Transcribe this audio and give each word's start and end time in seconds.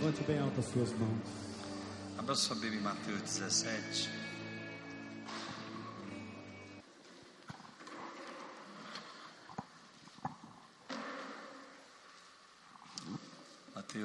Levante 0.00 0.24
bem 0.24 0.38
alto 0.40 0.58
as 0.58 0.66
suas 0.66 0.92
mãos. 0.98 1.20
Abra 2.18 2.34
sua 2.34 2.56
Bíblia 2.56 2.80
em 2.80 2.82
Mateus 2.82 3.20
17. 3.20 4.19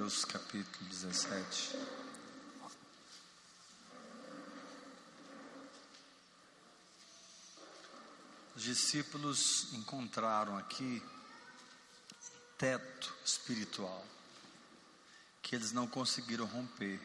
Mateus 0.06 0.24
capítulo 0.24 0.86
17. 0.88 1.76
Os 8.55 8.62
discípulos 8.62 9.73
encontraram 9.73 10.55
aqui 10.60 11.02
um 11.04 12.58
teto 12.60 13.16
espiritual 13.26 14.05
que 15.41 15.55
eles 15.55 15.72
não 15.72 15.88
conseguiram 15.88 16.46
romper. 16.46 17.02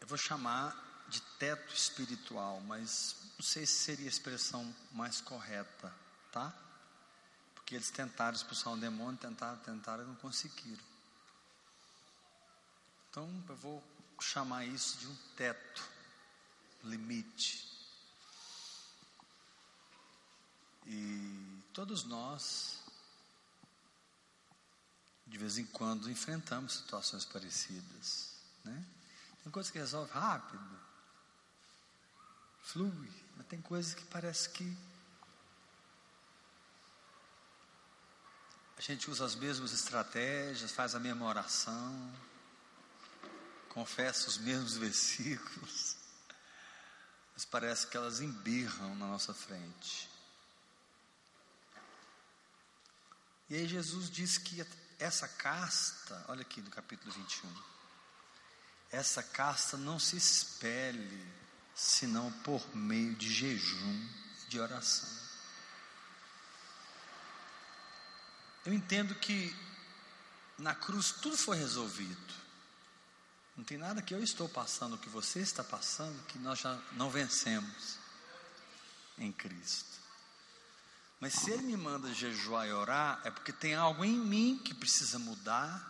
Eu 0.00 0.06
vou 0.06 0.16
chamar 0.16 1.04
de 1.08 1.20
teto 1.38 1.74
espiritual, 1.74 2.58
mas 2.62 3.16
não 3.38 3.44
sei 3.44 3.66
se 3.66 3.84
seria 3.84 4.06
a 4.06 4.08
expressão 4.08 4.74
mais 4.92 5.20
correta, 5.20 5.94
tá? 6.32 6.54
Porque 7.70 7.76
eles 7.76 7.90
tentaram 7.92 8.34
expulsar 8.34 8.72
um 8.72 8.78
demônio, 8.80 9.16
tentaram, 9.16 9.56
tentaram 9.58 10.02
e 10.02 10.06
não 10.08 10.16
conseguiram. 10.16 10.82
Então 13.08 13.44
eu 13.48 13.54
vou 13.54 13.84
chamar 14.20 14.64
isso 14.64 14.98
de 14.98 15.06
um 15.06 15.16
teto, 15.36 15.88
limite. 16.82 17.64
E 20.84 21.62
todos 21.72 22.02
nós 22.02 22.82
de 25.28 25.38
vez 25.38 25.56
em 25.56 25.66
quando 25.66 26.10
enfrentamos 26.10 26.72
situações 26.72 27.24
parecidas, 27.24 28.32
né? 28.64 28.84
Tem 29.44 29.52
coisas 29.52 29.70
que 29.70 29.78
resolve 29.78 30.10
rápido, 30.10 30.80
flui, 32.62 33.12
mas 33.36 33.46
tem 33.46 33.62
coisas 33.62 33.94
que 33.94 34.04
parece 34.06 34.50
que 34.50 34.89
a 38.80 38.82
gente 38.82 39.10
usa 39.10 39.26
as 39.26 39.34
mesmas 39.34 39.74
estratégias, 39.74 40.70
faz 40.70 40.94
a 40.94 40.98
mesma 40.98 41.26
oração, 41.26 42.14
confessa 43.68 44.26
os 44.26 44.38
mesmos 44.38 44.74
versículos, 44.80 45.96
mas 47.34 47.44
parece 47.44 47.86
que 47.86 47.96
elas 47.98 48.20
embirram 48.20 48.96
na 48.96 49.06
nossa 49.06 49.34
frente. 49.34 50.08
E 53.50 53.56
aí 53.56 53.68
Jesus 53.68 54.08
diz 54.08 54.38
que 54.38 54.66
essa 54.98 55.28
casta, 55.28 56.24
olha 56.28 56.40
aqui 56.40 56.62
no 56.62 56.70
capítulo 56.70 57.12
21, 57.12 57.54
essa 58.92 59.22
casta 59.22 59.76
não 59.76 59.98
se 59.98 60.16
espelhe 60.16 61.22
senão 61.74 62.32
por 62.44 62.74
meio 62.74 63.14
de 63.14 63.30
jejum 63.30 64.08
e 64.42 64.48
de 64.48 64.58
oração. 64.58 65.19
Eu 68.64 68.74
entendo 68.74 69.14
que 69.14 69.54
na 70.58 70.74
cruz 70.74 71.12
tudo 71.12 71.36
foi 71.36 71.56
resolvido. 71.56 72.34
Não 73.56 73.64
tem 73.64 73.78
nada 73.78 74.02
que 74.02 74.14
eu 74.14 74.22
estou 74.22 74.48
passando, 74.48 74.98
que 74.98 75.08
você 75.08 75.40
está 75.40 75.64
passando, 75.64 76.22
que 76.26 76.38
nós 76.38 76.58
já 76.58 76.78
não 76.92 77.10
vencemos 77.10 77.98
em 79.18 79.32
Cristo. 79.32 79.98
Mas 81.20 81.34
se 81.34 81.50
Ele 81.50 81.62
me 81.62 81.76
manda 81.76 82.12
jejuar 82.14 82.66
e 82.66 82.72
orar, 82.72 83.20
é 83.24 83.30
porque 83.30 83.52
tem 83.52 83.74
algo 83.74 84.04
em 84.04 84.18
mim 84.18 84.58
que 84.64 84.72
precisa 84.72 85.18
mudar, 85.18 85.88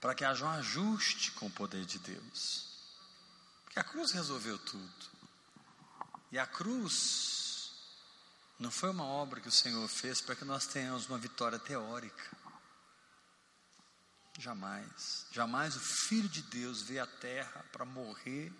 para 0.00 0.14
que 0.14 0.24
haja 0.24 0.44
um 0.44 0.50
ajuste 0.50 1.30
com 1.32 1.46
o 1.46 1.50
poder 1.50 1.84
de 1.84 1.98
Deus. 1.98 2.66
Porque 3.64 3.78
a 3.78 3.84
cruz 3.84 4.10
resolveu 4.10 4.58
tudo. 4.58 5.06
E 6.32 6.38
a 6.38 6.46
cruz 6.46 7.45
não 8.58 8.70
foi 8.70 8.90
uma 8.90 9.04
obra 9.04 9.40
que 9.40 9.48
o 9.48 9.52
Senhor 9.52 9.86
fez 9.88 10.20
para 10.20 10.34
que 10.34 10.44
nós 10.44 10.66
tenhamos 10.66 11.08
uma 11.08 11.18
vitória 11.18 11.58
teórica. 11.58 12.36
Jamais. 14.38 15.26
Jamais 15.30 15.76
o 15.76 15.80
Filho 15.80 16.28
de 16.28 16.42
Deus 16.42 16.82
veio 16.82 17.02
à 17.02 17.06
terra 17.06 17.64
para 17.72 17.84
morrer, 17.84 18.52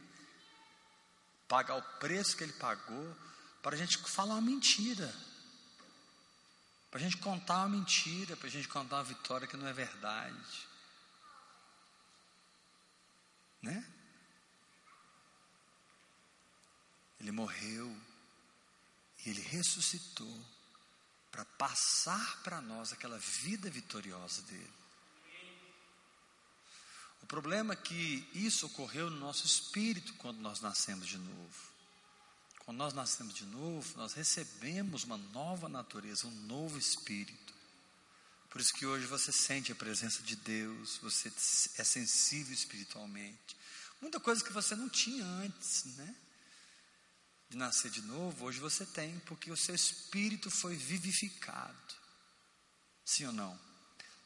pagar 1.48 1.76
o 1.76 1.98
preço 1.98 2.36
que 2.36 2.44
ele 2.44 2.52
pagou 2.54 3.16
para 3.62 3.74
a 3.74 3.78
gente 3.78 3.98
falar 3.98 4.34
uma 4.34 4.42
mentira, 4.42 5.12
para 6.90 7.00
a 7.00 7.02
gente 7.02 7.16
contar 7.16 7.58
uma 7.58 7.70
mentira, 7.70 8.36
para 8.36 8.46
a 8.46 8.50
gente 8.50 8.68
contar 8.68 8.96
uma 8.96 9.04
vitória 9.04 9.46
que 9.46 9.56
não 9.56 9.66
é 9.66 9.72
verdade, 9.72 10.68
né? 13.62 13.84
Ele 17.18 17.32
morreu 17.32 18.05
ele 19.30 19.40
ressuscitou 19.40 20.44
para 21.30 21.44
passar 21.44 22.42
para 22.42 22.60
nós 22.60 22.92
aquela 22.92 23.18
vida 23.18 23.68
vitoriosa 23.68 24.42
dele. 24.42 24.72
O 27.22 27.26
problema 27.26 27.74
é 27.74 27.76
que 27.76 28.28
isso 28.32 28.66
ocorreu 28.66 29.10
no 29.10 29.18
nosso 29.18 29.44
espírito 29.44 30.14
quando 30.14 30.38
nós 30.38 30.60
nascemos 30.60 31.06
de 31.06 31.18
novo. 31.18 31.76
Quando 32.60 32.78
nós 32.78 32.94
nascemos 32.94 33.34
de 33.34 33.44
novo, 33.46 33.96
nós 33.96 34.12
recebemos 34.12 35.04
uma 35.04 35.16
nova 35.16 35.68
natureza, 35.68 36.26
um 36.26 36.46
novo 36.46 36.78
espírito. 36.78 37.54
Por 38.48 38.60
isso 38.60 38.72
que 38.74 38.86
hoje 38.86 39.06
você 39.06 39.30
sente 39.32 39.70
a 39.70 39.74
presença 39.74 40.22
de 40.22 40.36
Deus, 40.36 40.98
você 40.98 41.28
é 41.78 41.84
sensível 41.84 42.54
espiritualmente. 42.54 43.56
Muita 44.00 44.18
coisa 44.18 44.44
que 44.44 44.52
você 44.52 44.74
não 44.74 44.88
tinha 44.88 45.24
antes, 45.24 45.84
né? 45.96 46.14
De 47.48 47.56
nascer 47.56 47.90
de 47.90 48.02
novo, 48.02 48.44
hoje 48.44 48.58
você 48.58 48.84
tem, 48.84 49.18
porque 49.20 49.50
o 49.50 49.56
seu 49.56 49.74
espírito 49.74 50.50
foi 50.50 50.74
vivificado. 50.74 51.94
Sim 53.04 53.26
ou 53.26 53.32
não? 53.32 53.58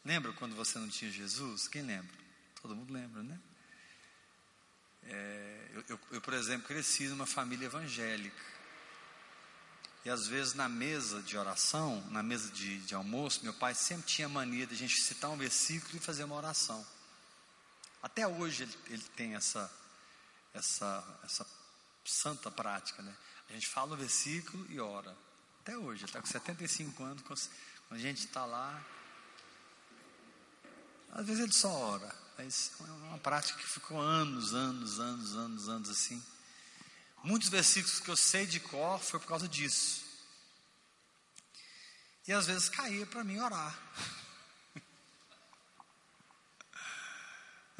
Lembra 0.04 0.32
quando 0.32 0.56
você 0.56 0.78
não 0.78 0.88
tinha 0.88 1.10
Jesus? 1.10 1.68
Quem 1.68 1.82
lembra? 1.82 2.16
Todo 2.62 2.74
mundo 2.74 2.92
lembra, 2.92 3.22
né? 3.22 3.38
É, 5.02 5.70
eu, 5.74 5.84
eu, 5.88 6.00
eu, 6.12 6.20
por 6.20 6.32
exemplo, 6.32 6.66
cresci 6.66 7.08
numa 7.08 7.26
família 7.26 7.66
evangélica. 7.66 8.50
E 10.04 10.08
às 10.08 10.26
vezes 10.26 10.54
na 10.54 10.68
mesa 10.68 11.22
de 11.22 11.36
oração, 11.36 12.00
na 12.10 12.22
mesa 12.22 12.50
de, 12.50 12.80
de 12.80 12.94
almoço, 12.94 13.42
meu 13.42 13.52
pai 13.52 13.74
sempre 13.74 14.06
tinha 14.06 14.28
mania 14.28 14.66
de 14.66 14.74
a 14.74 14.78
gente 14.78 14.98
citar 15.02 15.30
um 15.30 15.36
versículo 15.36 15.96
e 15.96 16.00
fazer 16.00 16.24
uma 16.24 16.36
oração. 16.36 16.86
Até 18.02 18.26
hoje 18.26 18.62
ele, 18.62 18.78
ele 18.86 19.02
tem 19.14 19.34
essa, 19.34 19.70
essa, 20.54 21.20
essa 21.22 21.46
santa 22.04 22.50
prática, 22.50 23.02
né? 23.02 23.14
A 23.48 23.52
gente 23.52 23.66
fala 23.66 23.94
o 23.94 23.96
versículo 23.96 24.66
e 24.70 24.80
ora. 24.80 25.16
Até 25.60 25.76
hoje, 25.76 26.02
ele 26.02 26.04
está 26.06 26.20
com 26.20 26.26
75 26.26 27.02
anos, 27.02 27.22
quando 27.22 27.50
a 27.90 27.98
gente 27.98 28.24
está 28.24 28.44
lá, 28.44 28.84
às 31.12 31.26
vezes 31.26 31.42
ele 31.42 31.52
só 31.52 31.70
ora. 31.70 32.14
Mas 32.38 32.72
é 32.80 32.90
uma 33.08 33.18
prática 33.18 33.58
que 33.58 33.68
ficou 33.68 34.00
anos, 34.00 34.54
anos, 34.54 34.98
anos, 34.98 35.34
anos, 35.34 35.68
anos 35.68 35.90
assim. 35.90 36.22
Muitos 37.22 37.48
versículos 37.48 38.00
que 38.00 38.10
eu 38.10 38.16
sei 38.16 38.46
de 38.46 38.60
cor 38.60 38.98
foi 38.98 39.20
por 39.20 39.26
causa 39.26 39.46
disso. 39.46 40.02
E 42.26 42.32
às 42.32 42.46
vezes 42.46 42.68
caía 42.68 43.04
para 43.06 43.24
mim 43.24 43.38
orar. 43.38 43.78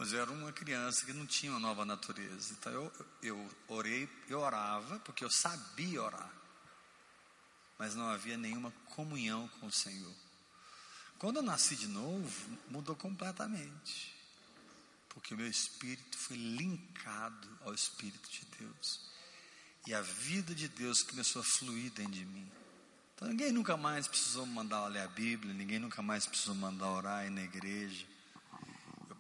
Mas 0.01 0.15
eu 0.15 0.23
era 0.23 0.33
uma 0.33 0.51
criança 0.51 1.05
que 1.05 1.13
não 1.13 1.27
tinha 1.27 1.53
uma 1.53 1.61
nova 1.61 1.85
natureza. 1.85 2.55
Então 2.59 2.73
eu, 2.73 2.93
eu 3.23 3.51
orei, 3.69 4.09
eu 4.31 4.41
orava 4.41 4.99
porque 5.01 5.23
eu 5.23 5.31
sabia 5.31 6.03
orar. 6.03 6.33
Mas 7.79 7.95
não 7.95 8.09
havia 8.09 8.39
nenhuma 8.39 8.73
comunhão 8.95 9.47
com 9.61 9.67
o 9.67 9.71
Senhor. 9.71 10.15
Quando 11.19 11.37
eu 11.37 11.43
nasci 11.43 11.77
de 11.77 11.87
novo, 11.87 12.59
mudou 12.71 12.97
completamente 12.97 14.19
porque 15.11 15.35
o 15.35 15.37
meu 15.37 15.49
espírito 15.49 16.17
foi 16.17 16.39
linkado 16.39 17.49
ao 17.61 17.75
Espírito 17.75 18.31
de 18.31 18.47
Deus. 18.59 19.01
E 19.87 19.93
a 19.93 20.01
vida 20.01 20.55
de 20.55 20.67
Deus 20.67 21.03
começou 21.03 21.43
a 21.43 21.45
fluir 21.45 21.91
dentro 21.93 22.13
de 22.13 22.25
mim. 22.25 22.51
Então 23.15 23.29
ninguém 23.29 23.53
nunca 23.53 23.77
mais 23.77 24.09
precisou 24.09 24.47
mandar 24.47 24.87
ler 24.87 25.03
a 25.03 25.09
Bíblia, 25.09 25.53
ninguém 25.53 25.79
nunca 25.79 26.01
mais 26.01 26.25
precisou 26.25 26.55
mandar 26.55 26.89
orar 26.89 27.31
na 27.31 27.43
igreja. 27.43 28.07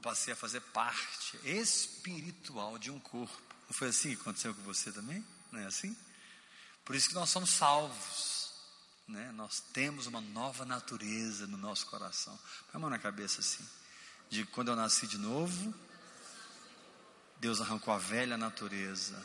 Passei 0.03 0.33
a 0.33 0.37
fazer 0.37 0.61
parte 0.61 1.39
espiritual 1.45 2.79
de 2.79 2.91
um 2.91 2.99
corpo. 2.99 3.37
Não 3.69 3.75
foi 3.75 3.89
assim 3.89 4.15
que 4.15 4.21
aconteceu 4.21 4.55
com 4.55 4.63
você 4.63 4.91
também? 4.91 5.25
Não 5.53 5.61
é 5.61 5.67
assim? 5.67 5.97
Por 6.85 6.95
isso 6.97 7.09
que 7.09 7.15
nós 7.15 7.29
somos 7.31 7.51
salvos. 7.51 8.53
né? 9.07 9.31
Nós 9.33 9.61
temos 9.73 10.07
uma 10.07 10.21
nova 10.21 10.65
natureza 10.65 11.47
no 11.47 11.57
nosso 11.57 11.87
coração. 11.87 12.39
Põe 12.71 12.77
a 12.77 12.79
mão 12.79 12.91
na 12.91 12.99
cabeça 12.99 13.41
assim. 13.41 13.67
De 14.31 14.45
quando 14.47 14.69
eu 14.69 14.77
nasci 14.77 15.07
de 15.07 15.19
novo, 15.19 15.75
Deus 17.39 17.61
arrancou 17.61 17.93
a 17.93 17.99
velha 17.99 18.37
natureza 18.37 19.25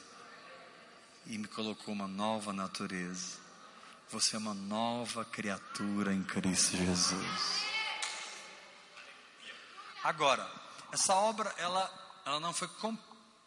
e 1.28 1.38
me 1.38 1.48
colocou 1.48 1.94
uma 1.94 2.08
nova 2.08 2.52
natureza. 2.52 3.38
Você 4.12 4.36
é 4.36 4.40
uma 4.40 4.54
nova 4.54 5.24
criatura 5.26 6.14
em 6.14 6.24
Cristo 6.24 6.78
Jesus. 6.78 7.66
Agora, 10.04 10.48
essa 10.96 11.14
obra 11.14 11.54
ela, 11.58 12.22
ela 12.26 12.40
não 12.40 12.54
foi 12.54 12.70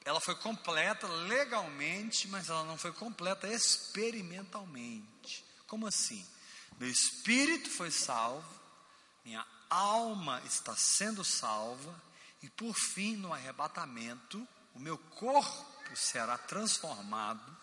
ela 0.04 0.20
foi 0.20 0.34
completa 0.36 1.06
legalmente, 1.06 2.28
mas 2.28 2.48
ela 2.48 2.62
não 2.64 2.78
foi 2.78 2.92
completa 2.92 3.48
experimentalmente. 3.48 5.44
Como 5.66 5.86
assim? 5.86 6.26
Meu 6.78 6.88
espírito 6.88 7.68
foi 7.70 7.90
salvo, 7.90 8.48
minha 9.24 9.44
alma 9.68 10.40
está 10.46 10.76
sendo 10.76 11.24
salva, 11.24 11.94
e 12.42 12.48
por 12.50 12.74
fim, 12.74 13.16
no 13.16 13.32
arrebatamento, 13.34 14.46
o 14.74 14.78
meu 14.78 14.96
corpo 14.96 15.96
será 15.96 16.38
transformado 16.38 17.56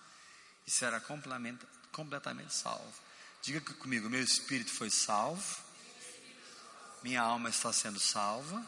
e 0.68 0.72
será 0.72 1.00
completamente 1.00 2.54
salvo. 2.54 2.94
Diga 3.42 3.62
comigo: 3.62 4.10
meu 4.10 4.22
espírito 4.22 4.72
foi 4.72 4.90
salvo, 4.90 5.58
minha 7.02 7.22
alma 7.22 7.50
está 7.50 7.72
sendo 7.72 8.00
salva, 8.00 8.66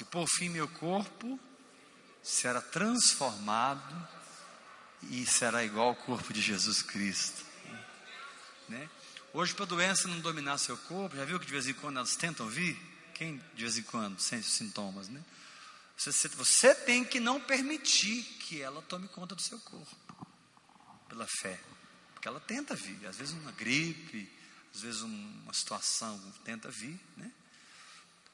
e 0.00 0.04
por 0.04 0.26
fim, 0.28 0.48
meu 0.48 0.68
corpo 0.68 1.38
será 2.22 2.60
transformado 2.60 4.08
e 5.10 5.26
será 5.26 5.64
igual 5.64 5.88
ao 5.88 5.96
corpo 5.96 6.32
de 6.32 6.40
Jesus 6.40 6.82
Cristo. 6.82 7.44
Né? 8.68 8.88
Hoje, 9.32 9.54
para 9.54 9.64
a 9.64 9.68
doença 9.68 10.08
não 10.08 10.20
dominar 10.20 10.58
seu 10.58 10.76
corpo, 10.76 11.16
já 11.16 11.24
viu 11.24 11.38
que 11.38 11.46
de 11.46 11.52
vez 11.52 11.66
em 11.66 11.74
quando 11.74 11.96
elas 11.98 12.16
tentam 12.16 12.48
vir? 12.48 12.76
Quem 13.14 13.40
de 13.54 13.62
vez 13.62 13.78
em 13.78 13.82
quando 13.82 14.20
sente 14.20 14.46
sintomas, 14.46 15.08
né? 15.08 15.22
Você, 15.96 16.28
você 16.28 16.74
tem 16.74 17.04
que 17.04 17.20
não 17.20 17.40
permitir 17.40 18.24
que 18.40 18.60
ela 18.60 18.82
tome 18.82 19.06
conta 19.08 19.34
do 19.34 19.42
seu 19.42 19.58
corpo, 19.60 19.96
pela 21.08 21.26
fé. 21.40 21.60
Porque 22.14 22.26
ela 22.26 22.40
tenta 22.40 22.74
vir, 22.74 23.06
às 23.06 23.16
vezes 23.16 23.32
uma 23.34 23.52
gripe, 23.52 24.28
às 24.74 24.80
vezes 24.80 25.02
uma 25.02 25.52
situação 25.52 26.20
tenta 26.44 26.68
vir, 26.68 26.98
né? 27.16 27.30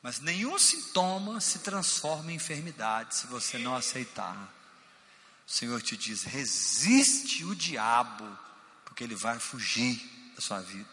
Mas 0.02 0.18
nenhum 0.20 0.58
sintoma 0.58 1.40
se 1.40 1.58
transforma 1.58 2.32
em 2.32 2.36
enfermidade 2.36 3.14
se 3.16 3.26
você 3.26 3.58
não 3.58 3.74
aceitar. 3.74 4.54
O 5.46 5.50
Senhor 5.50 5.82
te 5.82 5.96
diz: 5.96 6.22
resiste 6.22 7.44
o 7.44 7.54
diabo, 7.54 8.26
porque 8.84 9.04
ele 9.04 9.14
vai 9.14 9.38
fugir 9.38 10.00
da 10.34 10.40
sua 10.40 10.60
vida. 10.60 10.88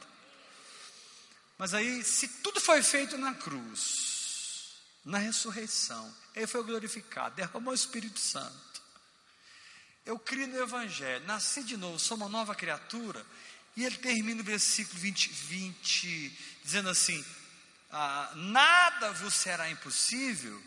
Mas 1.58 1.74
aí, 1.74 2.04
se 2.04 2.28
tudo 2.28 2.60
foi 2.60 2.84
feito 2.84 3.18
na 3.18 3.34
cruz, 3.34 4.74
na 5.04 5.18
ressurreição, 5.18 6.14
ele 6.36 6.46
foi 6.46 6.64
glorificado, 6.64 7.36
derramou 7.36 7.72
o 7.72 7.76
Espírito 7.76 8.20
Santo. 8.20 8.82
Eu 10.06 10.20
criei 10.20 10.48
no 10.48 10.62
Evangelho, 10.62 11.26
nasci 11.26 11.64
de 11.64 11.76
novo, 11.76 11.98
sou 12.00 12.18
uma 12.18 12.30
nova 12.30 12.54
criatura. 12.54 13.26
E 13.76 13.86
ele 13.86 13.98
termina 13.98 14.42
o 14.42 14.44
versículo 14.44 15.00
20, 15.00 15.30
20 15.30 16.40
dizendo 16.64 16.90
assim: 16.90 17.24
ah, 17.92 18.32
nada 18.36 19.14
vos 19.14 19.34
será 19.34 19.70
impossível, 19.70 20.62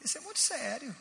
isso 0.00 0.18
é 0.18 0.20
muito 0.20 0.38
sério. 0.38 0.94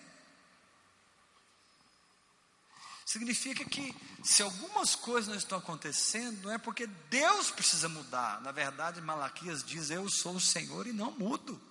Significa 3.06 3.64
que 3.64 3.96
se 4.24 4.42
algumas 4.42 4.96
coisas 4.96 5.30
não 5.30 5.38
estão 5.38 5.60
acontecendo, 5.60 6.42
não 6.44 6.52
é 6.52 6.58
porque 6.58 6.88
Deus 6.88 7.52
precisa 7.52 7.88
mudar. 7.88 8.42
Na 8.42 8.52
verdade, 8.52 9.00
Malaquias 9.00 9.64
diz: 9.64 9.92
Eu 9.92 10.10
sou 10.10 10.36
o 10.36 10.42
Senhor 10.42 10.88
e 10.88 10.94
não 10.94 11.12
mudo. 11.12 11.62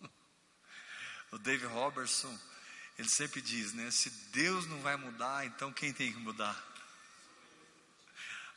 O 1.32 1.38
David 1.38 1.66
Robertson, 1.66 2.36
ele 2.98 3.08
sempre 3.08 3.40
diz, 3.40 3.72
né? 3.72 3.88
Se 3.92 4.10
Deus 4.32 4.66
não 4.66 4.80
vai 4.80 4.96
mudar, 4.96 5.46
então 5.46 5.72
quem 5.72 5.92
tem 5.92 6.12
que 6.12 6.18
mudar? 6.18 6.60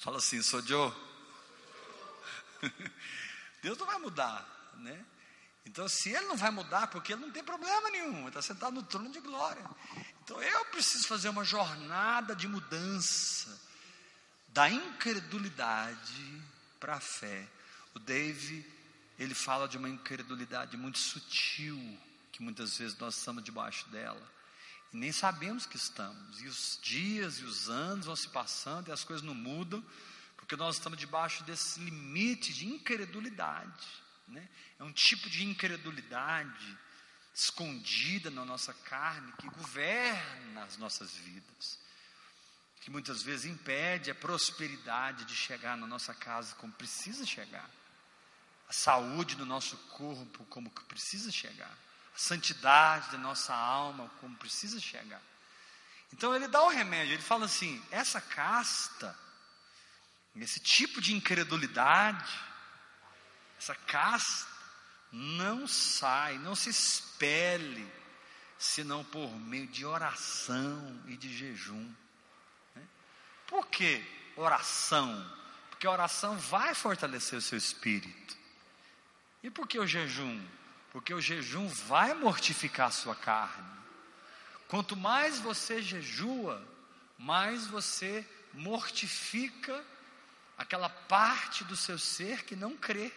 Fala 0.03 0.17
assim, 0.17 0.41
sou 0.41 0.61
Joe. 0.61 0.91
Deus 3.63 3.77
não 3.77 3.87
vai 3.87 3.97
mudar, 3.97 4.45
né? 4.75 5.03
Então, 5.65 5.87
se 5.87 6.09
ele 6.09 6.25
não 6.27 6.35
vai 6.35 6.51
mudar, 6.51 6.87
porque 6.87 7.13
ele 7.13 7.21
não 7.21 7.31
tem 7.31 7.41
problema 7.41 7.89
nenhum, 7.89 8.27
está 8.27 8.41
sentado 8.41 8.73
no 8.73 8.83
trono 8.83 9.09
de 9.09 9.21
glória. 9.21 9.63
Então, 10.21 10.41
eu 10.43 10.65
preciso 10.65 11.07
fazer 11.07 11.29
uma 11.29 11.45
jornada 11.45 12.35
de 12.35 12.47
mudança 12.47 13.57
da 14.49 14.69
incredulidade 14.69 16.41
para 16.79 16.95
a 16.95 16.99
fé. 16.99 17.47
O 17.95 17.99
Dave, 17.99 18.69
ele 19.17 19.33
fala 19.33 19.67
de 19.67 19.77
uma 19.77 19.89
incredulidade 19.89 20.75
muito 20.75 20.99
sutil, 20.99 21.79
que 22.33 22.43
muitas 22.43 22.77
vezes 22.77 22.97
nós 22.97 23.15
estamos 23.15 23.43
debaixo 23.43 23.87
dela. 23.89 24.31
E 24.91 24.97
nem 24.97 25.13
sabemos 25.13 25.65
que 25.65 25.77
estamos. 25.77 26.41
E 26.41 26.47
os 26.47 26.77
dias 26.81 27.39
e 27.39 27.45
os 27.45 27.69
anos 27.69 28.05
vão 28.05 28.15
se 28.15 28.27
passando 28.27 28.89
e 28.89 28.91
as 28.91 29.05
coisas 29.05 29.25
não 29.25 29.33
mudam. 29.33 29.83
Porque 30.43 30.57
nós 30.57 30.75
estamos 30.75 30.99
debaixo 30.99 31.41
desse 31.45 31.79
limite 31.79 32.53
de 32.53 32.67
incredulidade. 32.67 33.87
Né? 34.27 34.45
É 34.77 34.83
um 34.83 34.91
tipo 34.91 35.29
de 35.29 35.45
incredulidade 35.45 36.77
escondida 37.33 38.29
na 38.29 38.43
nossa 38.43 38.73
carne 38.73 39.31
que 39.39 39.47
governa 39.47 40.65
as 40.65 40.75
nossas 40.75 41.15
vidas. 41.15 41.79
Que 42.81 42.91
muitas 42.91 43.23
vezes 43.23 43.45
impede 43.45 44.11
a 44.11 44.15
prosperidade 44.15 45.23
de 45.23 45.33
chegar 45.33 45.77
na 45.77 45.87
nossa 45.87 46.13
casa 46.13 46.53
como 46.55 46.73
precisa 46.73 47.25
chegar. 47.25 47.69
A 48.67 48.73
saúde 48.73 49.37
do 49.37 49.45
nosso 49.45 49.77
corpo 49.91 50.43
como 50.47 50.69
precisa 50.89 51.31
chegar. 51.31 51.71
A 52.13 52.19
santidade 52.19 53.13
da 53.13 53.17
nossa 53.17 53.55
alma 53.55 54.11
como 54.19 54.35
precisa 54.35 54.77
chegar. 54.77 55.21
Então 56.11 56.35
ele 56.35 56.49
dá 56.49 56.61
o 56.63 56.69
remédio, 56.69 57.13
ele 57.13 57.23
fala 57.23 57.45
assim: 57.45 57.81
essa 57.89 58.19
casta 58.19 59.22
esse 60.41 60.59
tipo 60.59 60.99
de 60.99 61.13
incredulidade, 61.13 62.33
essa 63.57 63.75
casta, 63.75 64.51
não 65.11 65.67
sai, 65.67 66.39
não 66.39 66.55
se 66.55 66.69
espelhe, 66.69 67.87
senão 68.57 69.03
por 69.03 69.29
meio 69.39 69.67
de 69.67 69.85
oração 69.85 71.01
e 71.07 71.15
de 71.15 71.31
jejum. 71.37 71.93
Né? 72.75 72.81
Por 73.45 73.67
que 73.67 74.03
oração? 74.35 75.31
Porque 75.69 75.85
a 75.85 75.91
oração 75.91 76.37
vai 76.37 76.73
fortalecer 76.73 77.37
o 77.37 77.41
seu 77.41 77.57
espírito. 77.57 78.35
E 79.43 79.51
por 79.51 79.67
que 79.67 79.77
o 79.77 79.85
jejum? 79.85 80.43
Porque 80.91 81.13
o 81.13 81.21
jejum 81.21 81.67
vai 81.67 82.13
mortificar 82.13 82.87
a 82.87 82.91
sua 82.91 83.15
carne. 83.15 83.69
Quanto 84.67 84.95
mais 84.95 85.39
você 85.39 85.81
jejua, 85.81 86.65
mais 87.17 87.67
você 87.67 88.27
mortifica 88.53 89.83
aquela 90.57 90.89
parte 90.89 91.63
do 91.63 91.75
seu 91.75 91.97
ser 91.97 92.43
que 92.43 92.55
não 92.55 92.75
crê. 92.75 93.11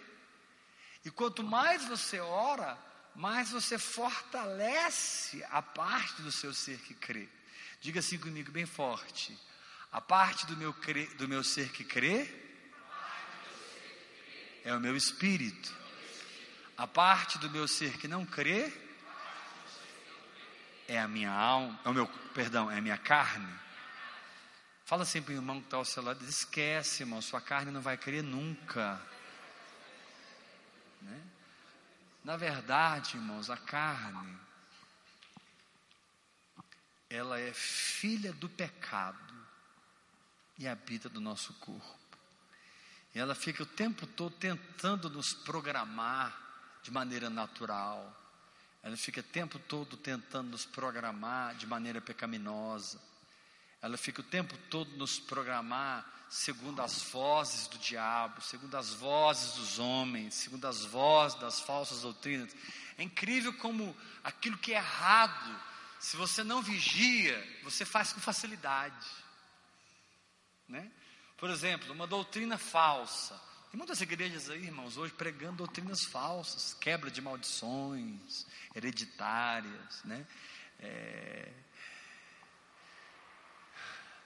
E 1.04 1.10
quanto 1.10 1.42
mais 1.42 1.84
você 1.84 2.18
ora, 2.20 2.78
mais 3.14 3.50
você 3.50 3.78
fortalece 3.78 5.44
a 5.50 5.62
parte 5.62 6.22
do 6.22 6.32
seu 6.32 6.52
ser 6.52 6.78
que 6.78 6.94
crê. 6.94 7.28
Diga 7.80 8.00
assim 8.00 8.18
comigo 8.18 8.50
bem 8.50 8.66
forte. 8.66 9.38
A 9.92 10.00
parte 10.00 10.46
do 10.46 10.56
meu, 10.56 10.74
cre, 10.74 11.06
do 11.14 11.28
meu 11.28 11.42
ser 11.44 11.70
que 11.70 11.84
crê 11.84 12.28
é 14.64 14.74
o 14.74 14.80
meu 14.80 14.96
espírito. 14.96 15.74
A 16.76 16.86
parte 16.86 17.38
do 17.38 17.48
meu 17.48 17.66
ser 17.66 17.96
que 17.96 18.08
não 18.08 18.26
crê 18.26 18.72
é 20.88 20.98
a 20.98 21.08
minha 21.08 21.30
alma, 21.30 21.78
é 21.84 21.88
o 21.88 21.94
meu, 21.94 22.06
perdão, 22.34 22.70
é 22.70 22.78
a 22.78 22.82
minha 22.82 22.98
carne. 22.98 23.65
Fala 24.86 25.02
assim 25.02 25.20
para 25.20 25.32
o 25.32 25.34
irmão 25.34 25.58
que 25.58 25.66
está 25.66 25.78
ao 25.78 25.84
seu 25.84 26.00
lado, 26.00 26.24
esquece, 26.24 27.02
irmão, 27.02 27.20
sua 27.20 27.40
carne 27.40 27.72
não 27.72 27.80
vai 27.80 27.98
crer 27.98 28.22
nunca. 28.22 29.02
Né? 31.02 31.22
Na 32.22 32.36
verdade, 32.36 33.16
irmãos, 33.16 33.50
a 33.50 33.56
carne, 33.56 34.38
ela 37.10 37.40
é 37.40 37.52
filha 37.52 38.32
do 38.32 38.48
pecado 38.48 39.34
e 40.56 40.68
habita 40.68 41.08
do 41.08 41.20
nosso 41.20 41.52
corpo. 41.54 41.98
E 43.12 43.18
ela 43.18 43.34
fica 43.34 43.64
o 43.64 43.66
tempo 43.66 44.06
todo 44.06 44.36
tentando 44.36 45.10
nos 45.10 45.34
programar 45.34 46.32
de 46.84 46.92
maneira 46.92 47.28
natural. 47.28 48.16
Ela 48.84 48.96
fica 48.96 49.18
o 49.18 49.24
tempo 49.24 49.58
todo 49.58 49.96
tentando 49.96 50.50
nos 50.50 50.64
programar 50.64 51.56
de 51.56 51.66
maneira 51.66 52.00
pecaminosa. 52.00 53.00
Ela 53.86 53.96
fica 53.96 54.20
o 54.20 54.24
tempo 54.24 54.56
todo 54.68 54.96
nos 54.96 55.18
programar 55.18 56.04
segundo 56.28 56.82
as 56.82 57.02
vozes 57.02 57.68
do 57.68 57.78
diabo, 57.78 58.40
segundo 58.42 58.74
as 58.76 58.92
vozes 58.92 59.52
dos 59.52 59.78
homens, 59.78 60.34
segundo 60.34 60.66
as 60.66 60.84
vozes 60.84 61.38
das 61.38 61.60
falsas 61.60 62.02
doutrinas. 62.02 62.54
É 62.98 63.04
incrível 63.04 63.52
como 63.54 63.96
aquilo 64.24 64.58
que 64.58 64.72
é 64.72 64.78
errado, 64.78 65.60
se 66.00 66.16
você 66.16 66.42
não 66.42 66.60
vigia, 66.60 67.60
você 67.62 67.84
faz 67.84 68.12
com 68.12 68.20
facilidade. 68.20 69.06
Né? 70.68 70.90
Por 71.36 71.48
exemplo, 71.48 71.92
uma 71.92 72.08
doutrina 72.08 72.58
falsa. 72.58 73.40
Tem 73.70 73.78
muitas 73.78 74.00
igrejas 74.00 74.50
aí, 74.50 74.64
irmãos, 74.64 74.96
hoje 74.96 75.12
pregando 75.12 75.58
doutrinas 75.58 76.04
falsas, 76.04 76.74
quebra 76.74 77.08
de 77.08 77.20
maldições 77.20 78.46
hereditárias, 78.74 80.02
né? 80.04 80.26
É... 80.80 81.52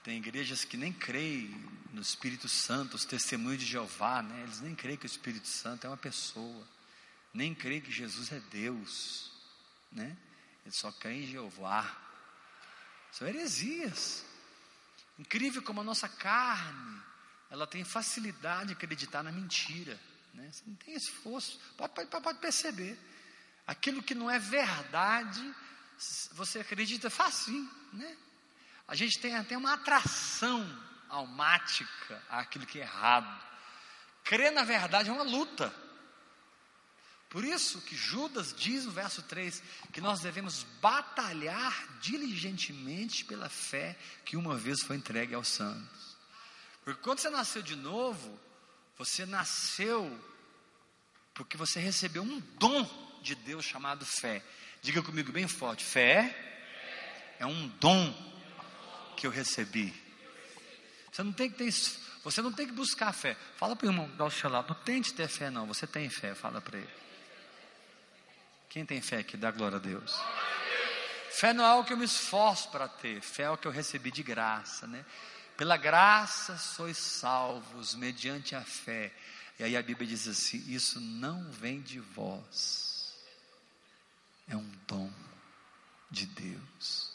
Tem 0.03 0.17
igrejas 0.17 0.65
que 0.65 0.77
nem 0.77 0.91
creem 0.91 1.49
no 1.93 2.01
Espírito 2.01 2.49
Santo, 2.49 2.95
os 2.95 3.05
testemunhos 3.05 3.61
de 3.61 3.67
Jeová, 3.67 4.23
né? 4.23 4.43
Eles 4.43 4.59
nem 4.59 4.73
creem 4.73 4.97
que 4.97 5.05
o 5.05 5.07
Espírito 5.07 5.47
Santo 5.47 5.85
é 5.85 5.89
uma 5.89 5.97
pessoa, 5.97 6.67
nem 7.33 7.53
creem 7.53 7.81
que 7.81 7.91
Jesus 7.91 8.31
é 8.31 8.39
Deus, 8.51 9.31
né? 9.91 10.17
Eles 10.65 10.75
só 10.75 10.91
creem 10.91 11.23
em 11.23 11.27
Jeová. 11.27 11.97
São 13.11 13.27
heresias. 13.27 14.25
Incrível 15.19 15.61
como 15.61 15.81
a 15.81 15.83
nossa 15.83 16.09
carne, 16.09 17.01
ela 17.49 17.67
tem 17.67 17.83
facilidade 17.83 18.67
de 18.67 18.73
acreditar 18.73 19.21
na 19.21 19.31
mentira. 19.31 19.99
Né? 20.33 20.49
Você 20.51 20.63
não 20.65 20.75
tem 20.75 20.95
esforço, 20.95 21.59
pode, 21.77 21.93
pode, 21.93 22.23
pode 22.23 22.39
perceber. 22.39 22.97
Aquilo 23.67 24.01
que 24.01 24.15
não 24.15 24.31
é 24.31 24.39
verdade, 24.39 25.53
você 26.31 26.59
acredita 26.59 27.09
facinho, 27.09 27.69
né? 27.93 28.17
A 28.91 28.95
gente 28.95 29.19
tem 29.19 29.37
até 29.37 29.57
uma 29.57 29.71
atração 29.71 30.67
almática 31.07 32.21
àquilo 32.29 32.65
que 32.65 32.77
é 32.77 32.81
errado. 32.81 33.41
Crer 34.21 34.51
na 34.51 34.65
verdade 34.65 35.09
é 35.09 35.13
uma 35.13 35.23
luta. 35.23 35.73
Por 37.29 37.45
isso 37.45 37.79
que 37.83 37.95
Judas 37.95 38.53
diz 38.53 38.83
no 38.83 38.91
verso 38.91 39.23
3 39.23 39.63
que 39.93 40.01
nós 40.01 40.19
devemos 40.19 40.63
batalhar 40.81 41.87
diligentemente 42.01 43.23
pela 43.23 43.47
fé 43.47 43.97
que 44.25 44.35
uma 44.35 44.57
vez 44.57 44.81
foi 44.81 44.97
entregue 44.97 45.35
aos 45.35 45.47
santos. 45.47 46.17
Porque 46.83 47.01
quando 47.01 47.19
você 47.19 47.29
nasceu 47.29 47.61
de 47.61 47.77
novo, 47.77 48.37
você 48.97 49.25
nasceu 49.25 50.19
porque 51.33 51.55
você 51.55 51.79
recebeu 51.79 52.23
um 52.23 52.41
dom 52.59 53.19
de 53.21 53.35
Deus 53.35 53.63
chamado 53.63 54.05
fé. 54.05 54.43
Diga 54.81 55.01
comigo 55.01 55.31
bem 55.31 55.47
forte: 55.47 55.81
fé 55.81 56.35
é 57.39 57.45
um 57.45 57.69
dom 57.79 58.30
que 59.21 59.27
eu 59.27 59.31
recebi. 59.31 59.93
Você 61.11 61.21
não 61.21 61.31
tem 61.31 61.47
que 61.47 61.57
ter 61.57 61.71
você 62.23 62.41
não 62.41 62.51
tem 62.51 62.65
que 62.67 62.73
buscar 62.73 63.13
fé. 63.13 63.35
Fala 63.55 63.75
para 63.75 63.87
o 63.87 63.89
irmão 63.89 64.09
dá 64.17 64.25
o 64.25 64.31
seu 64.31 64.49
lado, 64.49 64.69
não 64.69 64.83
tente 64.83 65.13
ter 65.13 65.27
fé 65.27 65.51
não, 65.51 65.67
você 65.67 65.85
tem 65.85 66.09
fé, 66.09 66.33
fala 66.33 66.59
para 66.59 66.79
ele. 66.79 66.89
Quem 68.67 68.83
tem 68.85 69.01
fé 69.01 69.19
aqui, 69.19 69.37
dá 69.37 69.51
glória 69.51 69.77
a 69.77 69.79
Deus. 69.79 70.19
Fé 71.31 71.53
não 71.53 71.63
é 71.63 71.67
algo 71.67 71.85
que 71.85 71.93
eu 71.93 71.97
me 71.97 72.05
esforço 72.05 72.69
para 72.69 72.87
ter, 72.87 73.21
fé 73.21 73.43
é 73.43 73.49
o 73.49 73.57
que 73.57 73.67
eu 73.67 73.71
recebi 73.71 74.09
de 74.09 74.23
graça, 74.23 74.87
né? 74.87 75.05
Pela 75.55 75.77
graça 75.77 76.57
sois 76.57 76.97
salvos, 76.97 77.93
mediante 77.93 78.55
a 78.55 78.61
fé. 78.61 79.13
E 79.59 79.63
aí 79.63 79.77
a 79.77 79.83
Bíblia 79.83 80.07
diz 80.07 80.27
assim: 80.27 80.63
isso 80.67 80.99
não 80.99 81.51
vem 81.51 81.81
de 81.81 81.99
vós, 81.99 83.15
é 84.47 84.55
um 84.55 84.71
dom 84.87 85.11
de 86.09 86.25
Deus. 86.25 87.11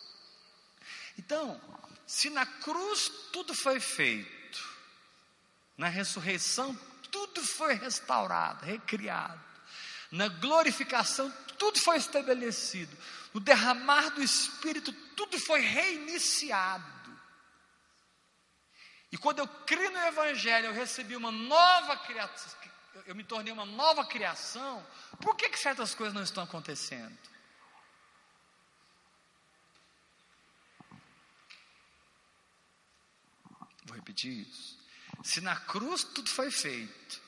Então, 1.18 1.60
se 2.06 2.30
na 2.30 2.46
cruz 2.46 3.10
tudo 3.32 3.54
foi 3.54 3.80
feito, 3.80 4.36
na 5.76 5.88
ressurreição 5.88 6.74
tudo 7.10 7.42
foi 7.42 7.74
restaurado, 7.74 8.64
recriado, 8.64 9.40
na 10.10 10.28
glorificação 10.28 11.32
tudo 11.58 11.80
foi 11.80 11.96
estabelecido. 11.96 12.96
No 13.32 13.40
derramar 13.40 14.10
do 14.10 14.22
Espírito, 14.22 14.92
tudo 15.14 15.38
foi 15.38 15.60
reiniciado. 15.60 16.84
E 19.10 19.18
quando 19.18 19.38
eu 19.38 19.48
criei 19.48 19.88
no 19.90 19.98
Evangelho, 19.98 20.66
eu 20.66 20.72
recebi 20.72 21.16
uma 21.16 21.30
nova 21.30 21.96
criação, 21.96 22.52
eu 23.06 23.14
me 23.14 23.24
tornei 23.24 23.52
uma 23.52 23.64
nova 23.64 24.04
criação, 24.04 24.84
por 25.20 25.36
que, 25.36 25.48
que 25.48 25.58
certas 25.58 25.94
coisas 25.94 26.14
não 26.14 26.22
estão 26.22 26.44
acontecendo? 26.44 27.16
Vou 33.86 33.96
repetir 33.96 34.46
isso. 34.46 34.76
Se 35.22 35.40
na 35.40 35.56
cruz 35.56 36.04
tudo 36.04 36.28
foi 36.28 36.50
feito, 36.50 37.20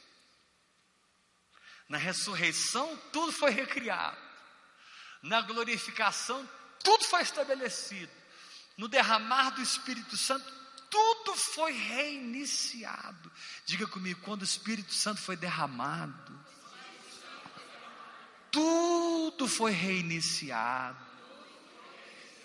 na 1.89 1.97
ressurreição, 1.97 2.97
tudo 3.13 3.33
foi 3.33 3.51
recriado. 3.51 4.19
Na 5.23 5.41
glorificação, 5.41 6.49
tudo 6.85 7.05
foi 7.05 7.23
estabelecido. 7.23 8.13
No 8.77 8.89
derramar 8.89 9.51
do 9.51 9.63
Espírito 9.63 10.17
Santo, 10.17 10.45
tudo 10.91 11.35
foi 11.35 11.73
reiniciado. 11.73 13.33
Diga 13.65 13.87
comigo, 13.87 14.21
quando 14.23 14.43
o 14.43 14.45
Espírito 14.45 14.93
Santo 14.93 15.21
foi 15.21 15.37
derramado, 15.37 16.39
tudo 18.51 19.49
foi 19.49 19.73
reiniciado. 19.73 21.08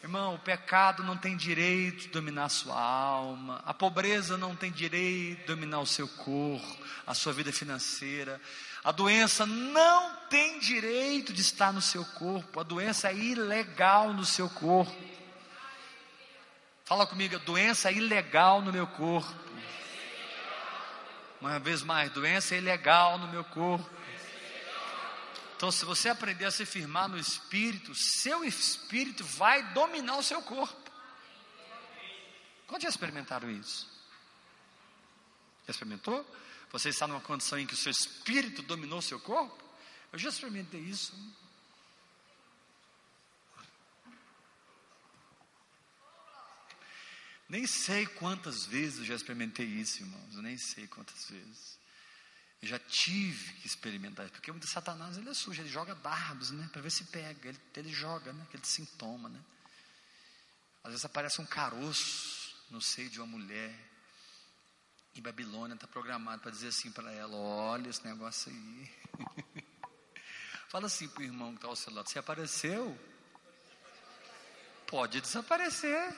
Irmão, 0.03 0.35
o 0.35 0.39
pecado 0.39 1.01
não 1.01 1.15
tem 1.15 1.37
direito 1.37 2.01
de 2.01 2.07
dominar 2.09 2.43
a 2.43 2.49
sua 2.49 2.77
alma, 2.77 3.61
a 3.65 3.73
pobreza 3.73 4.37
não 4.37 4.53
tem 4.53 4.69
direito 4.69 5.39
de 5.39 5.45
dominar 5.45 5.79
o 5.79 5.85
seu 5.85 6.09
corpo, 6.09 6.77
a 7.07 7.13
sua 7.13 7.31
vida 7.31 7.53
financeira, 7.53 8.41
a 8.83 8.91
doença 8.91 9.45
não 9.45 10.13
tem 10.29 10.59
direito 10.59 11.31
de 11.31 11.39
estar 11.39 11.71
no 11.71 11.81
seu 11.81 12.03
corpo, 12.03 12.59
a 12.59 12.63
doença 12.63 13.11
é 13.11 13.15
ilegal 13.15 14.11
no 14.11 14.25
seu 14.25 14.49
corpo. 14.49 14.93
Fala 16.83 17.07
comigo, 17.07 17.39
doença 17.39 17.89
é 17.89 17.93
ilegal 17.93 18.61
no 18.61 18.73
meu 18.73 18.85
corpo. 18.85 19.33
Uma 21.39 21.59
vez 21.59 21.81
mais, 21.81 22.11
doença 22.11 22.55
é 22.55 22.57
ilegal 22.57 23.17
no 23.17 23.29
meu 23.29 23.45
corpo. 23.45 23.89
Então, 25.63 25.71
se 25.71 25.85
você 25.85 26.09
aprender 26.09 26.43
a 26.43 26.51
se 26.51 26.65
firmar 26.65 27.07
no 27.07 27.17
espírito, 27.17 27.95
seu 27.95 28.43
espírito 28.43 29.23
vai 29.23 29.63
dominar 29.71 30.17
o 30.17 30.21
seu 30.21 30.41
corpo. 30.41 30.91
Quantos 32.67 32.83
já 32.83 32.89
experimentaram 32.89 33.49
isso? 33.49 33.89
Já 35.65 35.71
experimentou? 35.71 36.29
Você 36.69 36.89
está 36.89 37.07
numa 37.07 37.21
condição 37.21 37.57
em 37.57 37.65
que 37.65 37.75
o 37.75 37.77
seu 37.77 37.93
espírito 37.93 38.61
dominou 38.61 38.99
o 38.99 39.01
seu 39.01 39.21
corpo? 39.21 39.57
Eu 40.11 40.19
já 40.19 40.27
experimentei 40.27 40.81
isso. 40.81 41.13
Nem 47.47 47.65
sei 47.65 48.05
quantas 48.05 48.65
vezes 48.65 48.99
eu 48.99 49.05
já 49.05 49.15
experimentei 49.15 49.65
isso, 49.65 50.01
irmãos. 50.01 50.35
Eu 50.35 50.41
nem 50.41 50.57
sei 50.57 50.87
quantas 50.87 51.29
vezes. 51.29 51.82
Eu 52.63 52.67
já 52.67 52.79
tive 52.79 53.55
que 53.55 53.67
experimentar. 53.67 54.29
Porque 54.29 54.49
o 54.49 54.63
Satanás 54.65 55.17
ele 55.17 55.29
é 55.29 55.33
sujo, 55.33 55.61
ele 55.61 55.67
joga 55.67 55.93
dardos, 55.95 56.51
né? 56.51 56.69
Para 56.71 56.81
ver 56.81 56.91
se 56.91 57.03
pega. 57.03 57.49
Ele, 57.49 57.59
ele 57.75 57.91
joga, 57.91 58.31
né? 58.31 58.41
Aquele 58.47 58.65
sintoma, 58.65 59.27
né? 59.27 59.37
Às 60.81 60.91
vezes 60.91 61.03
aparece 61.03 61.41
um 61.41 61.45
caroço 61.45 62.55
no 62.71 62.79
seio 62.81 63.09
de 63.09 63.19
uma 63.19 63.27
mulher. 63.27 63.77
E 65.13 65.19
Babilônia 65.19 65.73
está 65.73 65.85
programado 65.85 66.41
para 66.41 66.51
dizer 66.51 66.69
assim 66.69 66.89
para 66.89 67.11
ela: 67.11 67.35
olha 67.35 67.89
esse 67.89 68.05
negócio 68.05 68.49
aí. 68.49 69.65
Fala 70.71 70.85
assim 70.85 71.09
para 71.09 71.19
o 71.19 71.25
irmão 71.25 71.49
que 71.49 71.57
está 71.57 71.67
ao 71.67 71.75
seu 71.75 71.93
lado: 71.93 72.09
se 72.09 72.17
apareceu, 72.17 72.97
pode 74.87 75.19
desaparecer. 75.19 76.11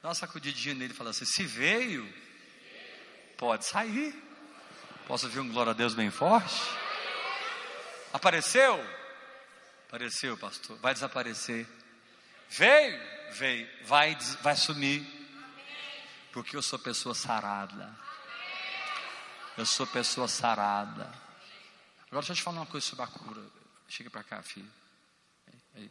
Dá 0.00 0.10
uma 0.10 0.14
sacudidinha 0.14 0.76
nele 0.76 0.94
e 0.94 0.96
fala 0.96 1.10
assim: 1.10 1.24
se 1.24 1.44
veio, 1.44 2.08
pode 3.36 3.64
sair. 3.64 4.25
Posso 5.06 5.26
ouvir 5.26 5.38
um 5.38 5.48
glória 5.48 5.70
a 5.70 5.74
Deus 5.74 5.94
bem 5.94 6.10
forte? 6.10 6.60
Apareceu? 8.12 8.84
Apareceu, 9.86 10.36
pastor. 10.36 10.76
Vai 10.78 10.94
desaparecer. 10.94 11.64
Veio? 12.50 13.00
Veio. 13.32 13.86
Vai, 13.86 14.16
vai 14.42 14.56
sumir. 14.56 15.06
Porque 16.32 16.56
eu 16.56 16.62
sou 16.62 16.76
pessoa 16.76 17.14
sarada. 17.14 17.96
Eu 19.56 19.64
sou 19.64 19.86
pessoa 19.86 20.26
sarada. 20.26 21.04
Agora 22.08 22.22
deixa 22.22 22.32
eu 22.32 22.36
te 22.36 22.42
falar 22.42 22.58
uma 22.58 22.66
coisa 22.66 22.84
sobre 22.84 23.04
a 23.04 23.08
cura. 23.08 23.42
Chega 23.88 24.10
para 24.10 24.24
cá, 24.24 24.42
filho. 24.42 24.70
Aí, 25.76 25.90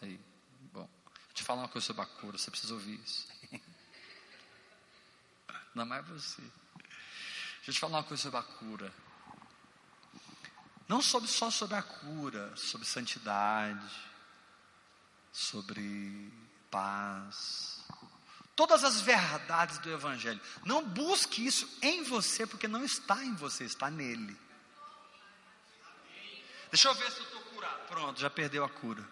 aí. 0.00 0.20
Bom, 0.72 0.80
vou 0.80 1.34
te 1.34 1.42
falar 1.42 1.60
uma 1.60 1.68
coisa 1.68 1.86
sobre 1.86 2.02
a 2.02 2.06
cura. 2.06 2.38
Você 2.38 2.50
precisa 2.50 2.72
ouvir 2.72 2.98
isso. 3.04 3.28
Não 5.74 5.84
mais 5.84 6.06
você. 6.08 6.42
Deixa 7.64 7.70
eu 7.70 7.74
te 7.74 7.80
falar 7.80 7.98
uma 7.98 8.04
coisa 8.04 8.22
sobre 8.22 8.38
a 8.38 8.42
cura. 8.42 8.94
Não 10.86 11.00
sobre, 11.00 11.30
só 11.30 11.50
sobre 11.50 11.76
a 11.76 11.82
cura, 11.82 12.54
sobre 12.56 12.86
santidade, 12.86 13.90
sobre 15.32 16.30
paz, 16.70 17.82
todas 18.54 18.84
as 18.84 19.00
verdades 19.00 19.78
do 19.78 19.90
Evangelho. 19.90 20.38
Não 20.62 20.86
busque 20.86 21.46
isso 21.46 21.66
em 21.80 22.02
você, 22.02 22.46
porque 22.46 22.68
não 22.68 22.84
está 22.84 23.24
em 23.24 23.34
você, 23.34 23.64
está 23.64 23.90
nele. 23.90 24.38
Deixa 26.70 26.88
eu 26.88 26.94
ver 26.94 27.10
se 27.12 27.20
eu 27.20 27.24
estou 27.24 27.40
curado. 27.40 27.86
Pronto, 27.88 28.20
já 28.20 28.28
perdeu 28.28 28.62
a 28.62 28.68
cura. 28.68 29.08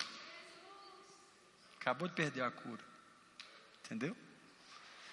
Acabou 1.81 2.07
de 2.07 2.15
perder 2.15 2.43
a 2.43 2.51
cura. 2.51 2.85
Entendeu? 3.83 4.15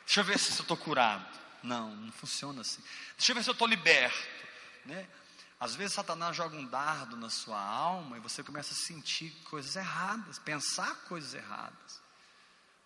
Deixa 0.05 0.19
eu 0.19 0.25
ver 0.25 0.37
se 0.37 0.51
eu 0.51 0.61
estou 0.61 0.75
curado. 0.75 1.48
Não, 1.61 1.95
não 1.95 2.11
funciona 2.11 2.61
assim. 2.61 2.81
Deixa 3.17 3.31
eu 3.31 3.35
ver 3.35 3.43
se 3.43 3.49
eu 3.49 3.53
estou 3.53 3.67
liberto. 3.67 4.27
Né? 4.85 5.07
Às 5.59 5.75
vezes 5.75 5.93
Satanás 5.93 6.35
joga 6.35 6.55
um 6.55 6.65
dardo 6.65 7.17
na 7.17 7.29
sua 7.29 7.59
alma 7.59 8.17
e 8.17 8.21
você 8.21 8.41
começa 8.41 8.73
a 8.73 8.77
sentir 8.77 9.31
coisas 9.49 9.75
erradas, 9.75 10.39
pensar 10.39 10.95
coisas 11.07 11.33
erradas. 11.33 12.01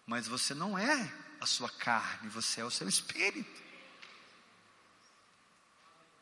Mas 0.08 0.28
você 0.28 0.54
não 0.54 0.78
é 0.78 1.14
a 1.40 1.46
sua 1.46 1.70
carne, 1.70 2.30
você 2.30 2.62
é 2.62 2.66
o 2.66 2.72
seu 2.72 2.90
espírito. 2.90 3.62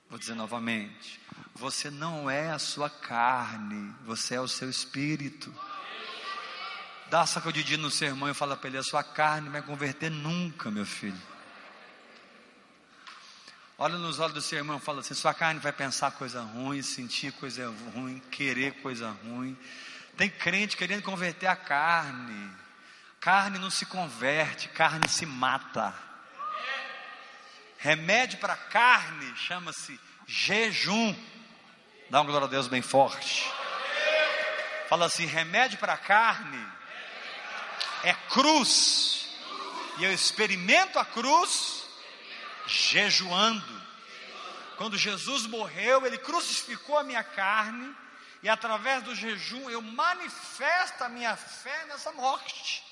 Vou 0.10 0.20
dizer 0.20 0.36
novamente: 0.36 1.22
você 1.56 1.90
não 1.90 2.30
é 2.30 2.52
a 2.52 2.60
sua 2.60 2.90
carne, 2.90 3.96
você 4.04 4.36
é 4.36 4.42
o 4.42 4.48
seu 4.48 4.70
espírito. 4.70 5.54
Dá 7.10 7.26
sacudidinha 7.26 7.78
no 7.78 7.90
sermão 7.90 8.30
e 8.30 8.34
fala 8.34 8.58
para 8.58 8.68
ele: 8.68 8.78
a 8.78 8.84
sua 8.84 9.04
carne 9.04 9.46
não 9.46 9.54
vai 9.54 9.62
converter 9.62 10.12
nunca, 10.12 10.70
meu 10.70 10.86
filho. 10.86 11.22
Olha 13.84 13.98
nos 13.98 14.20
olhos 14.20 14.36
do 14.36 14.42
seu 14.44 14.60
irmão 14.60 14.78
e 14.78 14.80
fala 14.80 15.00
assim: 15.00 15.16
sua 15.16 15.34
carne 15.34 15.60
vai 15.60 15.72
pensar 15.72 16.12
coisa 16.12 16.40
ruim, 16.40 16.84
sentir 16.84 17.32
coisa 17.32 17.68
ruim, 17.96 18.22
querer 18.30 18.74
coisa 18.74 19.10
ruim. 19.26 19.58
Tem 20.16 20.30
crente 20.30 20.78
querendo 20.78 21.02
converter 21.02 21.48
a 21.48 21.56
carne. 21.56 22.52
Carne 23.20 23.58
não 23.58 23.72
se 23.72 23.88
converte, 23.88 24.70
carne 24.70 25.10
se 25.10 25.26
mata. 25.26 25.96
Remédio 27.80 28.38
para 28.38 28.56
carne 28.56 29.36
chama-se 29.36 30.00
jejum. 30.28 31.16
Dá 32.08 32.22
uma 32.22 32.30
glória 32.30 32.46
a 32.46 32.52
Deus 32.52 32.68
bem 32.68 32.84
forte. 32.84 33.52
Fala 34.90 35.08
assim: 35.08 35.26
remédio 35.26 35.80
para 35.80 35.98
carne 35.98 36.64
é 38.04 38.14
cruz. 38.30 39.28
E 39.98 40.04
eu 40.04 40.14
experimento 40.14 41.00
a 41.00 41.06
cruz 41.06 41.81
jejuando. 42.68 43.82
Quando 44.78 44.98
Jesus 44.98 45.46
morreu, 45.46 46.06
ele 46.06 46.18
crucificou 46.18 46.98
a 46.98 47.04
minha 47.04 47.24
carne, 47.24 47.96
e 48.42 48.50
através 48.50 49.04
do 49.04 49.14
jejum 49.14 49.70
eu 49.70 49.82
manifesto 49.82 51.04
a 51.04 51.10
minha 51.10 51.36
fé 51.36 51.86
nessa 51.86 52.12
morte. 52.14 52.84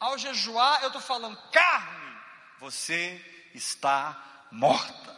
Ao 0.00 0.16
jejuar, 0.16 0.82
eu 0.82 0.88
estou 0.88 1.02
falando, 1.02 1.36
carne, 1.50 2.16
você 2.58 3.22
está 3.54 4.16
morta. 4.50 5.14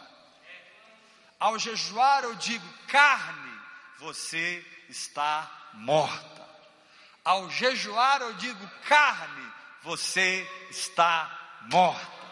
Ao 1.39 1.59
jejuar, 1.59 2.25
eu 2.25 2.35
digo, 2.35 2.67
carne, 2.89 3.61
você 3.99 4.65
está 4.89 5.51
morta. 5.75 6.49
Ao 7.25 7.51
jejuar, 7.51 8.23
eu 8.23 8.33
digo, 8.35 8.69
carne, 8.89 9.53
você 9.83 10.49
está 10.71 11.59
morta. 11.71 12.26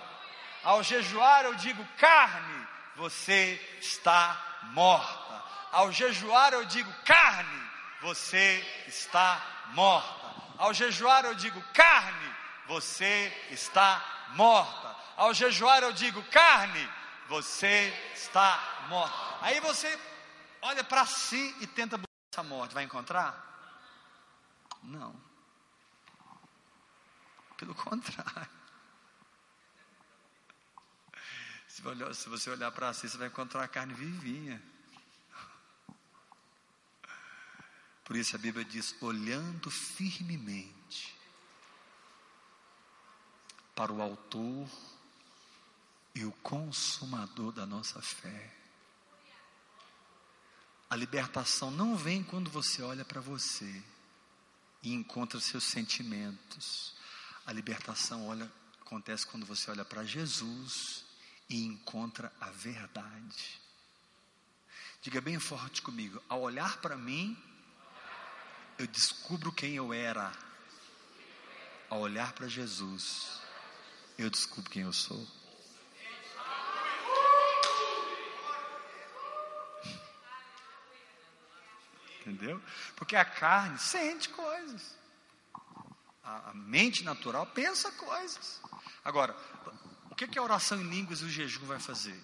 Ao 0.65 0.83
jejuar 0.83 1.45
eu 1.45 1.55
digo 1.55 1.85
carne, 1.99 2.67
você 2.97 3.61
está 3.81 4.61
morta. 4.73 5.45
Ao 5.71 5.93
jejuar 5.93 6.55
eu 6.55 6.65
digo 6.65 6.93
carne, 7.05 7.71
você 8.01 8.65
está 8.87 9.41
morta. 9.75 10.35
Ao 10.57 10.73
jejuar 10.73 11.25
eu 11.27 11.35
digo 11.35 11.61
carne, 11.75 12.35
você 12.67 13.47
está 13.51 14.03
morta. 14.31 14.97
Ao 15.17 15.35
jejuar 15.35 15.83
eu 15.83 15.93
digo 15.93 16.23
carne, 16.25 16.89
você 17.29 17.93
está 18.15 18.59
morta. 18.89 19.39
Aí 19.43 19.61
você 19.61 19.99
olha 20.63 20.83
para 20.83 21.05
si 21.05 21.57
e 21.61 21.67
tenta 21.67 21.99
buscar 21.99 22.15
essa 22.33 22.43
morte. 22.43 22.75
Vai 22.75 22.85
encontrar? 22.85 23.37
Não. 24.83 25.15
Pelo 27.59 27.75
contrário. 27.75 28.64
Se 31.75 32.29
você 32.29 32.51
olhar 32.51 32.71
para 32.71 32.95
si, 32.95 33.09
você 33.09 33.19
vai 33.19 33.27
encontrar 33.27 33.65
a 33.65 33.67
carne 33.67 33.95
vivinha. 33.95 34.63
Por 38.05 38.15
isso 38.15 38.37
a 38.37 38.39
Bíblia 38.39 38.65
diz: 38.65 38.95
olhando 39.01 39.69
firmemente 39.73 41.17
para 43.75 43.93
o 43.93 44.01
Autor 44.01 44.69
e 46.15 46.25
o 46.25 46.31
Consumador 46.31 47.51
da 47.51 47.67
nossa 47.67 48.01
fé. 48.01 48.55
A 50.89 50.95
libertação 50.95 51.73
não 51.73 51.97
vem 51.97 52.23
quando 52.23 52.49
você 52.51 52.83
olha 52.83 53.05
para 53.05 53.21
você 53.21 53.83
e 54.81 54.95
encontra 54.95 55.41
seus 55.41 55.65
sentimentos. 55.65 56.95
A 57.45 57.53
libertação 57.53 58.29
olha, 58.29 58.49
acontece 58.81 59.27
quando 59.27 59.45
você 59.45 59.73
olha 59.73 59.85
para 59.85 60.05
Jesus 60.05 61.04
e 61.49 61.65
encontra 61.65 62.33
a 62.41 62.51
verdade. 62.51 63.61
Diga 65.03 65.21
bem 65.21 65.39
forte 65.39 65.83
comigo: 65.83 66.23
ao 66.29 66.41
olhar 66.41 66.79
para 66.79 66.97
mim, 66.97 67.37
eu 68.79 68.87
descubro 68.87 69.53
quem 69.53 69.75
eu 69.75 69.93
era. 69.93 70.33
Ao 71.91 72.01
olhar 72.01 72.33
para 72.33 72.49
Jesus, 72.49 73.41
eu 74.19 74.31
descubro 74.31 74.71
quem 74.71 74.83
eu 74.83 74.93
sou. 74.93 75.27
Entendeu? 82.21 82.61
Porque 82.97 83.15
a 83.15 83.25
carne 83.25 83.79
sente 83.79 84.31
coisas. 84.31 84.97
A, 86.23 86.55
mente 86.55 87.05
natural 87.05 87.47
pensa 87.49 87.93
coisas. 87.93 88.63
Agora, 89.05 89.37
o 90.15 90.17
que, 90.17 90.29
que 90.29 90.39
a 90.39 90.43
oração 90.45 90.81
em 90.81 90.89
línguas 90.89 91.23
e 91.23 91.25
o 91.25 91.29
jejum 91.29 91.67
vai 91.67 91.81
fazer? 91.81 92.17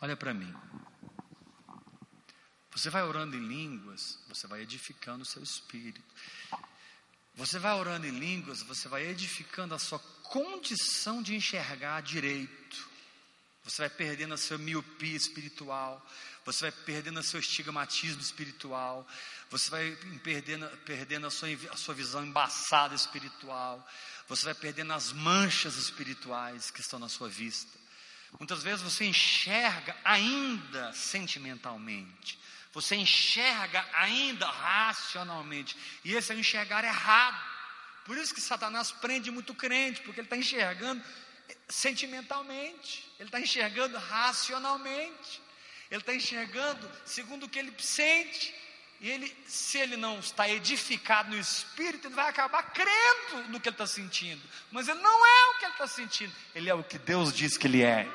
Olha 0.00 0.16
para 0.16 0.34
mim. 0.34 0.52
Você 2.72 2.90
vai 2.90 3.04
orando 3.04 3.36
em 3.36 3.46
línguas, 3.46 4.18
você 4.28 4.48
vai 4.48 4.62
edificando 4.62 5.22
o 5.22 5.24
seu 5.24 5.40
espírito. 5.40 6.02
Você 7.36 7.60
vai 7.60 7.78
orando 7.78 8.08
em 8.08 8.18
línguas, 8.18 8.62
você 8.62 8.88
vai 8.88 9.06
edificando 9.06 9.72
a 9.72 9.78
sua 9.78 10.00
condição 10.00 11.22
de 11.22 11.36
enxergar 11.36 12.02
direito. 12.02 12.88
Você 13.62 13.82
vai 13.82 13.90
perdendo 13.90 14.34
a 14.34 14.36
sua 14.36 14.58
miopia 14.58 15.16
espiritual, 15.16 16.04
você 16.44 16.70
vai 16.70 16.72
perdendo 16.84 17.20
o 17.20 17.22
seu 17.22 17.40
estigmatismo 17.40 18.20
espiritual, 18.20 19.06
você 19.50 19.70
vai 19.70 19.98
perdendo, 20.22 20.66
perdendo 20.84 21.26
a, 21.26 21.30
sua, 21.30 21.48
a 21.70 21.76
sua 21.76 21.94
visão 21.94 22.24
embaçada 22.24 22.94
espiritual, 22.94 23.86
você 24.28 24.44
vai 24.46 24.54
perdendo 24.54 24.92
as 24.92 25.12
manchas 25.12 25.76
espirituais 25.76 26.70
que 26.70 26.80
estão 26.80 26.98
na 26.98 27.08
sua 27.08 27.28
vista. 27.28 27.78
Muitas 28.38 28.62
vezes 28.62 28.80
você 28.80 29.04
enxerga 29.04 29.96
ainda 30.04 30.92
sentimentalmente, 30.92 32.38
você 32.72 32.94
enxerga 32.94 33.84
ainda 33.92 34.46
racionalmente, 34.48 35.76
e 36.04 36.14
esse 36.14 36.32
é 36.32 36.36
enxergar 36.36 36.84
errado. 36.84 37.40
Por 38.04 38.16
isso 38.16 38.32
que 38.32 38.40
Satanás 38.40 38.92
prende 38.92 39.30
muito 39.30 39.52
crente, 39.54 40.00
porque 40.02 40.20
ele 40.20 40.26
está 40.26 40.36
enxergando 40.36 41.02
sentimentalmente, 41.68 43.04
ele 43.18 43.28
está 43.28 43.40
enxergando 43.40 43.98
racionalmente, 43.98 45.42
ele 45.90 46.00
está 46.00 46.14
enxergando 46.14 46.90
segundo 47.04 47.44
o 47.44 47.48
que 47.48 47.58
ele 47.58 47.74
sente, 47.78 48.54
e 49.00 49.10
ele, 49.10 49.34
se 49.46 49.78
ele 49.78 49.96
não 49.96 50.18
está 50.18 50.48
edificado 50.48 51.30
no 51.30 51.38
espírito, 51.38 52.06
ele 52.06 52.14
vai 52.14 52.28
acabar 52.28 52.62
crendo 52.64 53.48
no 53.48 53.58
que 53.58 53.68
ele 53.68 53.74
está 53.74 53.86
sentindo. 53.86 54.42
Mas 54.70 54.88
ele 54.88 55.00
não 55.00 55.26
é 55.26 55.50
o 55.50 55.58
que 55.58 55.64
ele 55.64 55.72
está 55.72 55.86
sentindo, 55.86 56.32
ele 56.54 56.68
é 56.68 56.74
o 56.74 56.84
que 56.84 56.98
Deus 56.98 57.32
diz 57.32 57.56
que 57.56 57.66
ele 57.66 57.82
é. 57.82 58.06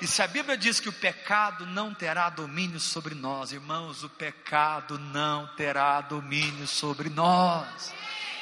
E 0.00 0.06
se 0.06 0.22
a 0.22 0.26
Bíblia 0.26 0.56
diz 0.56 0.80
que 0.80 0.88
o 0.88 0.92
pecado 0.92 1.64
não 1.66 1.94
terá 1.94 2.28
domínio 2.28 2.80
sobre 2.80 3.14
nós, 3.14 3.52
irmãos, 3.52 4.02
o 4.02 4.08
pecado 4.08 4.98
não 4.98 5.46
terá 5.56 6.00
domínio 6.00 6.66
sobre 6.66 7.08
nós. 7.08 7.94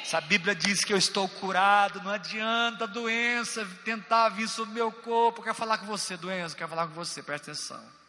Se 0.03 0.15
a 0.15 0.21
Bíblia 0.21 0.53
diz 0.53 0.83
que 0.83 0.93
eu 0.93 0.97
estou 0.97 1.27
curado, 1.27 2.01
não 2.01 2.11
adianta 2.11 2.83
a 2.83 2.87
doença 2.87 3.65
tentar 3.83 4.29
vir 4.29 4.47
sobre 4.47 4.73
meu 4.73 4.91
corpo. 4.91 5.41
Quer 5.41 5.55
falar 5.55 5.79
com 5.79 5.85
você, 5.85 6.15
doença? 6.15 6.55
Quer 6.55 6.67
falar 6.67 6.87
com 6.87 6.93
você? 6.93 7.23
Presta 7.23 7.51
atenção. 7.51 8.04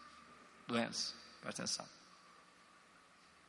Doença, 0.66 1.14
presta 1.40 1.62
atenção. 1.62 1.88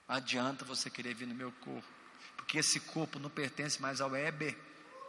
Não 0.07 0.15
adianta 0.15 0.63
você 0.63 0.89
querer 0.89 1.13
vir 1.13 1.25
no 1.25 1.35
meu 1.35 1.51
corpo, 1.51 1.87
porque 2.35 2.59
esse 2.59 2.79
corpo 2.79 3.19
não 3.19 3.29
pertence 3.29 3.81
mais 3.81 3.99
ao 3.99 4.15
Heber. 4.15 4.55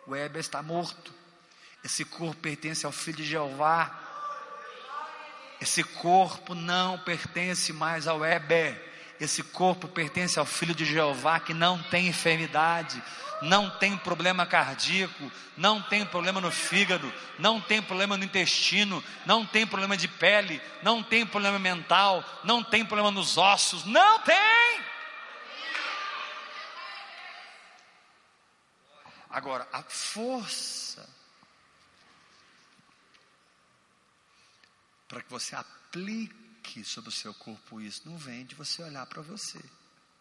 O 0.06 0.16
Heber 0.16 0.40
está 0.40 0.62
morto. 0.62 1.12
Esse 1.84 2.04
corpo 2.04 2.40
pertence 2.40 2.84
ao 2.84 2.92
Filho 2.92 3.18
de 3.18 3.24
Jeová. 3.24 4.06
Esse 5.60 5.84
corpo 5.84 6.54
não 6.54 6.98
pertence 6.98 7.72
mais 7.72 8.08
ao 8.08 8.24
Heber. 8.24 8.87
Esse 9.20 9.42
corpo 9.42 9.88
pertence 9.88 10.38
ao 10.38 10.46
Filho 10.46 10.74
de 10.74 10.84
Jeová 10.84 11.40
que 11.40 11.52
não 11.52 11.82
tem 11.82 12.06
enfermidade, 12.06 13.02
não 13.42 13.70
tem 13.70 13.96
problema 13.96 14.46
cardíaco, 14.46 15.30
não 15.56 15.82
tem 15.82 16.06
problema 16.06 16.40
no 16.40 16.50
fígado, 16.50 17.12
não 17.38 17.60
tem 17.60 17.82
problema 17.82 18.16
no 18.16 18.24
intestino, 18.24 19.02
não 19.26 19.44
tem 19.44 19.66
problema 19.66 19.96
de 19.96 20.06
pele, 20.06 20.60
não 20.82 21.02
tem 21.02 21.26
problema 21.26 21.58
mental, 21.58 22.24
não 22.44 22.62
tem 22.62 22.84
problema 22.84 23.10
nos 23.10 23.36
ossos, 23.36 23.84
não 23.84 24.20
tem. 24.20 24.84
Agora, 29.30 29.68
a 29.72 29.82
força 29.82 31.08
para 35.06 35.22
que 35.22 35.30
você 35.30 35.54
aplique 35.54 36.47
sobre 36.84 37.10
o 37.10 37.12
seu 37.12 37.34
corpo 37.34 37.80
isso. 37.80 38.02
Não 38.08 38.16
vem 38.16 38.44
de 38.44 38.54
você 38.54 38.82
olhar 38.82 39.06
para 39.06 39.22
você. 39.22 39.62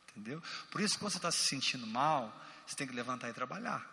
Entendeu? 0.10 0.42
Por 0.72 0.82
isso, 0.82 0.98
quando 0.98 1.12
você 1.12 1.18
está 1.18 1.32
se 1.32 1.48
sentindo 1.48 1.86
mal, 1.86 2.34
você 2.66 2.76
tem 2.76 2.88
que 2.88 2.94
levantar 2.94 3.30
e 3.30 3.34
trabalhar. 3.34 3.86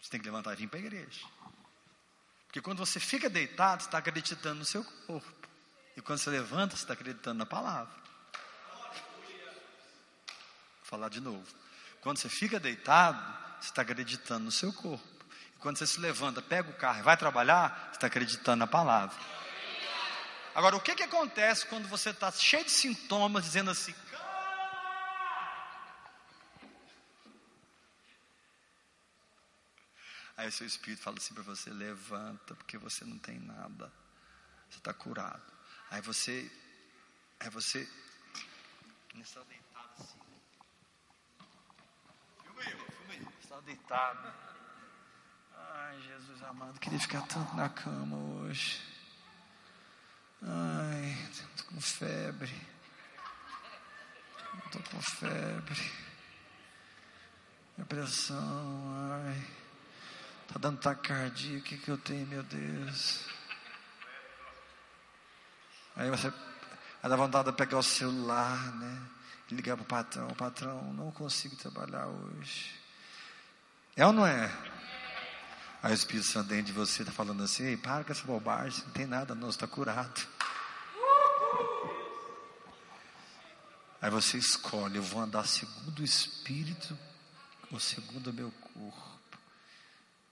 Você 0.00 0.10
tem 0.10 0.20
que 0.20 0.26
levantar 0.26 0.52
e 0.52 0.56
vir 0.56 0.68
para 0.68 0.78
a 0.78 0.82
igreja. 0.82 1.26
Porque 2.46 2.60
quando 2.60 2.78
você 2.78 3.00
fica 3.00 3.28
deitado, 3.28 3.82
você 3.82 3.88
está 3.88 3.98
acreditando 3.98 4.60
no 4.60 4.64
seu 4.64 4.84
corpo. 4.84 5.48
E 5.96 6.00
quando 6.00 6.18
você 6.18 6.30
levanta, 6.30 6.76
você 6.76 6.82
está 6.82 6.94
acreditando 6.94 7.38
na 7.38 7.46
palavra. 7.46 7.94
Vou 10.80 10.84
falar 10.84 11.08
de 11.08 11.20
novo. 11.20 11.46
Quando 12.00 12.18
você 12.18 12.28
fica 12.28 12.60
deitado, 12.60 13.18
você 13.60 13.68
está 13.68 13.82
acreditando 13.82 14.44
no 14.44 14.52
seu 14.52 14.72
corpo. 14.72 15.06
E 15.54 15.58
quando 15.58 15.78
você 15.78 15.86
se 15.86 15.98
levanta, 15.98 16.42
pega 16.42 16.70
o 16.70 16.74
carro 16.74 17.00
e 17.00 17.02
vai 17.02 17.16
trabalhar, 17.16 17.88
você 17.88 17.96
está 17.96 18.06
acreditando 18.06 18.56
na 18.56 18.66
palavra. 18.66 19.16
Agora, 20.54 20.76
o 20.76 20.80
que, 20.80 20.94
que 20.94 21.02
acontece 21.02 21.66
quando 21.66 21.88
você 21.88 22.10
está 22.10 22.30
cheio 22.30 22.64
de 22.64 22.70
sintomas, 22.70 23.44
dizendo 23.44 23.70
assim, 23.70 23.94
Aí 30.36 30.48
o 30.48 30.52
seu 30.52 30.66
espírito 30.66 31.00
fala 31.00 31.16
assim 31.16 31.32
para 31.32 31.44
você: 31.44 31.70
levanta, 31.70 32.54
porque 32.56 32.76
você 32.76 33.04
não 33.04 33.18
tem 33.18 33.38
nada. 33.38 33.92
Você 34.68 34.78
está 34.78 34.92
curado. 34.92 35.42
Aí 35.90 36.00
você, 36.00 36.50
aí 37.38 37.48
você, 37.50 37.88
está 39.20 39.42
deitado 39.44 39.92
assim. 40.00 40.18
Filma 42.42 42.60
aí, 42.62 42.70
filma 42.70 43.12
aí. 43.12 43.28
Está 43.40 43.60
deitado. 43.60 44.34
Ai, 45.56 46.00
Jesus 46.02 46.42
amado, 46.42 46.80
queria 46.80 46.98
ficar 46.98 47.22
tanto 47.22 47.54
na 47.54 47.68
cama 47.68 48.16
hoje. 48.16 48.93
Ai, 50.42 51.16
estou 51.30 51.66
com 51.66 51.80
febre. 51.80 52.52
Estou 54.66 54.82
com 54.82 55.00
febre. 55.00 55.92
Depressão, 57.76 58.82
ai. 59.12 59.46
Está 60.42 60.58
dando 60.58 60.78
taquicardia, 60.78 61.58
o 61.58 61.62
que, 61.62 61.78
que 61.78 61.90
eu 61.90 61.98
tenho, 61.98 62.26
meu 62.26 62.42
Deus? 62.42 63.24
Aí 65.96 66.10
você 66.10 66.28
aí 67.02 67.08
dá 67.08 67.16
vontade 67.16 67.50
de 67.50 67.56
pegar 67.56 67.78
o 67.78 67.82
celular, 67.82 68.72
né? 68.76 69.02
E 69.50 69.54
ligar 69.54 69.76
para 69.76 69.82
o 69.82 69.86
patrão, 69.86 70.28
patrão, 70.30 70.92
não 70.92 71.10
consigo 71.10 71.56
trabalhar 71.56 72.06
hoje. 72.06 72.74
É 73.96 74.06
ou 74.06 74.12
não 74.12 74.26
é? 74.26 74.50
Aí 75.84 75.92
o 75.92 75.94
Espírito 75.94 76.26
Santo 76.26 76.48
dentro 76.48 76.64
de 76.64 76.72
você 76.72 77.02
está 77.02 77.12
falando 77.12 77.42
assim, 77.42 77.62
Ei, 77.62 77.76
para 77.76 78.04
com 78.04 78.10
essa 78.10 78.24
bobagem, 78.24 78.82
não 78.86 78.92
tem 78.92 79.04
nada, 79.04 79.34
não, 79.34 79.50
está 79.50 79.66
curado. 79.66 80.26
Aí 84.00 84.08
você 84.08 84.38
escolhe, 84.38 84.96
eu 84.96 85.02
vou 85.02 85.20
andar 85.20 85.46
segundo 85.46 85.98
o 85.98 86.02
Espírito 86.02 86.98
ou 87.70 87.78
segundo 87.78 88.28
o 88.28 88.32
meu 88.32 88.50
corpo. 88.50 89.18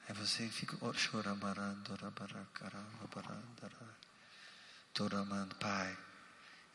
Aí 0.08 0.14
você 0.14 0.48
fica 0.48 0.74
chorabarando, 0.94 1.98
toramando, 4.94 5.54
Pai, 5.56 5.98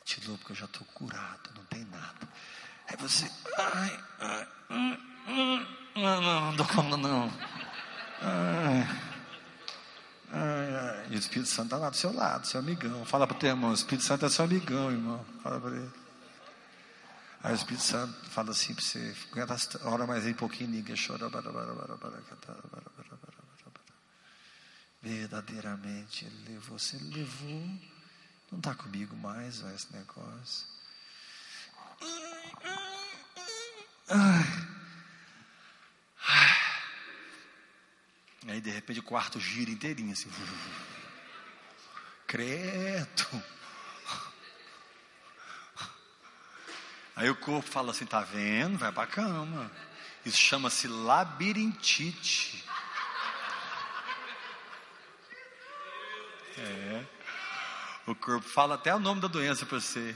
te 0.06 0.24
louco 0.28 0.42
porque 0.42 0.54
eu 0.54 0.56
já 0.56 0.66
estou 0.66 0.86
curado, 0.94 1.50
não 1.56 1.66
tem 1.66 1.84
nada. 1.86 2.30
Aí 2.88 2.96
você, 2.98 3.28
ai, 3.58 4.04
ai, 4.20 4.48
não, 5.96 6.22
não, 6.22 6.42
não 6.42 6.56
dou 6.56 6.68
conta 6.68 6.96
não. 6.96 7.57
Ai, 8.22 8.88
ai, 10.32 10.76
ai. 10.76 11.08
E 11.12 11.16
o 11.16 11.20
Espírito 11.20 11.50
Santo 11.50 11.66
está 11.66 11.78
lá 11.78 11.90
do 11.90 11.96
seu 11.96 12.14
lado, 12.14 12.48
seu 12.48 12.60
amigão. 12.60 13.06
Fala 13.06 13.28
para 13.28 13.36
o 13.36 13.40
teu 13.40 13.50
irmão, 13.50 13.72
o 13.72 13.74
Espírito 13.74 14.04
Santo 14.04 14.26
é 14.26 14.30
seu 14.30 14.46
amigão, 14.46 14.92
irmão. 14.92 15.26
Fala 15.44 15.60
para 15.60 15.76
ele. 15.76 15.92
Aí 17.44 17.54
o 17.54 17.56
Espírito 17.56 17.84
Santo 17.84 18.30
fala 18.30 18.52
assim 18.52 18.74
para 18.74 18.84
você, 18.84 19.16
hora 19.84 20.08
mais 20.08 20.26
aí 20.26 20.34
um 20.34 20.36
pouquinho, 20.36 20.72
ninguém 20.72 20.96
chora, 20.96 21.30
Verdadeiramente 25.02 26.26
Ele 26.26 26.54
levou. 26.54 26.78
Ele 26.94 27.20
levou, 27.20 27.80
não 28.52 28.60
está 28.60 28.74
comigo 28.74 29.16
mais 29.16 29.64
ó, 29.64 29.70
esse 29.70 29.94
negócio. 29.94 30.66
Aí 38.48 38.62
de 38.62 38.70
repente 38.70 39.00
o 39.02 39.04
quarto 39.04 39.40
gira 39.40 39.70
inteirinho 39.70 40.14
assim. 40.14 40.30
Credo. 42.26 43.44
Aí 47.16 47.30
o 47.30 47.36
corpo 47.36 47.70
fala 47.70 47.92
assim, 47.92 48.06
tá 48.06 48.22
vendo? 48.22 48.78
Vai 48.78 48.92
para 48.92 49.08
cama. 49.08 49.72
Isso 50.26 50.38
chama-se 50.38 50.88
labirintite. 50.88 52.64
É. 56.58 57.06
O 58.06 58.16
corpo 58.16 58.48
fala 58.48 58.76
até 58.76 58.96
o 58.96 59.00
nome 59.00 59.20
da 59.20 59.28
doença 59.28 59.66
para 59.66 59.80
você. 59.80 60.16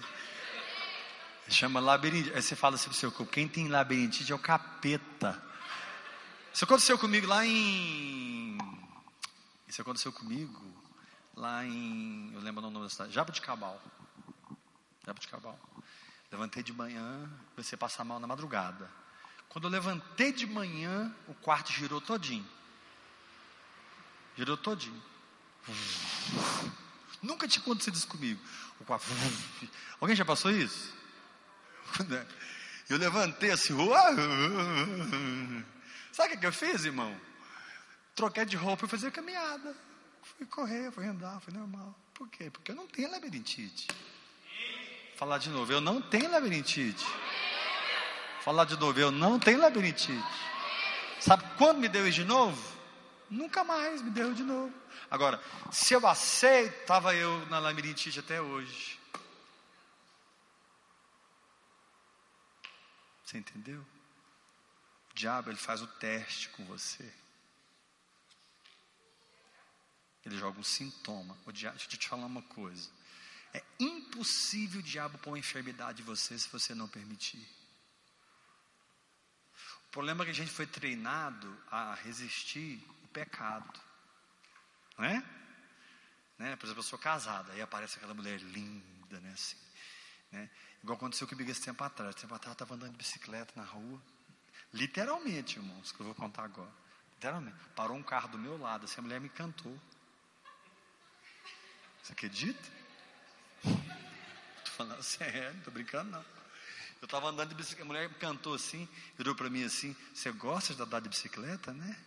Chama 1.50 1.82
labirintite. 1.82 2.34
Aí 2.34 2.42
você 2.42 2.56
fala 2.56 2.76
assim 2.76 2.86
para 2.86 2.96
o 2.96 2.98
seu 2.98 3.12
corpo: 3.12 3.32
quem 3.32 3.48
tem 3.48 3.68
labirintite 3.68 4.32
é 4.32 4.36
o 4.36 4.40
capeta. 4.40 5.51
Isso 6.54 6.66
aconteceu 6.66 6.98
comigo 6.98 7.28
lá 7.28 7.46
em. 7.46 8.58
Isso 9.68 9.82
aconteceu 9.82 10.12
comigo 10.12 10.62
lá 11.36 11.66
em. 11.66 12.32
Eu 12.34 12.42
lembro 12.42 12.62
o 12.66 12.70
nome 12.70 12.84
da 12.84 12.90
cidade. 12.90 13.14
Jabuticabal. 13.14 13.82
Jabuticabal. 15.06 15.58
Levantei 16.32 16.62
de 16.62 16.74
manhã, 16.74 17.30
comecei 17.56 17.76
a 17.76 17.80
passar 17.80 18.04
mal 18.04 18.20
na 18.20 18.28
madrugada. 18.28 18.90
Quando 19.50 19.66
eu 19.66 19.72
levantei 19.72 20.32
de 20.32 20.46
manhã, 20.46 21.14
o 21.28 21.34
quarto 21.34 21.72
girou 21.72 22.00
todinho. 22.00 22.48
Girou 24.38 24.56
todinho. 24.56 25.02
Nunca 27.22 27.48
tinha 27.48 27.62
acontecido 27.62 27.96
isso 27.96 28.08
comigo. 28.08 28.42
Alguém 30.00 30.16
já 30.16 30.26
passou 30.26 30.52
isso? 30.52 30.94
Eu 32.90 32.98
levantei 32.98 33.52
assim. 33.52 33.74
Sabe 36.12 36.36
o 36.36 36.40
que 36.40 36.46
eu 36.46 36.54
fiz, 36.54 36.86
irmão? 36.86 37.16
Troquei 38.16 38.46
de 38.46 38.56
roupa 38.56 38.86
e 38.86 38.90
fazer 38.90 39.12
caminhada. 39.12 39.76
Fui 40.22 40.46
correr, 40.46 40.92
fui 40.92 41.06
andar, 41.06 41.40
foi 41.40 41.54
normal. 41.54 41.96
Por 42.14 42.28
quê? 42.30 42.50
Porque 42.50 42.72
eu 42.72 42.76
não 42.76 42.88
tenho 42.88 43.10
labirintite. 43.10 43.88
Falar 45.16 45.38
de 45.38 45.50
novo, 45.50 45.72
eu 45.72 45.82
não 45.82 46.02
tenho 46.02 46.30
labirintite. 46.30 47.06
Falar 48.42 48.66
de 48.66 48.78
novo, 48.78 49.00
eu 49.00 49.12
não 49.12 49.40
tenho 49.40 49.60
labirintite. 49.60 50.22
Sabe 51.20 51.44
quando 51.58 51.78
me 51.78 51.88
deu 51.88 52.10
de 52.10 52.24
novo? 52.24 52.60
Nunca 53.30 53.64
mais 53.64 54.02
me 54.02 54.10
deu 54.10 54.34
de 54.34 54.44
novo. 54.44 54.74
Agora, 55.10 55.42
se 55.72 55.94
eu 55.94 56.06
aceito, 56.06 56.82
estava 56.82 57.16
eu 57.16 57.46
na 57.48 57.60
labirintite 57.60 58.20
até 58.20 58.42
hoje. 58.42 59.00
Você 63.24 63.38
entendeu? 63.38 63.86
O 65.12 65.14
diabo 65.14 65.50
ele 65.50 65.58
faz 65.58 65.82
o 65.82 65.88
teste 65.88 66.50
com 66.50 66.66
você. 66.66 67.14
Ele 70.26 70.38
joga 70.38 70.60
um 70.60 70.64
sintoma. 70.64 71.38
O 71.46 71.52
diabo, 71.52 71.78
deixa 71.78 71.94
eu 71.94 72.00
te 72.00 72.08
falar 72.08 72.26
uma 72.26 72.42
coisa. 72.44 72.90
É 73.54 73.64
impossível 73.80 74.80
o 74.80 74.84
diabo 74.84 75.18
pôr 75.18 75.32
uma 75.32 75.40
enfermidade 75.40 76.02
em 76.02 76.06
você 76.06 76.38
se 76.38 76.48
você 76.50 76.74
não 76.74 76.88
permitir. 76.88 77.46
O 79.88 79.92
problema 79.92 80.24
é 80.24 80.26
que 80.26 80.32
a 80.32 80.36
gente 80.36 80.52
foi 80.52 80.66
treinado 80.66 81.62
a 81.70 81.96
resistir 81.96 82.82
pecado. 83.12 83.80
Não 84.98 85.06
é? 85.06 85.24
Né? 86.38 86.56
Por 86.56 86.66
exemplo, 86.66 86.80
eu 86.80 86.88
sou 86.88 86.98
casada, 86.98 87.52
aí 87.52 87.62
aparece 87.62 87.98
aquela 87.98 88.14
mulher 88.14 88.40
linda, 88.40 89.20
né? 89.20 89.32
Assim, 89.34 89.58
né? 90.32 90.50
Igual 90.82 90.98
aconteceu 90.98 91.28
comigo 91.28 91.52
esse 91.52 91.62
tempo 91.62 91.84
atrás. 91.84 92.16
Tempo 92.16 92.34
atrás 92.34 92.52
eu 92.52 92.54
estava 92.54 92.74
andando 92.74 92.92
de 92.92 92.98
bicicleta 92.98 93.54
na 93.56 93.64
rua. 93.64 94.02
Literalmente, 94.74 95.58
irmãos, 95.58 95.92
que 95.92 96.00
eu 96.00 96.06
vou 96.06 96.16
contar 96.16 96.44
agora. 96.44 96.72
Literalmente. 97.14 97.58
Parou 97.76 97.98
um 97.98 98.04
carro 98.04 98.30
do 98.30 98.38
meu 98.38 98.58
lado, 98.58 98.86
essa 98.86 99.02
mulher 99.02 99.20
me 99.20 99.30
cantou. 99.30 99.78
Você 102.02 102.14
acredita? 102.14 102.70
Estou 103.64 104.88
falando 104.88 105.04
sério, 105.04 105.52
não 105.52 105.60
estou 105.60 105.74
brincando 105.74 106.12
não. 106.12 106.26
Eu 107.02 107.06
estava 107.06 107.30
andando 107.30 107.50
de 107.50 107.56
bicicleta, 107.56 107.84
a 107.84 107.86
mulher 107.86 108.10
me 108.10 108.16
cantou 108.16 108.54
assim, 108.54 108.88
virou 109.18 109.36
para 109.36 109.50
mim 109.50 109.64
assim, 109.64 109.96
você 110.14 110.32
gosta 110.32 110.74
de 110.74 110.82
andar 110.82 111.02
de 111.02 111.10
bicicleta, 111.10 111.74
né? 111.74 111.98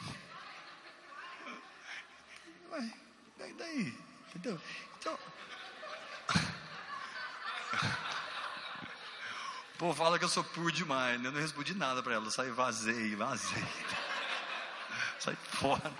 Ué, 2.70 2.94
daí, 3.38 3.52
daí, 3.54 3.98
entendeu? 4.28 4.60
Então. 4.98 5.18
Povo 9.78 9.94
fala 9.94 10.18
que 10.18 10.24
eu 10.24 10.28
sou 10.28 10.42
puro 10.42 10.72
demais, 10.72 11.20
né? 11.20 11.28
Eu 11.28 11.32
não 11.32 11.40
respondi 11.40 11.72
nada 11.72 12.02
para 12.02 12.14
ela, 12.14 12.24
eu 12.24 12.30
saí 12.32 12.50
vazei, 12.50 13.14
vazei. 13.14 13.64
Sai 15.20 15.36
fora. 15.52 15.92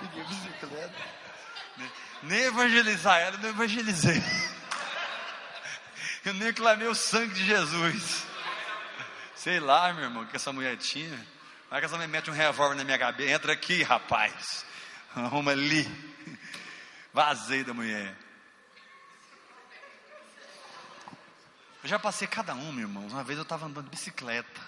Peguei 0.00 0.24
bicicleta. 0.24 1.18
Nem 2.24 2.40
evangelizar 2.40 3.20
ela, 3.20 3.38
não 3.38 3.50
evangelizei. 3.50 4.20
Eu 6.24 6.34
nem 6.34 6.52
clamei 6.52 6.88
o 6.88 6.94
sangue 6.94 7.32
de 7.34 7.44
Jesus. 7.44 8.26
Sei 9.36 9.60
lá, 9.60 9.92
meu 9.92 10.04
irmão, 10.04 10.26
que 10.26 10.34
essa 10.34 10.52
mulher 10.52 10.76
tinha. 10.76 11.24
Vai 11.70 11.78
que 11.78 11.86
essa 11.86 11.94
mulher 11.94 12.08
mete 12.08 12.30
um 12.30 12.34
revólver 12.34 12.74
na 12.74 12.82
minha 12.82 12.98
cabeça. 12.98 13.30
Entra 13.30 13.52
aqui, 13.52 13.84
rapaz. 13.84 14.66
Arruma 15.14 15.52
ali. 15.52 15.86
Vazei 17.12 17.62
da 17.62 17.72
mulher. 17.72 18.16
Eu 21.88 21.92
já 21.92 21.98
passei 21.98 22.28
cada 22.28 22.54
um, 22.54 22.70
meu 22.70 22.82
irmão. 22.82 23.06
Uma 23.06 23.24
vez 23.24 23.38
eu 23.38 23.44
estava 23.44 23.64
andando 23.64 23.84
de 23.86 23.90
bicicleta. 23.90 24.60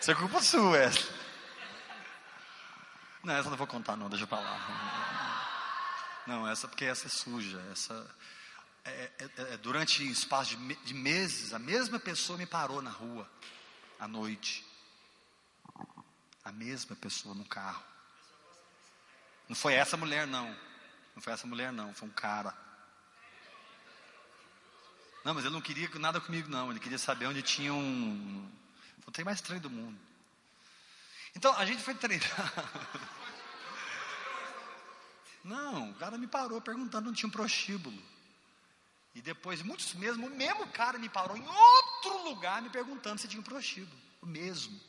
Isso 0.00 0.10
é 0.10 0.14
culpa 0.16 0.42
sua, 0.42 0.76
essa. 0.76 1.08
Não, 3.22 3.32
essa 3.32 3.48
não 3.48 3.56
vou 3.56 3.68
contar, 3.68 3.94
não, 3.94 4.08
deixa 4.08 4.26
pra 4.26 4.40
lá. 4.40 5.54
Não, 6.26 6.48
essa 6.48 6.66
porque 6.66 6.84
essa 6.84 7.06
é 7.06 7.08
suja. 7.08 7.64
Essa 7.70 8.16
é, 8.84 9.10
é, 9.20 9.28
é, 9.52 9.56
durante 9.58 10.02
um 10.02 10.10
espaço 10.10 10.56
de, 10.56 10.74
de 10.82 10.94
meses, 10.94 11.54
a 11.54 11.60
mesma 11.60 12.00
pessoa 12.00 12.36
me 12.36 12.44
parou 12.44 12.82
na 12.82 12.90
rua 12.90 13.30
à 14.00 14.08
noite. 14.08 14.66
A 16.44 16.50
mesma 16.50 16.96
pessoa 16.96 17.36
no 17.36 17.44
carro. 17.44 17.84
Não 19.48 19.54
foi 19.54 19.74
essa 19.74 19.96
mulher, 19.96 20.26
não. 20.26 20.48
Não 21.14 21.22
foi 21.22 21.32
essa 21.32 21.46
mulher, 21.46 21.72
não. 21.72 21.94
Foi 21.94 22.08
um 22.08 22.10
cara. 22.10 22.63
Não, 25.24 25.32
mas 25.32 25.44
ele 25.44 25.54
não 25.54 25.60
queria 25.60 25.88
nada 25.94 26.20
comigo, 26.20 26.48
não. 26.50 26.70
Ele 26.70 26.78
queria 26.78 26.98
saber 26.98 27.26
onde 27.26 27.42
tinha 27.42 27.72
um. 27.72 28.46
Foi 29.00 29.08
o 29.08 29.12
trem 29.12 29.24
mais 29.24 29.38
estranho 29.38 29.60
do 29.60 29.70
mundo. 29.70 29.98
Então, 31.34 31.56
a 31.56 31.64
gente 31.64 31.82
foi 31.82 31.94
treinar. 31.94 32.28
Não, 35.42 35.90
o 35.90 35.94
cara 35.96 36.16
me 36.16 36.26
parou 36.26 36.58
perguntando 36.58 37.10
onde 37.10 37.18
tinha 37.18 37.28
um 37.28 37.32
prostíbulo. 37.32 38.02
E 39.14 39.20
depois, 39.20 39.60
muitos 39.60 39.92
mesmo, 39.92 40.26
o 40.26 40.30
mesmo 40.30 40.66
cara 40.68 40.98
me 40.98 41.08
parou 41.08 41.36
em 41.36 41.46
outro 41.46 42.24
lugar 42.24 42.62
me 42.62 42.70
perguntando 42.70 43.20
se 43.20 43.28
tinha 43.28 43.40
um 43.40 43.44
prostíbulo. 43.44 44.00
O 44.22 44.26
mesmo. 44.26 44.80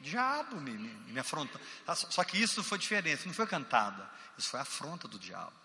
Diabo 0.00 0.60
me, 0.60 0.72
me, 0.72 1.12
me 1.12 1.20
afronta. 1.20 1.60
Só 1.94 2.24
que 2.24 2.36
isso 2.36 2.64
foi 2.64 2.78
diferente, 2.78 3.26
não 3.26 3.34
foi 3.34 3.46
cantada. 3.46 4.10
Isso 4.36 4.50
foi 4.50 4.58
afronta 4.58 5.06
do 5.06 5.18
diabo. 5.18 5.61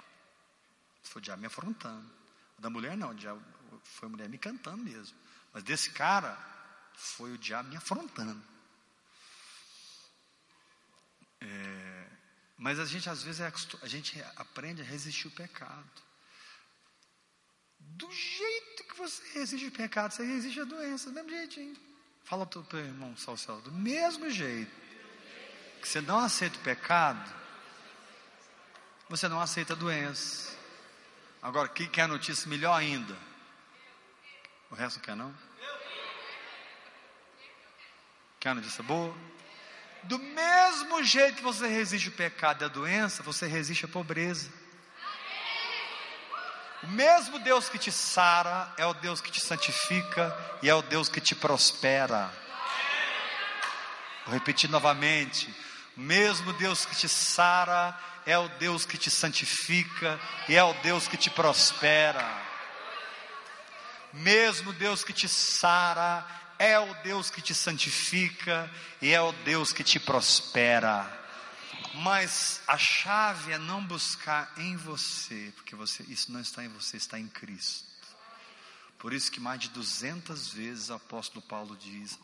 Foi 1.07 1.19
o 1.19 1.23
diabo 1.23 1.41
me 1.41 1.47
afrontando. 1.47 2.09
Da 2.57 2.69
mulher 2.69 2.97
não, 2.97 3.11
o 3.11 3.15
diabo 3.15 3.41
foi 3.83 4.07
a 4.07 4.11
mulher 4.11 4.29
me 4.29 4.37
cantando 4.37 4.83
mesmo. 4.83 5.15
Mas 5.53 5.63
desse 5.63 5.91
cara, 5.91 6.37
foi 6.93 7.31
o 7.31 7.37
diabo 7.37 7.69
me 7.69 7.77
afrontando. 7.77 8.41
É, 11.39 12.07
mas 12.57 12.79
a 12.79 12.85
gente 12.85 13.09
às 13.09 13.21
vezes 13.21 13.41
é, 13.41 13.53
a 13.81 13.87
gente 13.87 14.21
aprende 14.35 14.81
a 14.81 14.85
resistir 14.85 15.27
o 15.27 15.31
pecado. 15.31 16.07
Do 17.79 18.11
jeito 18.11 18.83
que 18.85 18.97
você 18.97 19.21
resiste 19.33 19.67
o 19.67 19.71
pecado, 19.71 20.11
você 20.11 20.25
resiste 20.25 20.59
a 20.59 20.65
doença, 20.65 21.09
do 21.09 21.13
mesmo 21.13 21.29
jeitinho. 21.29 21.77
Fala 22.23 22.45
para 22.45 22.59
o 22.59 22.63
teu 22.63 22.79
irmão 22.79 23.15
social, 23.15 23.61
do 23.61 23.71
mesmo 23.71 24.29
jeito 24.29 24.87
que 25.81 25.87
você 25.87 26.01
não 26.01 26.19
aceita 26.19 26.57
o 26.57 26.61
pecado, 26.63 27.33
você 29.07 29.27
não 29.29 29.39
aceita 29.39 29.73
a 29.73 29.75
doença. 29.75 30.56
Agora, 31.47 31.69
quem 31.69 31.87
quer 31.87 32.09
notícia 32.09 32.49
melhor 32.49 32.73
ainda? 32.73 33.15
O 34.69 34.75
resto 34.75 34.97
não 34.97 35.03
quer 35.05 35.15
não? 35.15 35.33
Quer 38.37 38.53
notícia 38.53 38.83
boa? 38.83 39.15
Do 40.03 40.19
mesmo 40.19 41.01
jeito 41.05 41.37
que 41.37 41.43
você 41.43 41.65
resiste 41.65 42.09
o 42.09 42.11
pecado 42.11 42.63
e 42.63 42.65
a 42.65 42.67
doença, 42.67 43.23
você 43.23 43.47
resiste 43.47 43.85
a 43.85 43.87
pobreza. 43.87 44.51
O 46.83 46.87
mesmo 46.87 47.39
Deus 47.39 47.69
que 47.69 47.77
te 47.77 47.93
sara 47.93 48.73
é 48.75 48.85
o 48.85 48.93
Deus 48.95 49.21
que 49.21 49.31
te 49.31 49.39
santifica 49.39 50.37
e 50.61 50.69
é 50.69 50.75
o 50.75 50.81
Deus 50.81 51.07
que 51.07 51.21
te 51.21 51.33
prospera. 51.33 52.29
Vou 54.25 54.33
repetir 54.33 54.69
novamente. 54.69 55.49
Mesmo 55.97 56.53
Deus 56.53 56.85
que 56.85 56.95
te 56.95 57.09
sara 57.09 57.99
é 58.23 58.37
o 58.37 58.47
Deus 58.59 58.85
que 58.85 58.99
te 58.99 59.09
santifica 59.09 60.19
e 60.47 60.55
é 60.55 60.63
o 60.63 60.71
Deus 60.83 61.07
que 61.07 61.17
te 61.17 61.31
prospera. 61.31 62.23
Mesmo 64.13 64.71
Deus 64.73 65.03
que 65.03 65.11
te 65.11 65.27
sara, 65.27 66.25
é 66.59 66.77
o 66.77 66.93
Deus 67.01 67.31
que 67.31 67.41
te 67.41 67.55
santifica 67.55 68.71
e 69.01 69.11
é 69.11 69.21
o 69.21 69.31
Deus 69.43 69.71
que 69.71 69.83
te 69.83 69.99
prospera. 69.99 71.11
Mas 71.95 72.61
a 72.67 72.77
chave 72.77 73.53
é 73.53 73.57
não 73.57 73.83
buscar 73.83 74.53
em 74.57 74.75
você, 74.75 75.51
porque 75.55 75.75
você, 75.75 76.03
isso 76.03 76.31
não 76.31 76.41
está 76.41 76.63
em 76.63 76.69
você, 76.69 76.97
está 76.97 77.19
em 77.19 77.27
Cristo. 77.27 77.87
Por 78.99 79.13
isso 79.13 79.31
que 79.31 79.39
mais 79.39 79.59
de 79.59 79.69
200 79.69 80.53
vezes 80.53 80.89
o 80.89 80.93
apóstolo 80.93 81.41
Paulo 81.41 81.75
diz 81.75 82.19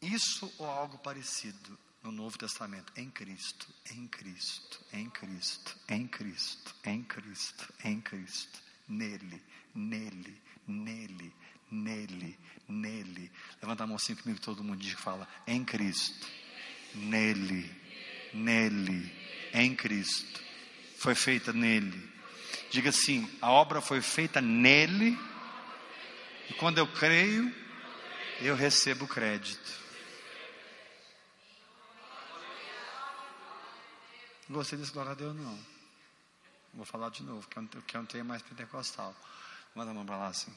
isso 0.00 0.52
ou 0.56 0.68
algo 0.68 0.98
parecido 0.98 1.78
no 2.02 2.10
Novo 2.10 2.38
Testamento, 2.38 2.92
em 2.96 3.10
Cristo, 3.10 3.66
em 3.92 4.06
Cristo, 4.06 4.80
em 4.92 5.10
Cristo, 5.10 5.76
em 5.88 6.06
Cristo, 6.06 6.74
em 6.84 7.02
Cristo, 7.02 7.74
em 7.84 8.00
Cristo, 8.00 8.58
nele, 8.88 9.42
nele, 9.74 10.40
nele, 10.66 11.34
nele, 11.70 12.38
nele. 12.68 13.30
Levanta 13.60 13.84
a 13.84 13.86
mão 13.86 13.96
assim 13.96 14.14
comigo, 14.14 14.40
todo 14.40 14.64
mundo 14.64 14.80
diz 14.80 14.92
fala, 14.94 15.28
em 15.46 15.64
Cristo, 15.64 16.26
nele, 16.94 17.70
nele, 18.32 19.12
em 19.52 19.74
Cristo. 19.74 20.40
Foi 20.96 21.14
feita 21.14 21.52
nele. 21.52 22.08
Diga 22.70 22.90
assim: 22.90 23.28
a 23.40 23.50
obra 23.50 23.80
foi 23.80 24.00
feita 24.00 24.40
nele, 24.40 25.18
e 26.48 26.54
quando 26.54 26.78
eu 26.78 26.86
creio, 26.86 27.52
eu 28.40 28.54
recebo 28.54 29.06
crédito. 29.06 29.79
Gostei 34.50 34.76
desse 34.76 34.90
glória 34.90 35.12
a 35.12 35.14
Deus, 35.14 35.32
não. 35.36 35.56
Vou 36.74 36.84
falar 36.84 37.08
de 37.10 37.22
novo, 37.22 37.46
que 37.86 37.96
é 37.96 38.00
um, 38.00 38.04
tema 38.04 38.30
mais 38.30 38.42
pentecostal. 38.42 39.14
Manda 39.76 39.92
a 39.92 39.94
mão 39.94 40.04
para 40.04 40.16
lá 40.16 40.26
assim. 40.26 40.52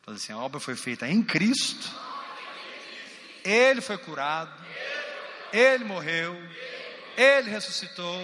Então, 0.00 0.14
assim, 0.14 0.32
a 0.32 0.38
obra 0.38 0.60
foi 0.60 0.76
feita 0.76 1.08
em 1.08 1.20
Cristo. 1.20 1.90
Ele 3.44 3.80
foi 3.80 3.98
curado. 3.98 4.54
Ele 5.52 5.82
morreu. 5.82 6.32
Ele 7.16 7.50
ressuscitou. 7.50 8.20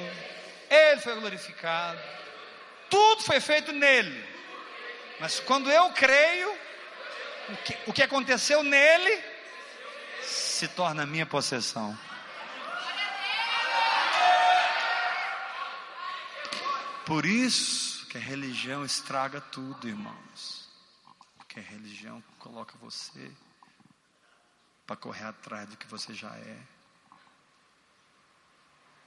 Ele 0.71 1.01
foi 1.01 1.17
glorificado. 1.17 2.01
Tudo 2.89 3.25
foi 3.25 3.41
feito 3.41 3.73
nele. 3.73 4.25
Mas 5.19 5.41
quando 5.41 5.69
eu 5.73 5.91
creio, 5.91 6.57
o 7.49 7.57
que, 7.57 7.79
o 7.89 7.93
que 7.93 8.03
aconteceu 8.05 8.63
nele 8.63 9.25
se 10.23 10.69
torna 10.69 11.05
minha 11.05 11.27
possessão. 11.27 11.99
Por 17.11 17.27
isso 17.27 18.07
que 18.07 18.17
a 18.17 18.21
religião 18.21 18.85
estraga 18.85 19.41
tudo, 19.41 19.89
irmãos. 19.89 20.69
Porque 21.37 21.59
a 21.59 21.63
religião 21.63 22.23
coloca 22.39 22.79
você 22.79 23.33
para 24.87 24.95
correr 24.95 25.25
atrás 25.25 25.69
do 25.69 25.77
que 25.77 25.89
você 25.89 26.15
já 26.15 26.33
é. 26.37 26.63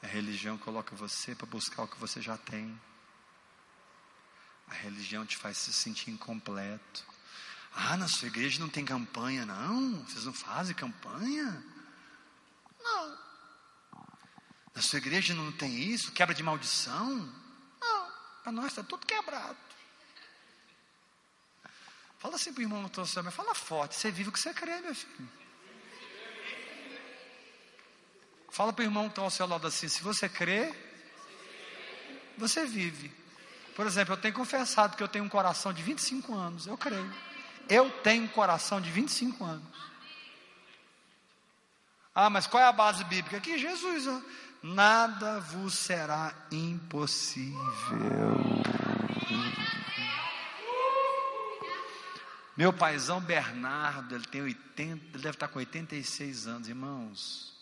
A 0.01 0.07
religião 0.07 0.57
coloca 0.57 0.93
você 0.97 1.33
para 1.33 1.47
buscar 1.47 1.83
o 1.83 1.87
que 1.87 1.97
você 1.97 2.21
já 2.21 2.37
tem. 2.37 2.77
A 4.67 4.73
religião 4.73 5.25
te 5.25 5.37
faz 5.37 5.55
se 5.55 5.71
sentir 5.71 6.11
incompleto. 6.11 7.05
Ah, 7.73 7.95
na 7.95 8.09
sua 8.09 8.27
igreja 8.27 8.59
não 8.59 8.67
tem 8.67 8.83
campanha, 8.83 9.45
não? 9.45 10.03
Vocês 10.03 10.25
não 10.25 10.33
fazem 10.33 10.75
campanha? 10.75 11.63
Não. 12.83 13.17
Na 14.75 14.81
sua 14.81 14.97
igreja 14.97 15.33
não 15.33 15.53
tem 15.53 15.73
isso? 15.73 16.11
Quebra 16.11 16.35
de 16.35 16.43
maldição? 16.43 17.42
Para 18.43 18.51
nós 18.51 18.65
está 18.65 18.83
tudo 18.83 19.07
quebrado. 19.07 19.57
Fala 22.19 22.35
assim 22.35 22.53
para 22.53 22.59
o 22.59 22.63
irmão 22.63 22.81
no 22.81 22.89
teu 22.89 23.05
mas 23.23 23.33
fala 23.33 23.55
forte. 23.55 23.95
Você 23.95 24.11
vive 24.11 24.29
o 24.29 24.31
que 24.31 24.39
você 24.39 24.53
crê, 24.53 24.79
meu 24.81 24.93
filho. 24.93 25.29
Fala 28.49 28.71
para 28.71 28.83
o 28.83 28.85
irmão 28.85 29.05
que 29.05 29.11
está 29.11 29.21
ao 29.21 29.31
seu 29.31 29.47
lado 29.47 29.65
assim: 29.65 29.87
se 29.87 30.03
você 30.03 30.29
crê, 30.29 30.73
você 32.37 32.65
vive. 32.65 33.11
Por 33.75 33.87
exemplo, 33.87 34.13
eu 34.13 34.17
tenho 34.17 34.33
confessado 34.33 34.95
que 34.95 35.03
eu 35.03 35.07
tenho 35.07 35.25
um 35.25 35.29
coração 35.29 35.73
de 35.73 35.81
25 35.81 36.35
anos. 36.35 36.67
Eu 36.67 36.77
creio. 36.77 37.13
Eu 37.67 37.89
tenho 38.01 38.25
um 38.25 38.27
coração 38.27 38.79
de 38.79 38.91
25 38.91 39.43
anos. 39.43 39.67
Ah, 42.13 42.29
mas 42.29 42.45
qual 42.45 42.61
é 42.61 42.67
a 42.67 42.71
base 42.71 43.03
bíblica? 43.05 43.39
Que 43.39 43.57
Jesus, 43.57 44.05
nada 44.63 45.41
vos 45.41 45.73
será 45.73 46.33
impossível. 46.49 47.53
Meu 52.55 52.71
paizão 52.71 53.19
Bernardo, 53.19 54.15
ele 54.15 54.25
tem 54.25 54.41
80, 54.41 55.05
ele 55.07 55.23
deve 55.23 55.29
estar 55.35 55.47
com 55.49 55.59
86 55.59 56.47
anos, 56.47 56.69
irmãos. 56.69 57.53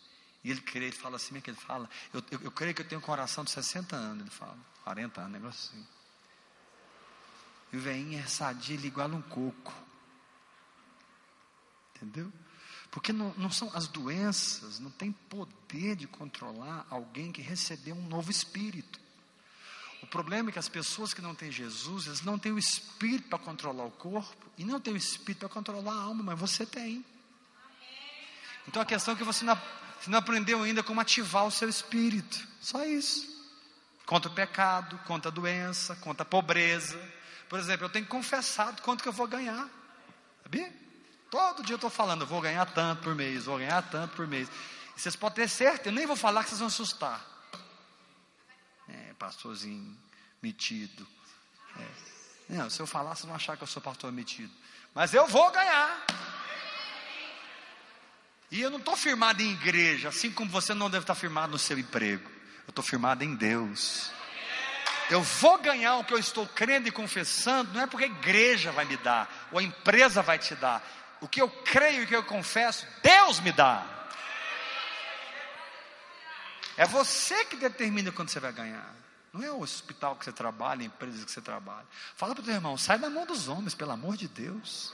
E 0.43 0.51
ele 0.51 0.61
crê, 0.61 0.85
ele 0.85 0.95
fala 0.95 1.15
assim, 1.15 1.37
é 1.37 1.41
que 1.41 1.49
ele 1.49 1.57
fala? 1.57 1.89
Eu, 2.13 2.23
eu, 2.31 2.41
eu 2.41 2.51
creio 2.51 2.73
que 2.73 2.81
eu 2.81 2.87
tenho 2.87 2.99
um 2.99 3.03
coração 3.03 3.43
de 3.43 3.51
60 3.51 3.95
anos, 3.95 4.21
ele 4.21 4.29
fala. 4.29 4.57
40 4.83 5.21
anos, 5.21 5.31
negócio 5.33 5.71
assim. 5.71 5.87
E 7.71 7.77
o 7.77 7.79
velhinho 7.79 8.19
é 8.19 8.25
sadio, 8.27 8.75
ele 8.75 8.87
iguala 8.87 9.15
um 9.15 9.21
coco. 9.21 9.73
Entendeu? 11.95 12.31
Porque 12.91 13.13
não, 13.13 13.34
não 13.38 13.49
são 13.49 13.71
as 13.73 13.88
doenças, 13.88 14.80
não 14.80 14.91
tem 14.91 15.13
poder 15.13 15.95
de 15.95 16.06
controlar 16.06 16.86
alguém 16.89 17.32
que 17.32 17.41
recebeu 17.41 17.95
um 17.95 18.08
novo 18.08 18.30
espírito. 18.30 18.99
O 20.04 20.08
problema 20.08 20.49
é 20.49 20.51
que 20.51 20.60
as 20.60 20.67
pessoas 20.67 21.13
que 21.13 21.21
não 21.21 21.34
têm 21.34 21.49
Jesus, 21.49 22.08
eles 22.08 22.21
não 22.21 22.38
têm 22.38 22.51
o 22.51 22.60
espírito 22.60 23.30
para 23.30 23.39
controlar 23.39 23.86
o 23.86 23.91
corpo 23.91 24.45
e 24.58 24.65
não 24.65 24.80
têm 24.80 24.93
o 24.93 24.97
espírito 24.97 25.39
para 25.39 25.49
controlar 25.49 25.93
a 25.93 26.01
alma, 26.01 26.21
mas 26.21 26.39
você 26.39 26.65
tem. 26.65 27.06
Então 28.67 28.82
a 28.82 28.86
questão 28.86 29.13
é 29.13 29.17
que 29.17 29.23
você 29.23 29.45
não, 29.45 29.56
você 29.99 30.10
não 30.10 30.19
aprendeu 30.19 30.62
ainda 30.62 30.84
como 30.84 30.99
ativar 30.99 31.45
o 31.45 31.51
seu 31.51 31.69
espírito. 31.69 32.45
Só 32.60 32.84
isso. 32.84 33.30
Contra 34.06 34.30
o 34.30 34.36
pecado, 34.36 34.97
contra 35.06 35.32
a 35.32 35.34
doença, 35.34 35.95
contra 35.97 36.23
a 36.23 36.25
pobreza. 36.25 36.99
Por 37.47 37.58
exemplo, 37.58 37.86
eu 37.86 37.89
tenho 37.89 38.06
confessado 38.06 38.82
quanto 38.82 39.01
que 39.01 39.08
eu 39.08 39.13
vou 39.13 39.27
ganhar. 39.27 39.69
Sabia? 40.43 40.81
Todo 41.32 41.63
dia 41.63 41.76
eu 41.76 41.78
estou 41.78 41.89
falando, 41.89 42.24
eu 42.24 42.28
vou 42.28 42.41
ganhar 42.41 42.65
tanto 42.65 43.04
por 43.04 43.15
mês, 43.15 43.46
vou 43.46 43.58
ganhar 43.58 43.82
tanto 43.84 44.17
por 44.17 44.28
mês. 44.28 44.50
E 44.98 45.00
vocês 45.00 45.15
podem 45.15 45.46
ter 45.46 45.50
certeza, 45.50 45.88
eu 45.88 45.94
nem 45.94 46.06
vou 46.06 46.17
falar 46.17 46.44
que 46.44 46.50
vocês 46.50 46.60
vão 46.60 46.67
assustar. 46.67 47.26
É, 48.89 49.13
pastorzinho 49.17 49.98
metido. 50.41 51.08
É. 51.80 51.88
Não, 52.50 52.70
se 52.70 52.82
eu 52.82 52.86
falar, 52.86 53.15
vocês 53.15 53.26
vão 53.26 53.36
achar 53.36 53.56
que 53.56 53.63
eu 53.63 53.67
sou 53.67 53.82
pastor 53.82 54.12
metido. 54.12 54.52
Mas 54.94 55.13
eu 55.13 55.26
vou 55.26 55.50
ganhar. 55.52 56.06
E 58.52 58.60
eu 58.60 58.70
não 58.70 58.80
estou 58.80 58.98
firmado 58.98 59.41
em 59.41 59.54
igreja, 59.54 60.10
assim 60.10 60.30
como 60.30 60.52
você 60.52 60.74
não 60.74 60.89
deve 60.89 61.04
estar 61.04 61.15
firmado 61.15 61.54
no 61.54 61.60
seu 61.60 61.80
emprego. 61.80 62.30
Eu 62.67 62.72
estou 62.72 62.84
firmado 62.84 63.24
em 63.24 63.36
Deus. 63.36 64.12
Eu 65.10 65.24
vou 65.24 65.58
ganhar 65.60 65.96
o 65.96 66.04
que 66.04 66.13
eu 66.13 66.17
estou 66.17 66.46
crendo 66.46 66.89
e 66.89 66.91
confessando, 66.91 67.74
não 67.74 67.82
é 67.82 67.88
porque 67.88 68.04
a 68.04 68.08
igreja 68.08 68.74
vai 68.74 68.84
me 68.84 68.98
dar, 68.98 69.50
ou 69.52 69.60
a 69.60 69.63
empresa 69.63 70.22
vai 70.22 70.38
te 70.38 70.56
dar. 70.56 70.82
O 71.21 71.27
que 71.27 71.41
eu 71.41 71.49
creio 71.49 72.01
e 72.01 72.03
o 72.03 72.07
que 72.07 72.15
eu 72.15 72.23
confesso, 72.23 72.86
Deus 73.03 73.39
me 73.39 73.51
dá. 73.51 73.86
É 76.75 76.86
você 76.86 77.45
que 77.45 77.55
determina 77.55 78.12
quando 78.12 78.29
você 78.29 78.39
vai 78.39 78.51
ganhar. 78.51 78.91
Não 79.31 79.43
é 79.43 79.51
o 79.51 79.62
hospital 79.62 80.15
que 80.15 80.25
você 80.25 80.31
trabalha, 80.31 80.81
a 80.81 80.86
empresa 80.86 81.23
que 81.23 81.31
você 81.31 81.41
trabalha. 81.41 81.86
Fala 82.15 82.34
para 82.34 82.41
o 82.41 82.45
teu 82.45 82.53
irmão, 82.53 82.77
sai 82.77 82.97
da 82.97 83.10
mão 83.10 83.25
dos 83.25 83.47
homens, 83.47 83.75
pelo 83.75 83.91
amor 83.91 84.17
de 84.17 84.27
Deus. 84.27 84.93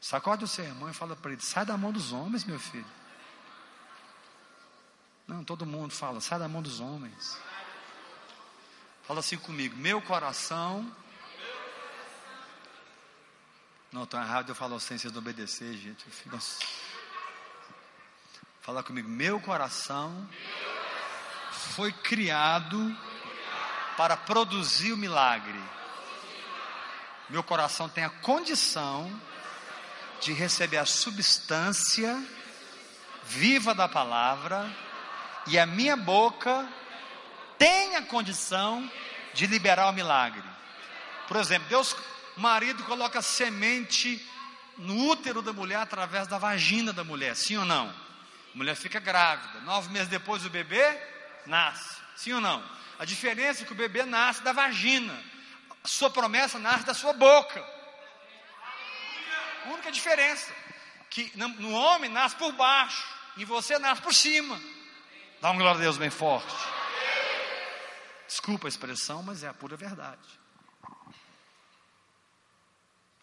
Sacode 0.00 0.44
o 0.44 0.48
seu 0.48 0.64
irmão 0.64 0.88
e 0.88 0.94
fala 0.94 1.16
para 1.16 1.32
ele: 1.32 1.42
sai 1.42 1.66
da 1.66 1.76
mão 1.76 1.92
dos 1.92 2.12
homens, 2.12 2.44
meu 2.44 2.58
filho. 2.58 2.86
Não, 5.26 5.44
todo 5.44 5.66
mundo 5.66 5.92
fala: 5.92 6.20
sai 6.20 6.38
da 6.38 6.48
mão 6.48 6.62
dos 6.62 6.80
homens. 6.80 7.36
Fala 9.02 9.20
assim 9.20 9.36
comigo: 9.36 9.76
meu 9.76 10.00
coração. 10.00 10.90
Não, 13.90 14.02
estou 14.04 14.20
errado, 14.20 14.50
eu 14.50 14.54
falo 14.54 14.76
assim, 14.76 14.98
vocês 14.98 15.16
obedecer, 15.16 15.72
gente. 15.74 16.04
Assim. 16.32 16.66
Fala 18.60 18.82
comigo: 18.82 19.08
meu 19.08 19.40
coração 19.40 20.28
foi 21.50 21.90
criado 21.90 22.94
para 23.96 24.16
produzir 24.16 24.92
o 24.92 24.96
milagre. 24.96 25.58
Meu 27.30 27.42
coração 27.42 27.88
tem 27.88 28.04
a 28.04 28.10
condição 28.10 29.10
de 30.20 30.32
receber 30.32 30.78
a 30.78 30.86
substância 30.86 32.22
viva 33.24 33.74
da 33.74 33.88
palavra, 33.88 34.70
e 35.46 35.58
a 35.58 35.66
minha 35.66 35.96
boca 35.96 36.68
tem 37.58 37.96
a 37.96 38.02
condição 38.02 38.90
de 39.34 39.46
liberar 39.46 39.88
o 39.88 39.92
milagre. 39.92 40.44
Por 41.26 41.36
exemplo, 41.36 41.68
Deus, 41.68 41.94
marido 42.38 42.84
coloca 42.84 43.20
semente 43.20 44.24
no 44.76 45.08
útero 45.08 45.42
da 45.42 45.52
mulher 45.52 45.78
através 45.78 46.26
da 46.26 46.38
vagina 46.38 46.92
da 46.92 47.02
mulher, 47.04 47.34
sim 47.34 47.56
ou 47.56 47.64
não? 47.64 47.88
A 47.88 48.56
mulher 48.56 48.76
fica 48.76 49.00
grávida, 49.00 49.60
nove 49.60 49.90
meses 49.90 50.08
depois 50.08 50.44
o 50.44 50.50
bebê 50.50 51.00
nasce, 51.46 51.96
sim 52.16 52.32
ou 52.32 52.40
não? 52.40 52.62
A 52.98 53.04
diferença 53.04 53.62
é 53.62 53.66
que 53.66 53.72
o 53.72 53.76
bebê 53.76 54.04
nasce 54.04 54.42
da 54.42 54.52
vagina, 54.52 55.16
a 55.82 55.88
sua 55.88 56.10
promessa 56.10 56.58
nasce 56.58 56.84
da 56.84 56.94
sua 56.94 57.12
boca. 57.12 57.64
A 59.64 59.68
única 59.70 59.90
diferença 59.92 60.52
que 61.10 61.32
no 61.36 61.72
homem 61.72 62.10
nasce 62.10 62.36
por 62.36 62.52
baixo 62.52 63.04
e 63.36 63.44
você 63.44 63.78
nasce 63.78 64.02
por 64.02 64.14
cima. 64.14 64.60
Dá 65.40 65.50
um 65.50 65.56
glória 65.56 65.78
a 65.78 65.82
Deus 65.82 65.96
bem 65.96 66.10
forte. 66.10 66.54
Desculpa 68.26 68.66
a 68.66 68.68
expressão, 68.68 69.22
mas 69.22 69.42
é 69.42 69.48
a 69.48 69.54
pura 69.54 69.76
verdade. 69.76 70.37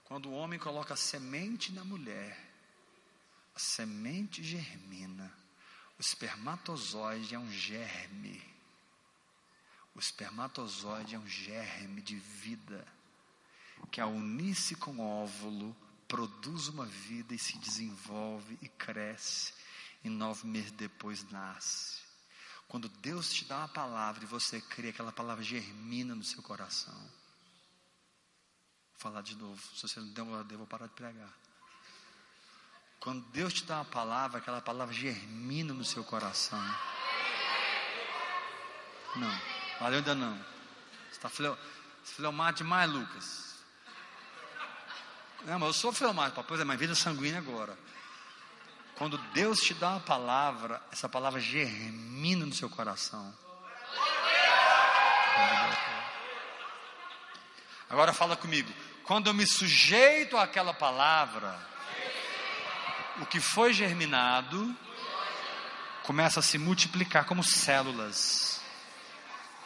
Quando 0.05 0.29
o 0.29 0.33
homem 0.33 0.57
coloca 0.59 0.93
a 0.93 0.97
semente 0.97 1.71
na 1.73 1.83
mulher, 1.83 2.39
a 3.55 3.59
semente 3.59 4.43
germina. 4.43 5.31
O 5.97 6.01
espermatozoide 6.01 7.35
é 7.35 7.39
um 7.39 7.51
germe. 7.51 8.41
O 9.95 9.99
espermatozoide 9.99 11.15
é 11.15 11.19
um 11.19 11.27
germe 11.27 12.01
de 12.01 12.15
vida 12.15 12.85
que 13.91 14.01
ao 14.01 14.11
unir-se 14.11 14.75
com 14.75 14.97
o 14.97 15.23
óvulo 15.23 15.75
produz 16.07 16.67
uma 16.67 16.85
vida 16.85 17.33
e 17.33 17.39
se 17.39 17.57
desenvolve 17.57 18.57
e 18.61 18.67
cresce, 18.67 19.53
e 20.03 20.09
nove 20.09 20.47
meses 20.47 20.71
depois 20.71 21.23
nasce. 21.31 21.99
Quando 22.67 22.89
Deus 22.89 23.33
te 23.33 23.45
dá 23.45 23.59
uma 23.59 23.67
palavra 23.67 24.23
e 24.23 24.27
você 24.27 24.61
crê, 24.61 24.89
aquela 24.89 25.11
palavra 25.11 25.43
germina 25.43 26.15
no 26.15 26.23
seu 26.23 26.41
coração. 26.41 27.09
Falar 29.05 29.21
de 29.21 29.35
novo, 29.35 29.61
se 29.75 29.87
você 29.87 29.99
não 29.99 30.07
der 30.07 30.53
eu 30.53 30.57
vou 30.57 30.65
parar 30.65 30.87
de 30.87 30.93
pregar. 30.93 31.29
Quando 32.99 33.23
Deus 33.27 33.53
te 33.53 33.63
dá 33.63 33.75
uma 33.75 33.85
palavra, 33.85 34.39
aquela 34.39 34.59
palavra 34.59 34.95
germina 34.95 35.75
no 35.75 35.85
seu 35.85 36.03
coração. 36.03 36.59
Não, 39.15 39.41
valeu 39.79 39.99
ainda 39.99 40.15
não. 40.15 40.35
Você 41.11 41.27
está 41.27 41.29
filmado 42.03 42.57
demais, 42.57 42.91
Lucas. 42.91 43.55
Não, 45.43 45.59
mas 45.59 45.67
eu 45.67 45.73
sou 45.73 45.93
filmado, 45.93 46.43
pois 46.43 46.59
é, 46.59 46.63
mas 46.63 46.79
vida 46.79 46.95
sanguínea 46.95 47.37
agora. 47.37 47.77
Quando 48.95 49.19
Deus 49.33 49.59
te 49.59 49.75
dá 49.75 49.91
uma 49.91 49.99
palavra, 49.99 50.81
essa 50.91 51.07
palavra 51.07 51.39
germina 51.39 52.43
no 52.43 52.55
seu 52.55 52.71
coração. 52.71 53.31
Agora 57.87 58.11
fala 58.11 58.35
comigo. 58.35 58.73
Quando 59.05 59.27
eu 59.27 59.33
me 59.33 59.45
sujeito 59.45 60.35
àquela 60.35 60.73
palavra, 60.73 61.55
o 63.21 63.25
que 63.25 63.39
foi 63.39 63.71
germinado 63.71 64.75
começa 66.03 66.39
a 66.39 66.43
se 66.43 66.57
multiplicar 66.57 67.25
como 67.25 67.43
células. 67.43 68.61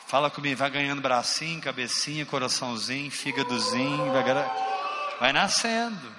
Fala 0.07 0.29
comigo, 0.29 0.57
vai 0.57 0.69
ganhando 0.69 1.01
bracinho, 1.01 1.61
cabecinha, 1.61 2.25
coraçãozinho, 2.25 3.11
fígadozinho, 3.11 4.11
vai 4.11 4.23
Vai 5.19 5.33
nascendo. 5.33 6.15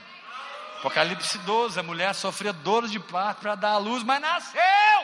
Apocalipse 0.78 1.36
12, 1.38 1.78
a 1.78 1.82
mulher 1.82 2.14
sofria 2.14 2.54
dores 2.54 2.90
de 2.90 2.98
parto 2.98 3.40
para 3.40 3.54
dar 3.54 3.72
a 3.72 3.78
luz, 3.78 4.02
mas 4.02 4.20
nasceu. 4.20 4.99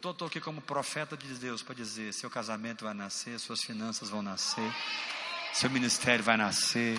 Então 0.00 0.12
estou 0.12 0.28
aqui 0.28 0.40
como 0.40 0.62
profeta 0.62 1.14
de 1.14 1.34
Deus 1.34 1.62
para 1.62 1.74
dizer: 1.74 2.14
seu 2.14 2.30
casamento 2.30 2.86
vai 2.86 2.94
nascer, 2.94 3.38
suas 3.38 3.60
finanças 3.60 4.08
vão 4.08 4.22
nascer, 4.22 4.74
seu 5.52 5.68
ministério 5.68 6.24
vai 6.24 6.38
nascer. 6.38 6.98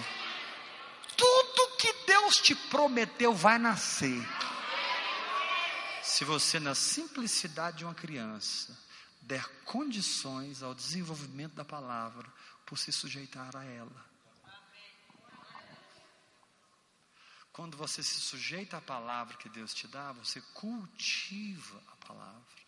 Tudo 1.17 1.77
que 1.79 1.91
Deus 2.06 2.35
te 2.35 2.54
prometeu 2.54 3.33
vai 3.33 3.58
nascer. 3.58 4.23
Se 6.04 6.23
você, 6.23 6.60
na 6.60 6.75
simplicidade 6.75 7.79
de 7.79 7.85
uma 7.85 7.95
criança, 7.95 8.77
der 9.19 9.43
condições 9.65 10.62
ao 10.62 10.75
desenvolvimento 10.75 11.56
da 11.56 11.65
palavra, 11.65 12.31
por 12.67 12.77
se 12.77 12.91
sujeitar 12.91 13.56
a 13.56 13.63
ela. 13.63 14.06
Quando 17.52 17.75
você 17.75 18.04
se 18.04 18.19
sujeita 18.21 18.77
à 18.77 18.81
palavra 18.81 19.37
que 19.37 19.49
Deus 19.49 19.73
te 19.73 19.87
dá, 19.87 20.12
você 20.12 20.39
cultiva 20.54 21.81
a 21.91 22.06
palavra. 22.06 22.60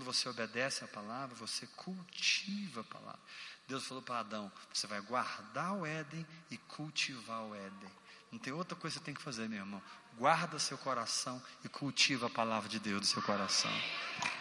Quando 0.00 0.14
você 0.14 0.30
obedece 0.30 0.82
a 0.82 0.88
palavra, 0.88 1.36
você 1.36 1.66
cultiva 1.76 2.80
a 2.80 2.84
palavra. 2.84 3.20
Deus 3.68 3.86
falou 3.86 4.02
para 4.02 4.20
Adão: 4.20 4.50
você 4.72 4.86
vai 4.86 4.98
guardar 5.02 5.74
o 5.74 5.84
Éden 5.84 6.26
e 6.50 6.56
cultivar 6.56 7.42
o 7.42 7.54
Éden. 7.54 7.90
Não 8.32 8.38
tem 8.38 8.50
outra 8.50 8.74
coisa 8.74 8.94
que 8.94 9.00
você 9.00 9.04
tem 9.04 9.12
que 9.12 9.20
fazer, 9.20 9.46
meu 9.46 9.58
irmão 9.58 9.82
guarda 10.16 10.58
seu 10.58 10.78
coração 10.78 11.42
e 11.64 11.68
cultiva 11.68 12.28
a 12.28 12.30
palavra 12.30 12.68
de 12.68 12.78
Deus 12.78 13.00
no 13.00 13.06
seu 13.06 13.22
coração. 13.22 13.70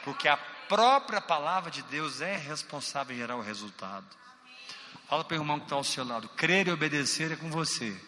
Porque 0.03 0.30
a 0.30 0.38
própria 0.38 1.20
palavra 1.20 1.70
de 1.70 1.82
Deus 1.84 2.22
é 2.22 2.38
responsável 2.38 3.14
em 3.14 3.20
gerar 3.20 3.36
o 3.36 3.41
resultado. 3.41 4.07
Fala 5.10 5.26
para 5.26 5.38
o 5.38 5.41
irmão 5.41 5.60
que 5.60 5.66
está 5.66 5.76
ao 5.76 5.84
seu 5.84 6.05
lado: 6.05 6.30
crer 6.30 6.68
e 6.68 6.72
obedecer 6.72 7.34
é 7.34 7.36
com 7.36 7.49
você. 7.49 7.99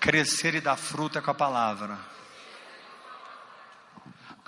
Crescer 0.00 0.54
e 0.54 0.60
dar 0.62 0.76
fruto 0.76 1.18
é 1.18 1.20
com 1.20 1.30
a 1.30 1.34
palavra. 1.34 1.98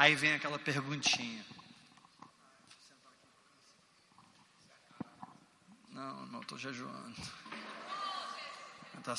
Aí 0.00 0.14
vem 0.14 0.32
aquela 0.32 0.58
perguntinha. 0.58 1.44
Não, 5.90 6.24
não 6.28 6.40
estou 6.40 6.56
jejuando. 6.56 7.20
Tá 9.04 9.14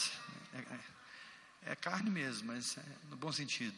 é, 0.53 0.57
é, 0.57 0.79
é, 1.73 1.75
carne 1.75 2.09
mesmo, 2.09 2.47
mas 2.47 2.79
é 2.79 2.85
no 3.11 3.15
bom 3.15 3.31
sentido. 3.31 3.77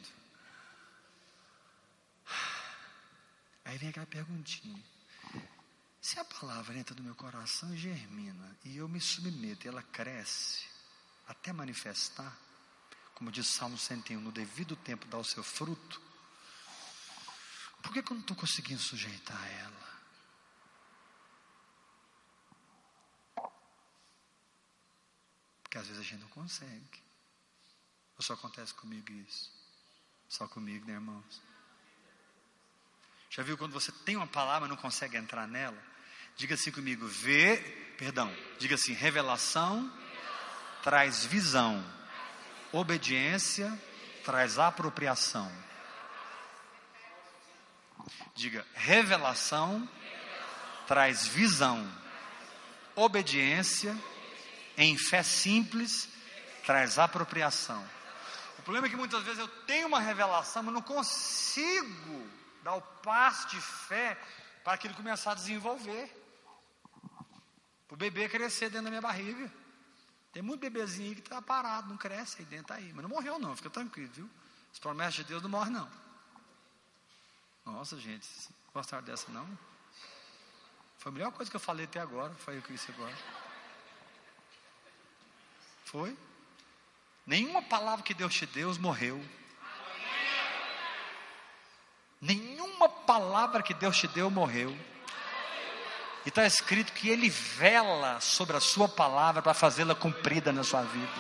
Aí 3.65 3.77
vem 3.77 3.89
aquela 3.89 4.05
perguntinha. 4.05 4.81
Se 5.99 6.17
a 6.19 6.23
palavra 6.23 6.77
entra 6.77 6.95
no 6.95 7.03
meu 7.03 7.15
coração 7.15 7.73
e 7.73 7.77
germina, 7.77 8.57
e 8.63 8.77
eu 8.77 8.87
me 8.87 9.01
submeto, 9.01 9.67
e 9.67 9.67
ela 9.67 9.83
cresce, 9.83 10.63
até 11.27 11.51
manifestar, 11.51 12.33
como 13.13 13.29
diz 13.29 13.47
Salmo 13.47 13.77
101, 13.77 14.21
no 14.21 14.31
devido 14.31 14.77
tempo 14.77 15.05
dá 15.07 15.17
o 15.17 15.25
seu 15.25 15.43
fruto, 15.43 16.01
por 17.83 17.91
que, 17.91 18.01
que 18.01 18.11
eu 18.11 18.15
não 18.15 18.21
estou 18.21 18.35
conseguindo 18.35 18.81
sujeitar 18.81 19.45
ela? 19.59 19.83
Porque 25.61 25.77
às 25.77 25.85
vezes 25.85 26.01
a 26.01 26.03
gente 26.03 26.21
não 26.21 26.29
consegue. 26.29 27.03
Ou 28.15 28.23
só 28.23 28.33
acontece 28.33 28.73
comigo 28.73 29.11
isso? 29.11 29.51
Só 30.29 30.47
comigo, 30.47 30.85
né, 30.87 30.93
irmãos? 30.93 31.41
Já 33.29 33.43
viu 33.43 33.57
quando 33.57 33.73
você 33.73 33.91
tem 33.91 34.15
uma 34.15 34.27
palavra 34.27 34.67
e 34.67 34.69
não 34.69 34.77
consegue 34.77 35.17
entrar 35.17 35.47
nela? 35.47 35.77
Diga 36.37 36.55
assim 36.55 36.71
comigo, 36.71 37.05
vê, 37.05 37.57
perdão, 37.97 38.33
diga 38.59 38.75
assim, 38.75 38.93
revelação 38.93 39.91
traz 40.83 41.25
visão, 41.25 41.83
obediência 42.71 43.77
traz 44.23 44.57
apropriação. 44.57 45.51
Diga, 48.35 48.65
revelação 48.73 49.87
traz 50.87 51.25
visão, 51.27 51.89
obediência 52.95 53.97
em 54.77 54.97
fé 54.97 55.23
simples 55.23 56.09
traz 56.65 56.97
apropriação. 56.97 57.83
O 58.59 58.63
problema 58.63 58.87
é 58.87 58.89
que 58.89 58.95
muitas 58.95 59.23
vezes 59.23 59.39
eu 59.39 59.47
tenho 59.65 59.87
uma 59.87 59.99
revelação, 59.99 60.63
mas 60.63 60.73
não 60.73 60.81
consigo 60.81 62.27
dar 62.63 62.75
o 62.75 62.81
passo 62.81 63.49
de 63.49 63.59
fé 63.59 64.17
para 64.63 64.73
aquilo 64.73 64.93
começar 64.93 65.31
a 65.31 65.35
desenvolver. 65.35 66.09
Para 67.87 67.95
o 67.95 67.97
bebê 67.97 68.29
crescer 68.29 68.69
dentro 68.69 68.85
da 68.85 68.89
minha 68.89 69.01
barriga. 69.01 69.51
Tem 70.31 70.41
muito 70.41 70.61
bebezinho 70.61 71.13
que 71.13 71.21
está 71.21 71.41
parado, 71.41 71.89
não 71.89 71.97
cresce 71.97 72.37
aí 72.39 72.45
dentro 72.45 72.67
tá 72.67 72.75
aí. 72.75 72.91
Mas 72.93 73.03
não 73.03 73.09
morreu 73.09 73.37
não, 73.37 73.55
fica 73.55 73.69
tranquilo, 73.69 74.11
viu? 74.13 74.29
As 74.71 74.79
promessas 74.79 75.15
de 75.15 75.23
Deus 75.25 75.43
não 75.43 75.49
morrem 75.49 75.73
não. 75.73 76.02
Nossa, 77.65 77.97
gente, 77.97 78.27
gostaram 78.73 79.03
dessa 79.03 79.31
não? 79.31 79.47
Foi 80.97 81.11
a 81.11 81.13
melhor 81.13 81.31
coisa 81.31 81.49
que 81.49 81.55
eu 81.55 81.61
falei 81.61 81.85
até 81.85 81.99
agora, 81.99 82.33
foi 82.35 82.57
o 82.57 82.61
que 82.61 82.73
disse 82.73 82.91
agora. 82.91 83.13
Foi? 85.85 86.17
Nenhuma 87.25 87.61
palavra 87.61 88.03
que 88.03 88.13
Deus 88.13 88.33
te 88.33 88.45
deu 88.45 88.73
morreu. 88.79 89.23
Nenhuma 92.19 92.87
palavra 92.87 93.61
que 93.61 93.73
Deus 93.73 93.97
te 93.97 94.07
deu 94.07 94.29
morreu. 94.29 94.77
E 96.25 96.29
está 96.29 96.45
escrito 96.45 96.93
que 96.93 97.09
Ele 97.09 97.29
vela 97.29 98.19
sobre 98.21 98.55
a 98.55 98.61
sua 98.61 98.87
palavra 98.87 99.41
para 99.41 99.53
fazê-la 99.53 99.93
cumprida 99.93 100.51
na 100.51 100.63
sua 100.63 100.83
vida. 100.83 101.11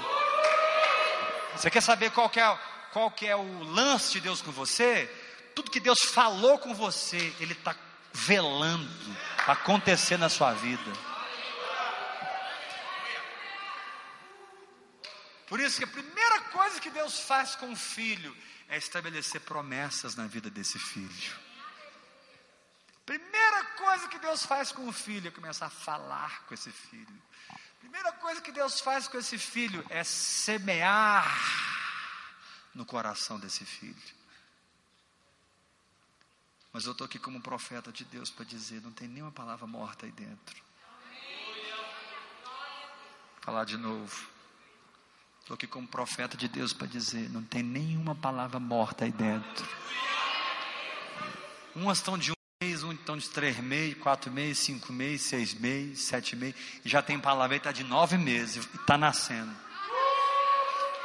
Você 1.55 1.69
quer 1.69 1.81
saber 1.81 2.11
qual 2.11 2.29
que, 2.29 2.39
é, 2.39 2.59
qual 2.91 3.11
que 3.11 3.27
é 3.27 3.35
o 3.35 3.63
lance 3.63 4.13
de 4.13 4.21
Deus 4.21 4.41
com 4.41 4.51
você? 4.51 5.09
Tudo 5.55 5.71
que 5.71 5.79
Deus 5.79 5.99
falou 6.01 6.57
com 6.57 6.73
você, 6.73 7.33
Ele 7.39 7.53
está 7.53 7.75
velando 8.13 8.89
acontecer 9.47 10.17
na 10.17 10.29
sua 10.29 10.53
vida. 10.53 10.91
Por 15.47 15.59
isso 15.59 15.77
que 15.77 15.83
a 15.83 15.87
primeira 15.87 16.41
coisa 16.51 16.79
que 16.79 16.89
Deus 16.89 17.19
faz 17.19 17.55
com 17.55 17.71
o 17.71 17.75
filho 17.75 18.35
é 18.69 18.77
estabelecer 18.77 19.41
promessas 19.41 20.15
na 20.15 20.25
vida 20.25 20.49
desse 20.49 20.79
filho. 20.79 21.43
Primeira 23.05 23.63
coisa 23.77 24.07
que 24.07 24.17
Deus 24.17 24.45
faz 24.45 24.71
com 24.71 24.87
o 24.87 24.93
filho 24.93 25.27
é 25.27 25.31
começar 25.31 25.67
a 25.67 25.69
falar 25.69 26.43
com 26.45 26.53
esse 26.53 26.71
filho. 26.71 27.21
Primeira 27.79 28.13
coisa 28.13 28.41
que 28.41 28.51
Deus 28.51 28.79
faz 28.79 29.07
com 29.07 29.17
esse 29.17 29.37
filho 29.37 29.85
é 29.89 30.03
semear 30.03 31.27
no 32.73 32.85
coração 32.85 33.37
desse 33.37 33.65
filho. 33.65 34.22
Mas 36.73 36.85
eu 36.85 36.91
estou 36.91 37.05
aqui 37.05 37.19
como 37.19 37.39
profeta 37.39 37.91
de 37.91 38.03
Deus 38.03 38.31
para 38.31 38.43
dizer: 38.43 38.81
não 38.81 38.91
tem 38.91 39.07
nenhuma 39.07 39.31
palavra 39.31 39.67
morta 39.67 40.07
aí 40.07 40.11
dentro. 40.11 40.63
Falar 43.41 43.63
de 43.63 43.77
novo. 43.77 44.27
Estou 45.41 45.53
aqui 45.53 45.67
como 45.67 45.87
profeta 45.87 46.35
de 46.35 46.47
Deus 46.47 46.73
para 46.73 46.87
dizer: 46.87 47.29
não 47.29 47.43
tem 47.43 47.61
nenhuma 47.61 48.15
palavra 48.15 48.59
morta 48.59 49.05
aí 49.05 49.11
dentro. 49.11 49.67
Umas 51.75 51.99
estão 51.99 52.17
de 52.17 52.31
um 52.31 52.35
mês, 52.59 52.81
um 52.81 52.91
estão 52.91 53.17
de 53.17 53.29
três 53.29 53.57
meses, 53.59 53.97
quatro 53.99 54.31
meses, 54.31 54.57
cinco 54.59 54.91
meses, 54.91 55.27
seis 55.27 55.53
meses, 55.53 56.01
sete 56.01 56.35
meses. 56.35 56.55
E 56.83 56.89
já 56.89 57.03
tem 57.03 57.19
palavra 57.19 57.53
aí, 57.53 57.59
está 57.59 57.71
de 57.71 57.83
nove 57.83 58.17
meses 58.17 58.65
e 58.65 58.75
está 58.77 58.97
nascendo. 58.97 59.53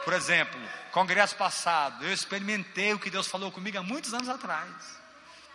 Por 0.02 0.14
exemplo, 0.14 0.58
congresso 0.92 1.36
passado, 1.36 2.06
eu 2.06 2.12
experimentei 2.12 2.94
o 2.94 2.98
que 2.98 3.10
Deus 3.10 3.26
falou 3.26 3.52
comigo 3.52 3.76
há 3.76 3.82
muitos 3.82 4.14
anos 4.14 4.30
atrás. 4.30 4.98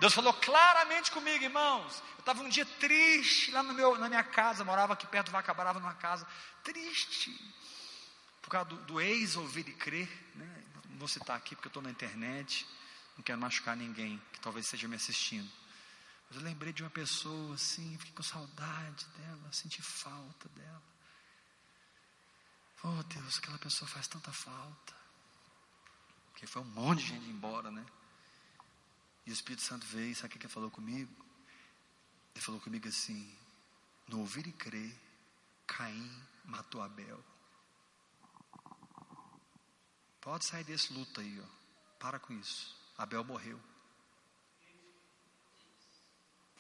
Deus 0.04 0.14
falou 0.14 0.34
claramente 0.34 1.10
comigo, 1.12 1.46
irmãos. 1.46 2.04
Eu 2.16 2.20
estava 2.20 2.44
um 2.44 2.50
dia 2.50 2.66
triste 2.66 3.52
lá 3.52 3.64
no 3.64 3.74
meu, 3.74 3.98
na 3.98 4.10
minha 4.10 4.22
casa, 4.22 4.62
morava 4.66 4.92
aqui 4.92 5.08
perto 5.08 5.28
do 5.28 5.32
Vacabarava, 5.32 5.80
numa 5.80 5.94
casa, 5.94 6.28
triste, 6.62 7.32
por 8.42 8.50
causa 8.50 8.68
do, 8.68 8.76
do 8.84 9.00
ex 9.00 9.38
ouvir 9.38 9.66
e 9.66 9.72
crer. 9.72 10.10
Né? 10.36 10.64
Não 10.90 10.98
vou 10.98 11.08
citar 11.08 11.38
aqui 11.38 11.56
porque 11.56 11.68
eu 11.68 11.70
estou 11.70 11.82
na 11.82 11.90
internet, 11.90 12.68
não 13.16 13.24
quero 13.24 13.40
machucar 13.40 13.78
ninguém 13.78 14.22
que 14.34 14.42
talvez 14.42 14.66
esteja 14.66 14.90
me 14.90 14.98
assistindo. 14.98 15.50
Mas 16.28 16.38
eu 16.38 16.44
lembrei 16.44 16.74
de 16.74 16.84
uma 16.84 16.90
pessoa 16.90 17.56
assim, 17.56 17.98
fiquei 17.98 18.14
com 18.14 18.24
saudade 18.24 19.06
dela, 19.18 19.54
senti 19.54 19.82
falta 19.82 20.50
dela. 20.50 20.84
Oh 22.84 23.04
Deus, 23.04 23.38
aquela 23.38 23.58
pessoa 23.58 23.88
faz 23.88 24.06
tanta 24.06 24.34
falta. 24.34 24.94
Porque 26.34 26.46
foi 26.46 26.62
um 26.62 26.66
monte 26.66 27.00
de 27.00 27.08
gente 27.08 27.30
embora, 27.30 27.72
né? 27.72 27.86
E 29.26 29.32
o 29.32 29.34
Espírito 29.34 29.62
Santo 29.62 29.86
veio, 29.88 30.16
sabe 30.16 30.28
o 30.28 30.38
que 30.38 30.46
ele 30.46 30.54
falou 30.54 30.70
comigo? 30.70 31.12
Ele 32.34 32.44
falou 32.44 32.60
comigo 32.60 32.88
assim: 32.88 33.36
no 34.08 34.20
ouvir 34.20 34.48
e 34.48 34.52
crer, 34.52 34.94
Caim 35.66 36.12
matou 36.46 36.82
Abel. 36.82 37.24
Pode 40.20 40.46
sair 40.46 40.64
desse 40.64 40.94
luto 40.94 41.20
aí, 41.20 41.42
ó. 41.42 41.46
Para 42.00 42.20
com 42.20 42.34
isso. 42.34 42.76
Abel 42.98 43.24
morreu. 43.24 43.60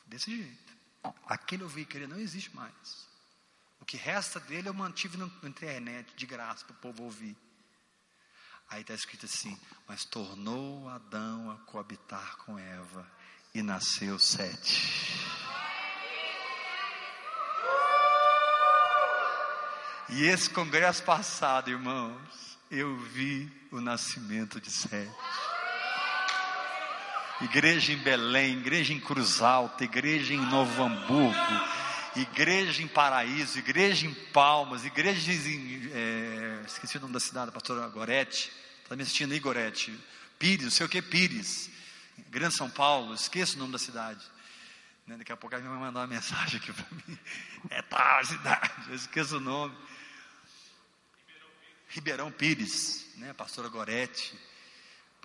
Desse 0.05 0.35
jeito. 0.35 0.73
Aquele 1.25 1.63
ouvir 1.63 1.81
e 1.81 1.85
crer 1.85 2.07
não 2.07 2.19
existe 2.19 2.53
mais. 2.55 3.07
O 3.79 3.85
que 3.85 3.97
resta 3.97 4.39
dele 4.39 4.69
eu 4.69 4.73
mantive 4.73 5.17
na 5.17 5.25
internet 5.43 6.13
de 6.15 6.25
graça 6.25 6.63
para 6.65 6.73
o 6.73 6.79
povo 6.79 7.03
ouvir. 7.03 7.35
Aí 8.73 8.81
está 8.81 8.95
escrito 8.95 9.27
assim: 9.27 9.55
Mas 9.87 10.03
tornou 10.03 10.89
Adão 10.89 11.51
a 11.51 11.57
coabitar 11.67 12.37
com 12.37 12.57
Eva, 12.57 13.07
e 13.53 13.61
nasceu 13.61 14.17
Sete. 14.17 14.89
E 20.09 20.23
esse 20.23 20.49
congresso 20.49 21.03
passado, 21.03 21.69
irmãos, 21.69 22.57
eu 22.71 22.97
vi 22.97 23.47
o 23.71 23.79
nascimento 23.79 24.59
de 24.59 24.71
Sete. 24.71 25.13
Igreja 27.41 27.93
em 27.93 27.97
Belém, 27.97 28.57
igreja 28.57 28.91
em 28.91 28.99
Cruz 28.99 29.39
Alta, 29.39 29.83
igreja 29.83 30.33
em 30.33 30.41
Novo 30.47 30.81
Hamburgo, 30.81 31.69
igreja 32.15 32.81
em 32.81 32.87
Paraíso, 32.87 33.59
igreja 33.59 34.07
em 34.07 34.13
Palmas, 34.31 34.83
igrejas 34.83 35.45
em. 35.45 35.91
É, 35.93 36.63
esqueci 36.65 36.97
o 36.97 37.01
nome 37.01 37.13
da 37.13 37.19
cidade, 37.19 37.49
a 37.49 37.53
pastora 37.53 37.87
Gorete 37.87 38.62
Está 38.93 38.97
me 38.97 39.03
assistindo 39.05 39.31
aí, 39.31 39.39
Gorete? 39.39 39.99
Pires, 40.37 40.65
não 40.65 40.69
sei 40.69 40.85
o 40.85 40.89
que, 40.89 41.01
Pires. 41.01 41.67
Grande 42.29 42.55
São 42.55 42.69
Paulo, 42.69 43.15
esqueço 43.15 43.55
o 43.55 43.59
nome 43.59 43.71
da 43.71 43.79
cidade. 43.79 44.23
Né, 45.07 45.17
daqui 45.17 45.31
a 45.31 45.35
pouco 45.35 45.55
ele 45.55 45.67
vai 45.67 45.79
mandar 45.79 46.01
uma 46.01 46.07
mensagem 46.07 46.59
aqui 46.59 46.71
para 46.71 46.85
mim. 46.91 47.17
É 47.71 47.81
tal 47.81 48.19
a 48.19 48.23
cidade, 48.23 48.89
eu 48.89 48.93
esqueço 48.93 49.37
o 49.37 49.39
nome. 49.39 49.75
Ribeirão 51.89 52.31
Pires, 52.31 53.07
né, 53.15 53.33
pastora 53.33 53.67
Gorete. 53.67 54.39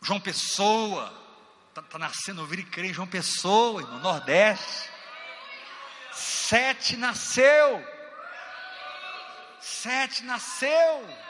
João 0.03 0.19
Pessoa, 0.19 1.13
está 1.69 1.83
tá 1.83 1.99
nascendo 1.99 2.41
ouvir 2.41 2.61
e 2.61 2.65
crer 2.65 2.87
em 2.87 2.95
João 2.95 3.07
Pessoa, 3.07 3.83
no 3.83 3.99
Nordeste. 3.99 4.89
Sete 6.11 6.97
nasceu. 6.97 7.87
Sete 9.61 10.25
nasceu. 10.25 11.28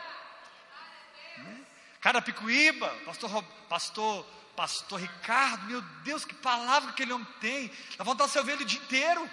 Carapicuíba, 2.01 2.89
pastor, 3.05 3.43
pastor, 3.69 4.27
pastor 4.57 5.01
Ricardo, 5.01 5.67
meu 5.67 5.81
Deus, 6.03 6.25
que 6.25 6.35
palavra 6.35 6.89
que 6.89 6.95
aquele 6.95 7.13
homem 7.13 7.27
tem. 7.41 7.71
Dá 7.97 8.05
vontade 8.05 8.29
de 8.29 8.33
você 8.33 8.39
ouvir 8.39 8.53
ele 8.53 8.63
o 8.65 8.67
dia 8.67 8.81
inteiro. 8.81 9.31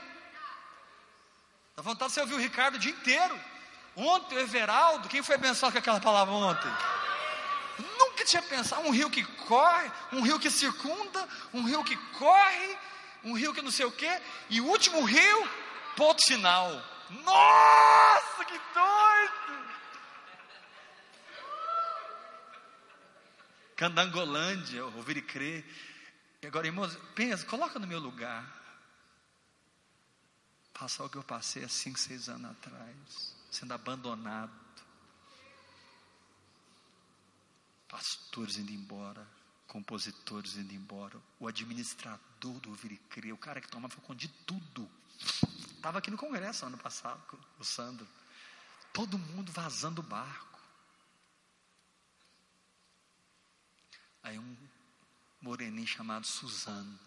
Dá 1.75 1.83
vontade 1.83 2.09
de 2.09 2.15
você 2.15 2.21
ouvir 2.21 2.33
o 2.35 2.39
Ricardo 2.39 2.75
o 2.75 2.79
dia 2.79 2.91
inteiro. 2.91 3.39
Ontem, 3.95 4.35
o 4.35 4.39
Everaldo, 4.39 5.07
quem 5.07 5.23
foi 5.23 5.35
abençoado 5.35 5.73
com 5.73 5.79
aquela 5.79 6.01
palavra 6.01 6.33
ontem? 6.33 6.71
Nunca 7.97 8.25
tinha 8.25 8.41
pensado. 8.41 8.87
Um 8.87 8.91
rio 8.91 9.09
que 9.09 9.23
corre, 9.23 9.91
um 10.11 10.21
rio 10.21 10.39
que 10.39 10.49
circunda, 10.49 11.27
um 11.53 11.63
rio 11.63 11.83
que 11.83 11.95
corre, 12.17 12.77
um 13.23 13.33
rio 13.33 13.53
que 13.53 13.61
não 13.61 13.71
sei 13.71 13.85
o 13.85 13.91
quê, 13.91 14.21
e 14.49 14.61
o 14.61 14.65
último 14.65 15.03
rio, 15.03 15.49
ponto 15.95 16.23
final. 16.25 16.69
Nossa, 17.09 18.45
que 18.45 18.59
doido! 18.73 19.64
Candangolândia, 23.75 24.85
ouvir 24.85 25.17
e 25.17 25.21
crer. 25.21 25.65
E 26.41 26.47
agora, 26.47 26.67
irmãos, 26.67 26.97
pensa, 27.13 27.45
coloca 27.45 27.77
no 27.79 27.87
meu 27.87 27.99
lugar. 27.99 28.63
Passar 30.73 31.05
o 31.05 31.09
que 31.09 31.17
eu 31.17 31.23
passei 31.23 31.63
há 31.63 31.69
cinco, 31.69 31.97
seis 31.97 32.27
anos 32.29 32.51
atrás, 32.51 33.35
sendo 33.49 33.73
abandonado. 33.73 34.51
Pastores 37.87 38.57
indo 38.57 38.71
embora, 38.71 39.25
compositores 39.67 40.55
indo 40.55 40.73
embora, 40.73 41.17
o 41.39 41.47
administrador 41.47 42.59
do 42.59 42.69
Ouvir 42.69 42.91
e 42.91 42.97
Crer, 42.97 43.33
o 43.33 43.37
cara 43.37 43.61
que 43.61 43.69
tomava 43.69 43.95
conta 44.01 44.19
de 44.19 44.27
tudo. 44.27 44.89
Estava 45.75 45.99
aqui 45.99 46.11
no 46.11 46.17
congresso 46.17 46.65
ano 46.65 46.77
passado, 46.77 47.21
o 47.57 47.63
Sandro. 47.63 48.07
Todo 48.91 49.17
mundo 49.17 49.51
vazando 49.51 50.01
o 50.01 50.03
barco. 50.03 50.54
Aí 54.25 54.39
um 54.39 54.57
moreninho 55.39 55.87
chamado 55.87 56.25
Suzano. 56.25 56.99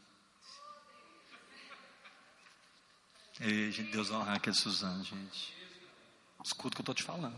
Gente, 3.41 3.83
Deus 3.91 4.09
honrar 4.11 4.37
aquele 4.37 4.55
Suzano, 4.55 5.03
gente. 5.03 5.53
Escuta 6.45 6.69
o 6.69 6.77
que 6.77 6.81
eu 6.81 6.83
estou 6.83 6.95
te 6.95 7.03
falando. 7.03 7.37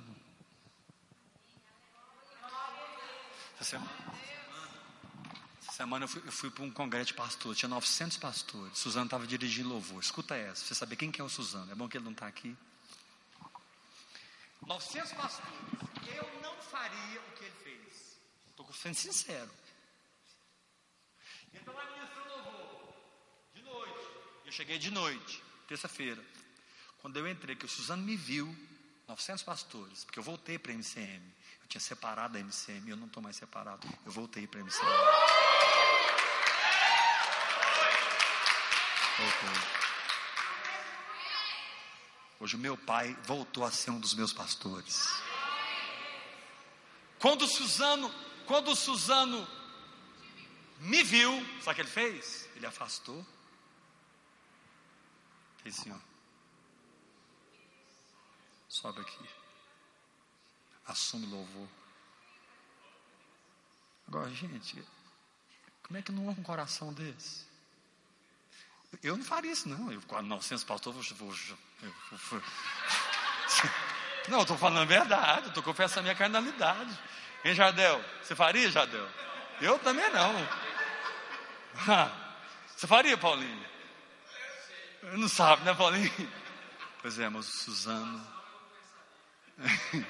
Essa 3.55 3.71
semana, 3.71 3.91
essa 5.63 5.73
semana 5.73 6.05
eu 6.05 6.09
fui, 6.09 6.21
fui 6.31 6.51
para 6.51 6.65
um 6.65 6.71
congresso 6.71 7.07
de 7.07 7.15
pastores, 7.15 7.59
tinha 7.59 7.69
900 7.69 8.19
pastores. 8.19 8.79
Suzano 8.79 9.07
estava 9.07 9.27
dirigindo 9.27 9.71
louvor. 9.71 10.03
Escuta 10.03 10.35
essa, 10.35 10.63
você 10.63 10.75
saber 10.75 10.97
quem 10.97 11.11
que 11.11 11.23
é 11.23 11.25
o 11.25 11.29
Suzano. 11.29 11.73
É 11.73 11.75
bom 11.75 11.89
que 11.89 11.97
ele 11.97 12.05
não 12.05 12.13
está 12.13 12.27
aqui. 12.27 12.55
900 14.61 15.13
pastores. 15.13 15.55
Eu 16.07 16.41
não 16.43 16.55
faria 16.65 17.21
o 17.21 17.33
que 17.33 17.45
ele 17.45 17.57
fez. 17.65 18.21
Estou 18.51 18.71
sendo 18.75 18.95
sincero. 18.95 19.60
Então 21.53 21.75
lá 21.75 21.85
ministrou 21.91 22.27
louvor, 22.29 22.95
de 23.55 23.63
noite. 23.63 24.09
Eu 24.45 24.53
cheguei 24.53 24.79
de 24.79 24.91
noite, 24.91 25.43
terça-feira. 25.69 26.23
Quando 26.99 27.17
eu 27.17 27.29
entrei, 27.29 27.57
que 27.57 27.65
o 27.65 27.69
Suzano 27.69 28.03
me 28.03 28.17
viu, 28.17 28.55
900 29.09 29.43
pastores, 29.43 30.05
porque 30.05 30.19
eu 30.19 30.23
voltei 30.23 30.59
para 30.59 30.73
a 30.73 30.75
MCM. 30.75 31.23
Eu 31.63 31.69
tinha 31.69 31.81
separado 31.81 32.37
a 32.37 32.41
MCM, 32.41 32.91
eu 32.91 32.97
não 32.97 33.07
estou 33.07 33.23
mais 33.23 33.37
separado. 33.37 33.89
Eu 34.05 34.13
voltei 34.13 34.47
para 34.47 34.61
a 34.61 34.63
MCM. 34.63 34.91
Hoje 42.39 42.57
o 42.57 42.59
meu 42.59 42.77
pai 42.77 43.15
voltou 43.25 43.65
a 43.65 43.71
ser 43.71 43.91
um 43.91 44.01
dos 44.01 44.15
meus 44.15 44.33
pastores. 44.33 45.09
Quando 47.19 47.43
o 47.43 47.49
Suzano, 47.49 48.13
quando 48.47 48.71
o 48.71 48.77
Suzano 48.77 49.47
me 50.81 51.03
viu, 51.03 51.33
sabe 51.61 51.71
o 51.71 51.75
que 51.75 51.81
ele 51.83 51.89
fez? 51.89 52.49
Ele 52.57 52.67
afastou. 52.67 53.25
Fez 55.63 55.79
assim, 55.79 55.93
ó. 55.93 55.99
Sobe 58.69 59.01
aqui. 59.01 59.29
Assume 60.87 61.27
louvor. 61.27 61.69
Agora, 64.09 64.31
gente, 64.31 64.83
como 65.83 65.99
é 65.99 66.03
que 66.03 66.11
não 66.11 66.29
há 66.29 66.33
um 66.33 66.43
coração 66.43 66.93
desse? 66.93 67.45
Eu 69.03 69.17
não 69.17 69.25
faria 69.25 69.53
isso, 69.53 69.69
não. 69.69 69.93
Eu, 69.93 70.01
com 70.03 70.21
900 70.21 70.65
pastores, 70.65 71.11
vou, 71.13 71.29
vou, 71.29 71.59
eu, 71.83 71.95
vou, 72.17 72.43
Não, 74.29 74.43
estou 74.43 74.57
falando 74.57 74.83
a 74.83 74.85
verdade, 74.85 75.49
estou 75.49 75.63
confessando 75.63 76.01
a 76.01 76.03
minha 76.03 76.15
carnalidade. 76.15 76.99
Hein, 77.45 77.55
Jardel? 77.55 78.05
Você 78.23 78.35
faria, 78.35 78.71
Jardel? 78.71 79.09
Eu 79.61 79.79
também 79.79 80.11
não. 80.11 80.33
Você 82.77 82.87
faria, 82.87 83.17
Paulinho? 83.17 83.67
Não 85.15 85.29
sabe, 85.29 85.65
né, 85.65 85.75
Paulinho? 85.75 86.33
Pois 87.01 87.19
é, 87.19 87.29
mas 87.29 87.49
o 87.49 87.53
Suzano. 87.53 88.27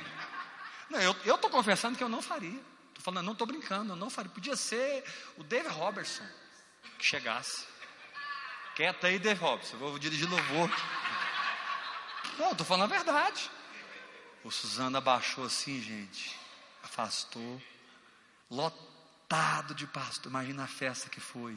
Não, 0.91 1.01
eu 1.01 1.37
estou 1.37 1.49
confessando 1.49 1.97
que 1.97 2.03
eu 2.03 2.09
não 2.09 2.21
faria. 2.21 2.61
Estou 2.89 3.05
falando, 3.05 3.27
não 3.27 3.33
estou 3.33 3.47
brincando, 3.47 3.93
eu 3.93 3.97
não 3.97 4.11
faria. 4.11 4.31
Podia 4.31 4.57
ser 4.57 5.05
o 5.37 5.45
David 5.45 5.73
Robertson 5.73 6.27
que 6.99 7.07
chegasse. 7.07 7.65
Quieta 8.75 9.07
aí, 9.07 9.19
David 9.19 9.41
Robertson, 9.41 9.77
vou 9.77 9.99
dirigir 10.01 10.29
louvor. 10.29 10.69
Não, 12.39 12.51
estou 12.51 12.67
falando 12.67 12.93
a 12.93 12.97
verdade. 12.97 13.51
O 14.43 14.51
Suzano 14.51 14.99
abaixou 14.99 15.45
assim, 15.45 15.81
gente, 15.81 16.37
afastou, 16.83 17.63
lotado 19.31 19.75
de 19.75 19.87
pastor. 19.87 20.29
Imagina 20.31 20.65
a 20.65 20.67
festa 20.67 21.09
que 21.09 21.21
foi. 21.21 21.57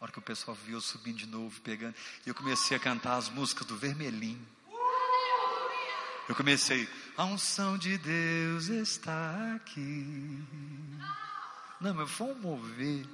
A 0.00 0.04
hora 0.04 0.12
que 0.12 0.18
o 0.18 0.22
pessoal 0.22 0.56
viu 0.56 0.74
eu 0.74 0.80
subindo 0.80 1.18
de 1.18 1.26
novo, 1.26 1.60
pegando. 1.60 1.94
E 2.24 2.28
eu 2.28 2.34
comecei 2.34 2.76
a 2.76 2.80
cantar 2.80 3.16
as 3.16 3.28
músicas 3.28 3.66
do 3.66 3.76
Vermelhinho. 3.76 4.46
Eu 6.28 6.34
comecei, 6.34 6.88
a 7.16 7.24
unção 7.24 7.78
de 7.78 7.96
Deus 7.98 8.66
está 8.66 9.54
aqui. 9.54 10.42
Não, 11.80 11.94
mas 11.94 12.20
um 12.20 12.34
mover. 12.34 13.06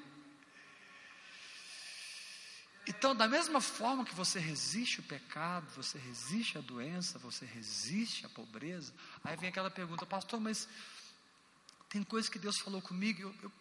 Então, 2.87 3.15
da 3.15 3.29
mesma 3.29 3.61
forma 3.61 4.05
que 4.05 4.15
você 4.15 4.39
resiste 4.39 5.01
o 5.01 5.03
pecado, 5.03 5.67
você 5.77 5.99
resiste 5.99 6.57
a 6.57 6.61
doença, 6.61 7.19
você 7.19 7.45
resiste 7.45 8.25
à 8.27 8.29
pobreza, 8.29 8.93
aí 9.23 9.37
vem 9.37 9.51
aquela 9.51 9.71
pergunta, 9.71 10.05
pastor, 10.05 10.41
mas 10.41 10.69
tem 11.89 12.03
coisas 12.03 12.29
que 12.29 12.41
Deus 12.41 12.59
falou 12.59 12.83
comigo, 12.83 13.23
eu, 13.23 13.35
eu, 13.43 13.53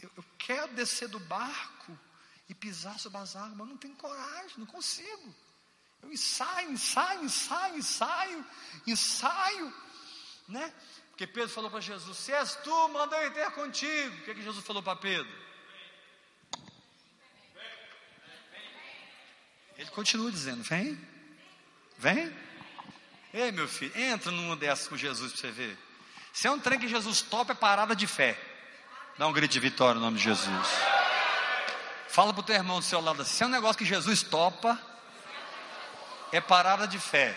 eu, 0.00 0.10
eu 0.16 0.24
quero 0.38 0.72
descer 0.74 1.08
do 1.08 1.18
barco 1.20 1.98
e 2.48 2.54
pisar 2.54 2.98
sobre 2.98 3.18
as 3.18 3.36
águas, 3.36 3.56
mas 3.56 3.68
não 3.68 3.76
tenho 3.76 3.94
coragem, 3.96 4.58
não 4.58 4.66
consigo. 4.66 5.34
Eu 6.02 6.12
ensaio, 6.12 6.70
ensaio, 6.70 7.24
ensaio, 7.24 7.76
ensaio, 7.78 8.46
ensaio, 8.86 9.74
né? 10.48 10.72
Porque 11.10 11.26
Pedro 11.26 11.48
falou 11.48 11.70
para 11.70 11.80
Jesus: 11.80 12.18
Se 12.18 12.32
és 12.32 12.56
tu, 12.56 12.88
manda 12.88 13.16
eu 13.22 13.32
ter 13.32 13.50
contigo. 13.52 14.14
O 14.16 14.22
que, 14.24 14.30
é 14.32 14.34
que 14.34 14.42
Jesus 14.42 14.64
falou 14.66 14.82
para 14.82 14.96
Pedro? 14.96 15.32
Ele 19.78 19.90
continua 19.90 20.30
dizendo: 20.30 20.62
Vem, 20.62 20.98
vem. 21.96 22.36
Ei, 23.32 23.50
meu 23.50 23.66
filho, 23.66 23.96
entra 23.98 24.30
numa 24.30 24.54
dessas 24.54 24.86
com 24.86 24.96
Jesus 24.96 25.32
para 25.32 25.40
você 25.40 25.50
ver. 25.50 25.78
Se 26.32 26.46
é 26.46 26.50
um 26.50 26.58
trem 26.60 26.78
que 26.78 26.88
Jesus 26.88 27.22
topa, 27.22 27.52
é 27.52 27.56
parada 27.56 27.96
de 27.96 28.06
fé. 28.06 28.38
Dá 29.16 29.28
um 29.28 29.32
grito 29.32 29.52
de 29.52 29.60
vitória 29.60 29.94
no 29.94 30.00
nome 30.00 30.16
de 30.18 30.24
Jesus. 30.24 30.68
Fala 32.08 32.32
para 32.32 32.40
o 32.40 32.44
teu 32.44 32.56
irmão 32.56 32.80
do 32.80 32.84
seu 32.84 33.00
lado: 33.00 33.24
se 33.24 33.42
é 33.44 33.46
um 33.46 33.50
negócio 33.50 33.78
que 33.78 33.84
Jesus 33.84 34.24
topa, 34.24 34.76
é 36.32 36.40
parada 36.40 36.88
de 36.88 36.98
fé. 36.98 37.36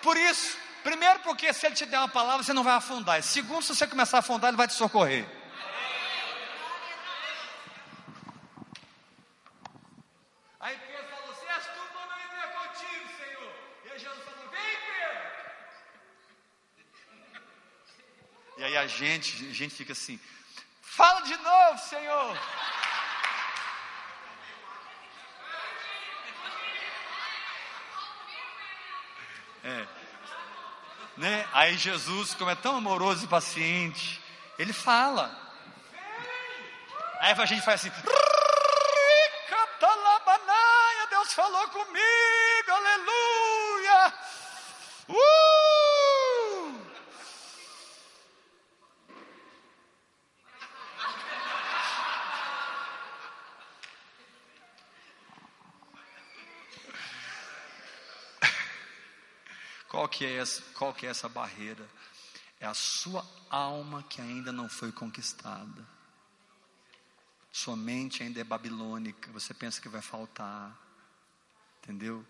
Por 0.00 0.16
isso, 0.16 0.56
primeiro, 0.84 1.18
porque 1.20 1.52
se 1.52 1.66
ele 1.66 1.74
te 1.74 1.84
der 1.84 1.98
uma 1.98 2.08
palavra, 2.08 2.44
você 2.44 2.52
não 2.52 2.62
vai 2.62 2.74
afundar. 2.74 3.20
Segundo, 3.24 3.62
se 3.62 3.74
você 3.74 3.88
começar 3.88 4.18
a 4.18 4.20
afundar, 4.20 4.50
ele 4.50 4.56
vai 4.56 4.68
te 4.68 4.74
socorrer. 4.74 5.26
Senhor. 5.26 5.36
E. 18.56 18.60
E 18.60 18.64
aí 18.64 18.76
a 18.76 18.86
gente, 18.86 19.48
a 19.48 19.52
gente 19.52 19.74
fica 19.74 19.92
assim: 19.92 20.20
Fala 20.98 21.20
de 21.20 21.36
novo, 21.36 21.78
Senhor. 21.78 22.36
É. 29.62 29.86
Né? 31.16 31.48
Aí 31.52 31.76
Jesus, 31.78 32.34
como 32.34 32.50
é 32.50 32.56
tão 32.56 32.78
amoroso 32.78 33.24
e 33.24 33.28
paciente, 33.28 34.20
ele 34.58 34.72
fala. 34.72 35.30
Aí 37.20 37.32
a 37.32 37.46
gente 37.46 37.62
faz 37.64 37.86
assim. 37.86 37.92
Deus 41.10 41.32
falou 41.32 41.68
comigo, 41.68 42.70
aleluia. 42.70 44.14
Qual 59.88 60.06
que 60.18 60.24
é 60.24 60.38
essa, 60.38 60.60
qual 60.74 60.92
que 60.92 61.06
é 61.06 61.10
essa 61.10 61.28
barreira? 61.28 61.88
É 62.58 62.66
a 62.66 62.74
sua 62.74 63.24
alma 63.48 64.02
que 64.02 64.20
ainda 64.20 64.50
não 64.50 64.68
foi 64.68 64.90
conquistada. 64.90 65.86
Sua 67.52 67.76
mente 67.76 68.24
ainda 68.24 68.40
é 68.40 68.44
babilônica, 68.44 69.30
você 69.30 69.54
pensa 69.54 69.80
que 69.80 69.88
vai 69.88 70.02
faltar. 70.02 70.76
Entendeu? 71.80 72.26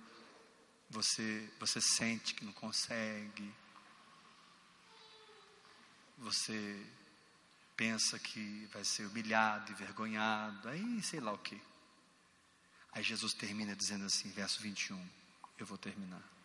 Você 0.90 1.50
você 1.58 1.80
sente 1.80 2.34
que 2.34 2.44
não 2.44 2.52
consegue. 2.52 3.54
Você 6.18 6.86
pensa 7.74 8.18
que 8.18 8.68
vai 8.70 8.84
ser 8.84 9.06
humilhado, 9.06 9.72
envergonhado, 9.72 10.68
aí 10.68 11.02
sei 11.02 11.20
lá 11.20 11.32
o 11.32 11.38
que. 11.38 11.58
Aí 12.92 13.02
Jesus 13.02 13.32
termina 13.32 13.74
dizendo 13.74 14.04
assim, 14.04 14.30
verso 14.30 14.60
21. 14.60 15.08
Eu 15.58 15.64
vou 15.64 15.78
terminar. 15.78 16.37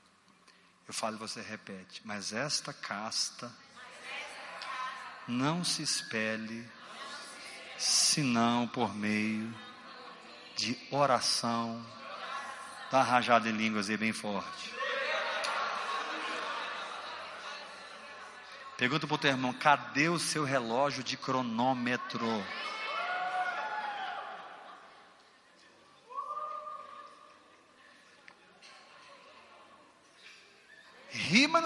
Eu 0.87 0.93
falo 0.93 1.15
e 1.15 1.19
você 1.19 1.41
repete. 1.41 2.01
Mas 2.03 2.33
esta 2.33 2.73
casta 2.73 3.51
não 5.27 5.63
se 5.63 5.81
espelhe 5.81 6.67
senão 7.77 8.67
por 8.67 8.93
meio 8.95 9.53
de 10.55 10.77
oração. 10.91 11.85
Está 12.85 13.01
rajado 13.01 13.47
em 13.47 13.51
línguas 13.51 13.89
aí 13.89 13.97
bem 13.97 14.13
forte. 14.13 14.73
Pergunta 18.77 19.07
para 19.07 19.15
o 19.15 19.17
teu 19.17 19.31
irmão: 19.31 19.53
cadê 19.53 20.09
o 20.09 20.19
seu 20.19 20.43
relógio 20.43 21.03
de 21.03 21.15
cronômetro? 21.15 22.27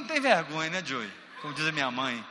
Não 0.07 0.13
tem 0.13 0.21
vergonha, 0.21 0.69
né, 0.69 0.83
Joey? 0.83 1.11
Como 1.41 1.53
diz 1.53 1.67
a 1.67 1.71
minha 1.71 1.91
mãe. 1.91 2.25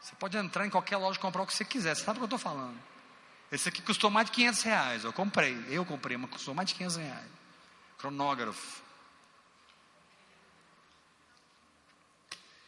Você 0.00 0.14
pode 0.14 0.36
entrar 0.36 0.64
em 0.64 0.70
qualquer 0.70 0.96
loja 0.96 1.18
e 1.18 1.20
comprar 1.20 1.42
o 1.42 1.46
que 1.46 1.52
você 1.52 1.64
quiser. 1.64 1.94
Você 1.96 2.04
sabe 2.04 2.18
o 2.18 2.20
que 2.20 2.22
eu 2.22 2.36
estou 2.36 2.38
falando? 2.38 2.80
Esse 3.50 3.68
aqui 3.68 3.82
custou 3.82 4.08
mais 4.08 4.26
de 4.26 4.32
500 4.32 4.62
reais. 4.62 5.04
Eu 5.04 5.12
comprei. 5.12 5.66
Eu 5.68 5.84
comprei, 5.84 6.16
mas 6.16 6.30
custou 6.30 6.54
mais 6.54 6.68
de 6.68 6.76
500 6.76 6.96
reais. 6.96 7.30
Cronógrafo. 7.98 8.82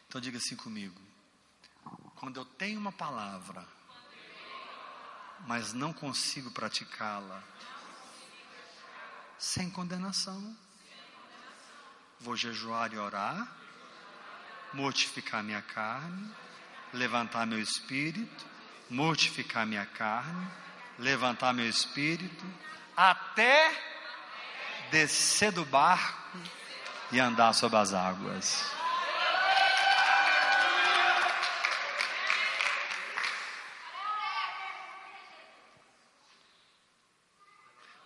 Então 0.07 0.19
diga 0.19 0.37
assim 0.37 0.57
comigo. 0.57 1.01
Quando 2.15 2.39
eu 2.39 2.45
tenho 2.45 2.79
uma 2.79 2.91
palavra, 2.91 3.65
mas 5.47 5.73
não 5.73 5.91
consigo 5.91 6.51
praticá-la, 6.51 7.41
sem 9.37 9.69
condenação, 9.69 10.55
vou 12.23 12.37
jejuar 12.37 12.93
e 12.93 12.97
orar, 12.97 13.45
mortificar 14.73 15.43
minha 15.43 15.61
carne, 15.61 16.31
levantar 16.93 17.45
meu 17.45 17.59
espírito, 17.59 18.45
mortificar 18.89 19.65
minha 19.65 19.85
carne, 19.85 20.47
levantar 20.97 21.53
meu 21.53 21.67
espírito, 21.67 22.45
até 22.95 23.75
descer 24.89 25.51
do 25.51 25.65
barco 25.65 26.37
e 27.11 27.19
andar 27.19 27.51
sobre 27.51 27.77
as 27.77 27.93
águas. 27.93 28.71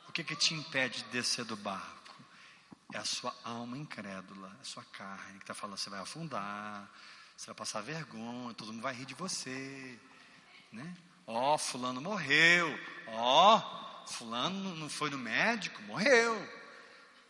O 0.10 0.12
que, 0.12 0.24
que 0.24 0.36
te 0.36 0.56
impede 0.56 1.04
de 1.04 1.10
descer 1.10 1.46
do 1.46 1.56
barco? 1.56 2.07
É 2.94 2.98
a 2.98 3.06
sua 3.06 3.36
alma 3.44 3.78
incrédula, 3.78 4.56
é 4.58 4.62
a 4.62 4.66
sua 4.66 4.84
carne 4.94 5.38
que 5.38 5.44
está 5.44 5.54
falando, 5.54 5.78
você 5.78 5.90
vai 5.90 6.00
afundar, 6.00 6.90
você 7.36 7.48
vai 7.48 7.56
passar 7.56 7.82
vergonha, 7.82 8.54
todo 8.54 8.72
mundo 8.72 8.82
vai 8.82 8.94
rir 8.94 9.06
de 9.06 9.14
você. 9.14 10.00
Né? 10.72 10.96
Ó, 11.26 11.56
oh, 11.56 11.58
fulano 11.58 12.00
morreu. 12.00 12.80
Ó, 13.08 13.58
oh, 13.58 14.08
fulano 14.08 14.76
não 14.76 14.90
foi 14.90 15.10
no 15.10 15.18
médico, 15.18 15.82
morreu. 15.84 16.36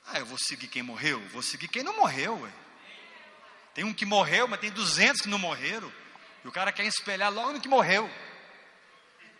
Ah, 0.05 0.19
eu 0.19 0.25
vou 0.25 0.37
seguir 0.37 0.67
quem 0.67 0.83
morreu? 0.83 1.19
Vou 1.29 1.41
seguir 1.41 1.67
quem 1.67 1.83
não 1.83 1.97
morreu, 1.97 2.39
ué. 2.41 2.51
Tem 3.73 3.83
um 3.83 3.93
que 3.93 4.05
morreu, 4.05 4.47
mas 4.47 4.59
tem 4.59 4.71
200 4.71 5.21
que 5.21 5.27
não 5.27 5.37
morreram. 5.37 5.91
E 6.43 6.47
o 6.47 6.51
cara 6.51 6.71
quer 6.71 6.85
espelhar 6.85 7.31
logo 7.31 7.53
no 7.53 7.61
que 7.61 7.67
morreu. 7.67 8.09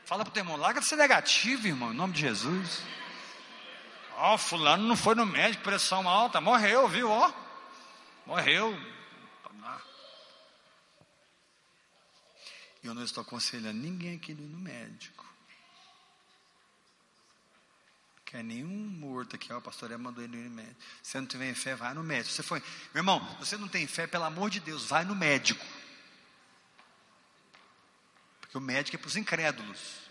Fala 0.05 0.23
para 0.23 0.31
o 0.31 0.33
teu 0.33 0.41
irmão, 0.41 0.57
larga 0.57 0.79
de 0.79 0.87
ser 0.87 0.95
negativo, 0.95 1.67
irmão, 1.67 1.91
em 1.91 1.95
nome 1.95 2.13
de 2.13 2.21
Jesus. 2.21 2.81
Ó, 4.17 4.33
oh, 4.33 4.37
fulano 4.37 4.83
não 4.83 4.95
foi 4.95 5.13
no 5.13 5.25
médico, 5.27 5.63
pressão 5.63 6.09
alta, 6.09 6.41
morreu, 6.41 6.87
viu? 6.87 7.09
Ó, 7.09 7.31
morreu. 8.25 8.75
Eu 12.83 12.95
não 12.95 13.03
estou 13.03 13.21
aconselhando 13.21 13.77
ninguém 13.77 14.15
aqui 14.15 14.33
no 14.33 14.57
médico. 14.57 15.25
Quer 18.25 18.43
nenhum 18.43 18.67
morto 18.67 19.35
aqui, 19.35 19.53
ó, 19.53 19.57
a 19.57 19.61
pastoria 19.61 19.97
mandou 19.97 20.23
ele 20.23 20.35
no 20.35 20.49
médico. 20.49 20.81
Se 21.03 21.11
você 21.11 21.19
não 21.19 21.27
tiver 21.27 21.53
fé, 21.53 21.75
vai 21.75 21.93
no 21.93 22.03
médico. 22.03 22.33
Você 22.33 22.43
foi, 22.43 22.59
meu 22.93 23.01
irmão, 23.01 23.19
você 23.39 23.55
não 23.55 23.67
tem 23.67 23.85
fé, 23.85 24.07
pelo 24.07 24.23
amor 24.23 24.49
de 24.49 24.59
Deus, 24.59 24.85
vai 24.85 25.05
no 25.05 25.15
médico. 25.15 25.65
Porque 28.41 28.57
o 28.57 28.61
médico 28.61 28.95
é 28.95 28.99
para 28.99 29.07
os 29.07 29.15
incrédulos. 29.15 30.06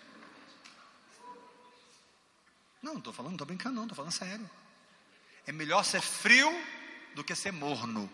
Não, 2.82 2.92
não 2.92 2.98
estou 2.98 3.12
falando, 3.12 3.32
não 3.32 3.36
estou 3.36 3.46
brincando, 3.46 3.74
não, 3.74 3.82
estou 3.82 3.96
falando 3.96 4.12
sério. 4.12 4.48
É 5.46 5.52
melhor 5.52 5.84
ser 5.84 6.00
frio 6.00 6.50
do 7.14 7.24
que 7.24 7.34
ser 7.34 7.52
morno. 7.52 8.10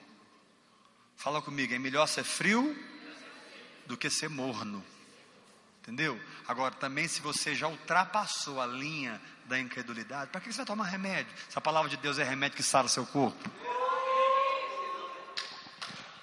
Fala 1.16 1.40
comigo, 1.40 1.74
é 1.74 1.78
melhor 1.78 2.06
ser 2.06 2.24
frio 2.24 2.76
do 3.86 3.96
que 3.96 4.08
ser 4.10 4.28
morno. 4.28 4.84
Entendeu? 5.82 6.20
Agora, 6.46 6.74
também, 6.74 7.08
se 7.08 7.20
você 7.20 7.54
já 7.54 7.66
ultrapassou 7.66 8.60
a 8.60 8.66
linha 8.66 9.20
da 9.46 9.58
incredulidade, 9.58 10.30
para 10.30 10.40
que 10.40 10.52
você 10.52 10.58
vai 10.58 10.66
tomar 10.66 10.84
remédio? 10.84 11.32
Se 11.48 11.58
a 11.58 11.60
palavra 11.60 11.90
de 11.90 11.96
Deus 11.96 12.18
é 12.18 12.24
remédio 12.24 12.56
que 12.56 12.62
sara 12.62 12.86
seu 12.86 13.04
corpo. 13.04 13.50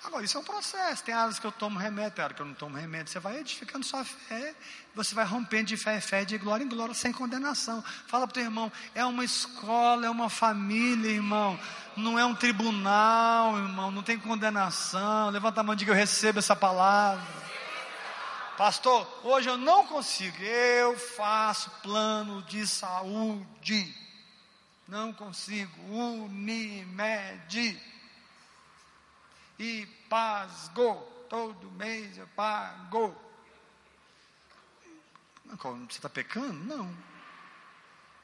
Agora, 0.09 0.25
isso 0.25 0.37
é 0.37 0.39
um 0.39 0.43
processo. 0.43 1.03
Tem 1.03 1.15
horas 1.15 1.37
que 1.37 1.45
eu 1.45 1.51
tomo 1.51 1.77
remédio, 1.77 2.13
tem 2.13 2.23
horas 2.23 2.35
que 2.35 2.41
eu 2.41 2.45
não 2.47 2.55
tomo 2.55 2.75
remédio. 2.75 3.13
Você 3.13 3.19
vai 3.19 3.37
edificando 3.37 3.85
sua 3.85 4.03
fé, 4.03 4.55
você 4.95 5.13
vai 5.13 5.23
rompendo 5.23 5.65
de 5.65 5.77
fé 5.77 5.97
em 5.97 6.01
fé, 6.01 6.25
de 6.25 6.35
glória 6.35 6.63
em 6.63 6.67
glória, 6.67 6.95
sem 6.95 7.11
condenação. 7.11 7.83
Fala 8.07 8.25
para 8.25 8.31
o 8.31 8.33
teu 8.33 8.43
irmão, 8.43 8.71
é 8.95 9.05
uma 9.05 9.23
escola, 9.23 10.07
é 10.07 10.09
uma 10.09 10.27
família, 10.27 11.11
irmão. 11.11 11.59
Não 11.95 12.17
é 12.17 12.25
um 12.25 12.33
tribunal, 12.33 13.55
irmão. 13.55 13.91
Não 13.91 14.01
tem 14.01 14.17
condenação. 14.17 15.29
Levanta 15.29 15.61
a 15.61 15.63
mão 15.63 15.75
e 15.75 15.77
diga, 15.77 15.91
eu 15.91 15.95
recebo 15.95 16.39
essa 16.39 16.55
palavra. 16.55 17.23
Pastor, 18.57 19.07
hoje 19.23 19.47
eu 19.47 19.57
não 19.57 19.85
consigo. 19.85 20.41
Eu 20.41 20.97
faço 20.97 21.69
plano 21.83 22.41
de 22.41 22.65
saúde. 22.65 23.95
Não 24.87 25.13
consigo. 25.13 25.71
Unimed. 25.87 27.79
E 29.59 29.85
pago. 30.09 30.95
Todo 31.29 31.69
mês 31.71 32.17
eu 32.17 32.27
pago. 32.29 33.15
Você 35.47 35.97
está 35.97 36.09
pecando? 36.09 36.53
Não. 36.53 37.09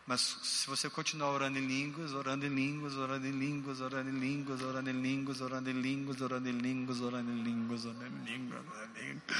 Mas 0.07 0.21
se 0.43 0.67
você 0.67 0.88
continuar 0.88 1.31
orando 1.31 1.57
em 1.57 1.65
línguas, 1.65 2.13
orando 2.13 2.45
em 2.45 2.49
línguas, 2.49 2.95
orando 2.95 3.25
em 3.25 3.31
línguas, 3.31 3.81
orando 3.81 4.09
em 4.09 4.19
línguas, 4.19 4.61
orando 4.61 4.89
em 4.91 5.01
línguas, 5.01 5.41
orando 5.41 5.69
em 5.69 5.81
línguas, 5.81 6.21
orando 6.21 6.49
em 6.49 6.53
línguas, 6.61 7.01
orando 7.01 7.31
em 7.31 7.41
línguas, 7.41 7.86
orando 7.86 8.05
em 8.05 8.23
línguas, 8.23 8.65
orando 8.67 8.99
em 8.99 9.07
línguas, 9.07 9.33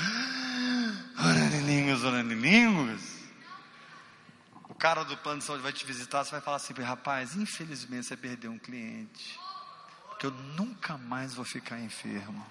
orando 1.20 1.56
em 1.56 1.66
línguas, 1.66 2.04
orando 2.04 2.34
em 2.34 2.40
línguas. 2.40 3.26
O 4.68 4.74
cara 4.74 5.04
do 5.04 5.16
plano 5.18 5.40
de 5.40 5.46
saúde 5.46 5.62
vai 5.62 5.72
te 5.72 5.86
visitar, 5.86 6.24
você 6.24 6.32
vai 6.32 6.42
falar 6.42 6.58
assim, 6.58 6.74
rapaz, 6.74 7.36
infelizmente 7.36 8.08
você 8.08 8.18
perdeu 8.18 8.52
um 8.52 8.58
cliente, 8.58 9.40
porque 10.16 10.28
eu 10.28 10.32
nunca 10.32 10.98
mais 10.98 11.34
vou 11.34 11.44
ficar 11.44 11.78
enfermo. 11.78 12.46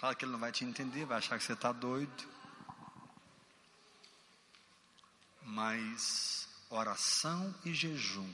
Claro 0.00 0.16
que 0.16 0.24
ele 0.24 0.32
não 0.32 0.38
vai 0.40 0.50
te 0.50 0.64
entender, 0.64 1.04
vai 1.04 1.18
achar 1.18 1.38
que 1.38 1.44
você 1.44 1.52
está 1.52 1.70
doido. 1.70 2.24
Mas 5.42 6.48
oração 6.68 7.54
e 7.64 7.72
jejum 7.72 8.28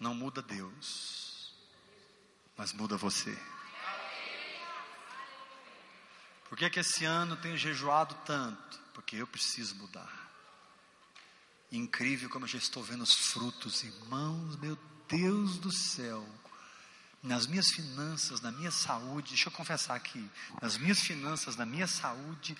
não 0.00 0.14
muda 0.14 0.40
Deus, 0.40 1.52
mas 2.56 2.72
muda 2.72 2.96
você. 2.96 3.38
Por 6.48 6.56
que, 6.56 6.70
que 6.70 6.80
esse 6.80 7.04
ano 7.04 7.36
tenho 7.36 7.58
jejuado 7.58 8.14
tanto? 8.24 8.80
Porque 8.94 9.16
eu 9.16 9.26
preciso 9.26 9.74
mudar. 9.76 10.27
Incrível 11.70 12.30
como 12.30 12.44
eu 12.44 12.48
já 12.48 12.58
estou 12.58 12.82
vendo 12.82 13.02
os 13.02 13.14
frutos, 13.14 13.82
irmãos, 13.82 14.56
meu 14.56 14.78
Deus 15.08 15.58
do 15.58 15.70
céu. 15.70 16.26
nas 17.22 17.46
minhas 17.46 17.68
finanças, 17.68 18.40
na 18.40 18.52
minha 18.52 18.70
saúde, 18.70 19.30
deixa 19.30 19.48
eu 19.48 19.52
confessar 19.52 19.94
aqui, 19.96 20.24
nas 20.62 20.76
minhas 20.78 21.00
finanças, 21.00 21.56
na 21.56 21.66
minha 21.66 21.86
saúde, 21.86 22.56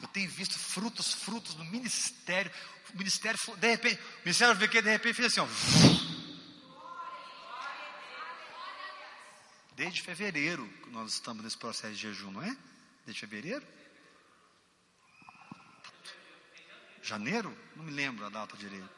eu 0.00 0.08
tenho 0.08 0.30
visto 0.30 0.58
frutos, 0.58 1.14
frutos 1.14 1.54
do 1.54 1.64
ministério, 1.64 2.52
o 2.94 2.98
ministério, 2.98 3.38
de 3.56 3.70
repente, 3.70 4.00
o 4.00 4.24
ministério 4.24 4.54
VQ 4.54 4.82
de 4.82 4.90
repente 4.90 5.14
fez 5.14 5.32
assim, 5.32 5.40
ó, 5.40 5.48
desde 9.74 10.02
fevereiro 10.02 10.70
nós 10.88 11.14
estamos 11.14 11.42
nesse 11.42 11.56
processo 11.56 11.94
de 11.94 12.00
jejum, 12.02 12.30
não 12.30 12.42
é? 12.42 12.56
Desde 13.06 13.20
fevereiro? 13.20 13.66
Janeiro? 17.02 17.56
Não 17.74 17.84
me 17.84 17.90
lembro 17.90 18.24
a 18.24 18.28
data 18.28 18.56
direito. 18.56 18.88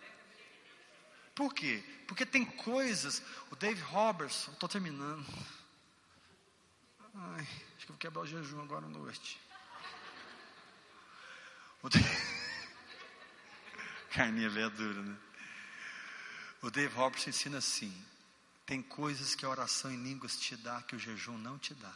Por 1.35 1.53
quê? 1.53 1.83
Porque 2.07 2.25
tem 2.25 2.45
coisas. 2.45 3.23
O 3.51 3.57
Dave 3.57 3.81
Robertson, 3.81 4.53
estou 4.53 4.69
terminando. 4.69 5.27
Ai, 7.15 7.49
acho 7.77 7.87
que 7.87 7.89
vou 7.89 7.99
quebrar 7.99 8.23
o 8.23 8.27
jejum 8.27 8.63
agora 8.63 8.87
à 8.87 8.89
noite. 8.89 9.41
O 11.83 11.89
Dave... 11.89 12.05
Carninha 14.13 14.49
velha 14.49 14.71
dura, 14.71 15.03
né? 15.03 15.17
O 16.63 16.71
Dave 16.71 16.95
Robertson 16.95 17.31
ensina 17.31 17.59
assim: 17.59 17.93
tem 18.67 18.83
coisas 18.83 19.35
que 19.35 19.45
a 19.45 19.49
oração 19.49 19.91
em 19.91 20.03
línguas 20.03 20.37
te 20.37 20.57
dá 20.57 20.83
que 20.83 20.95
o 20.95 20.99
jejum 20.99 21.37
não 21.37 21.59
te 21.59 21.75
dá. 21.75 21.93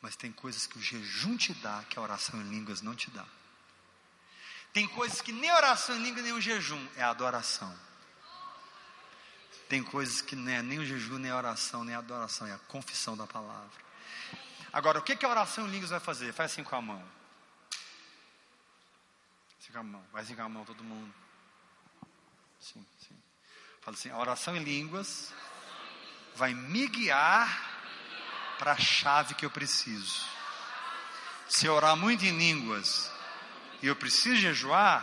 Mas 0.00 0.16
tem 0.16 0.32
coisas 0.32 0.66
que 0.66 0.78
o 0.78 0.82
jejum 0.82 1.36
te 1.36 1.52
dá 1.54 1.84
que 1.84 1.98
a 1.98 2.02
oração 2.02 2.40
em 2.40 2.48
línguas 2.48 2.80
não 2.80 2.94
te 2.94 3.10
dá. 3.10 3.26
Tem 4.72 4.86
coisas 4.88 5.20
que 5.20 5.32
nem 5.32 5.50
oração 5.52 5.96
em 5.96 6.02
língua, 6.02 6.22
nem 6.22 6.32
o 6.32 6.40
jejum, 6.40 6.86
é 6.96 7.02
adoração. 7.02 7.76
Tem 9.68 9.82
coisas 9.82 10.20
que 10.20 10.34
não 10.34 10.50
é 10.50 10.62
nem 10.62 10.78
o 10.78 10.84
jejum, 10.84 11.18
nem 11.18 11.30
a 11.30 11.36
oração, 11.36 11.84
nem 11.84 11.94
a 11.94 11.98
adoração, 11.98 12.46
é 12.46 12.52
a 12.52 12.58
confissão 12.58 13.16
da 13.16 13.26
palavra. 13.26 13.70
Agora, 14.72 14.98
o 14.98 15.02
que, 15.02 15.16
que 15.16 15.24
a 15.24 15.28
oração 15.28 15.66
em 15.66 15.70
línguas 15.70 15.90
vai 15.90 16.00
fazer? 16.00 16.32
Faz 16.32 16.52
assim 16.52 16.62
com 16.62 16.76
a 16.76 16.82
mão. 16.82 17.04
Assim 19.60 19.72
com 19.72 19.78
a 19.78 19.82
mão. 19.82 20.04
Vai 20.12 20.22
assim 20.22 20.34
com 20.34 20.42
a 20.42 20.48
mão, 20.48 20.64
todo 20.64 20.82
mundo. 20.84 21.12
Sim, 22.60 22.84
sim. 23.08 23.16
Fala 23.80 23.96
assim: 23.96 24.10
a 24.10 24.18
oração 24.18 24.56
em 24.56 24.62
línguas 24.62 25.32
vai 26.36 26.54
me 26.54 26.86
guiar 26.86 27.70
para 28.58 28.72
a 28.72 28.78
chave 28.78 29.34
que 29.34 29.44
eu 29.44 29.50
preciso. 29.50 30.26
Se 31.48 31.66
eu 31.66 31.74
orar 31.74 31.96
muito 31.96 32.24
em 32.24 32.36
línguas, 32.36 33.10
e 33.82 33.86
eu 33.86 33.96
preciso 33.96 34.36
jejuar, 34.36 35.02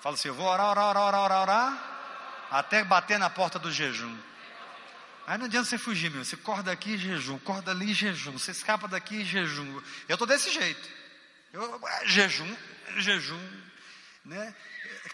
fala 0.00 0.14
assim: 0.14 0.28
eu 0.28 0.34
vou 0.34 0.46
orar, 0.46 0.70
orar, 0.70 0.86
orar, 0.86 1.04
orar, 1.06 1.20
orar, 1.22 1.42
orar, 1.42 2.48
até 2.50 2.82
bater 2.82 3.18
na 3.18 3.28
porta 3.28 3.58
do 3.58 3.70
jejum. 3.70 4.16
Aí 5.26 5.36
não 5.36 5.44
adianta 5.44 5.68
você 5.68 5.76
fugir, 5.76 6.10
meu. 6.10 6.24
Você 6.24 6.38
corda 6.38 6.72
aqui 6.72 6.92
e 6.94 6.98
jejum, 6.98 7.38
corda 7.40 7.70
ali 7.70 7.90
e 7.90 7.94
jejum, 7.94 8.32
você 8.32 8.50
escapa 8.50 8.88
daqui 8.88 9.16
e 9.16 9.24
jejum. 9.24 9.82
Eu 10.08 10.14
estou 10.14 10.26
desse 10.26 10.50
jeito. 10.50 10.88
Eu, 11.52 11.80
jejum, 12.06 12.56
jejum, 12.96 13.62
né? 14.24 14.54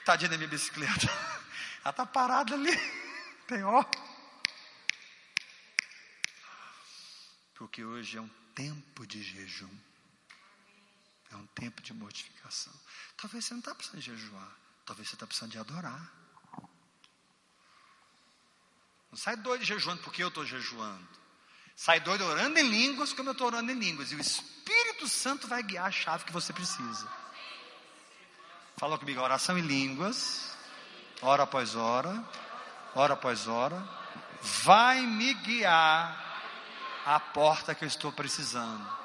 Tadinha 0.04 0.28
da 0.28 0.36
minha 0.36 0.48
bicicleta. 0.48 1.06
Ela 1.82 1.90
está 1.90 2.06
parada 2.06 2.54
ali. 2.54 2.70
Tem 3.48 3.64
ó. 3.64 3.84
Porque 7.56 7.84
hoje 7.84 8.16
é 8.16 8.20
um 8.20 8.30
tempo 8.54 9.06
de 9.06 9.22
jejum. 9.22 9.70
É 11.34 11.36
um 11.36 11.46
tempo 11.48 11.82
de 11.82 11.92
mortificação. 11.92 12.72
Talvez 13.16 13.44
você 13.44 13.54
não 13.54 13.58
está 13.58 13.74
precisando 13.74 14.00
de 14.00 14.06
jejuar. 14.06 14.56
Talvez 14.86 15.08
você 15.08 15.16
está 15.16 15.26
precisando 15.26 15.50
de 15.50 15.58
adorar. 15.58 16.12
Não 19.10 19.18
sai 19.18 19.36
doido 19.36 19.64
jejuando 19.64 20.00
porque 20.02 20.22
eu 20.22 20.28
estou 20.28 20.46
jejuando. 20.46 21.08
Sai 21.74 21.98
doido 21.98 22.24
orando 22.24 22.56
em 22.58 22.68
línguas 22.68 23.12
como 23.12 23.30
eu 23.30 23.32
estou 23.32 23.48
orando 23.48 23.72
em 23.72 23.78
línguas. 23.78 24.12
E 24.12 24.14
o 24.14 24.20
Espírito 24.20 25.08
Santo 25.08 25.48
vai 25.48 25.62
guiar 25.62 25.86
a 25.86 25.90
chave 25.90 26.24
que 26.24 26.32
você 26.32 26.52
precisa. 26.52 27.10
Fala 28.76 28.96
comigo, 28.96 29.20
oração 29.20 29.58
em 29.58 29.62
línguas, 29.62 30.56
hora 31.20 31.42
após 31.42 31.74
hora, 31.74 32.24
hora 32.94 33.14
após 33.14 33.48
hora, 33.48 33.82
vai 34.40 35.00
me 35.00 35.34
guiar 35.34 36.42
à 37.04 37.18
porta 37.18 37.74
que 37.74 37.84
eu 37.84 37.88
estou 37.88 38.12
precisando. 38.12 39.03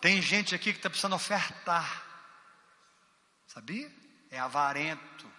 Tem 0.00 0.22
gente 0.22 0.54
aqui 0.54 0.72
que 0.72 0.78
está 0.78 0.88
precisando 0.88 1.14
ofertar. 1.14 2.04
Sabia? 3.46 3.90
É 4.30 4.38
avarento. 4.38 5.30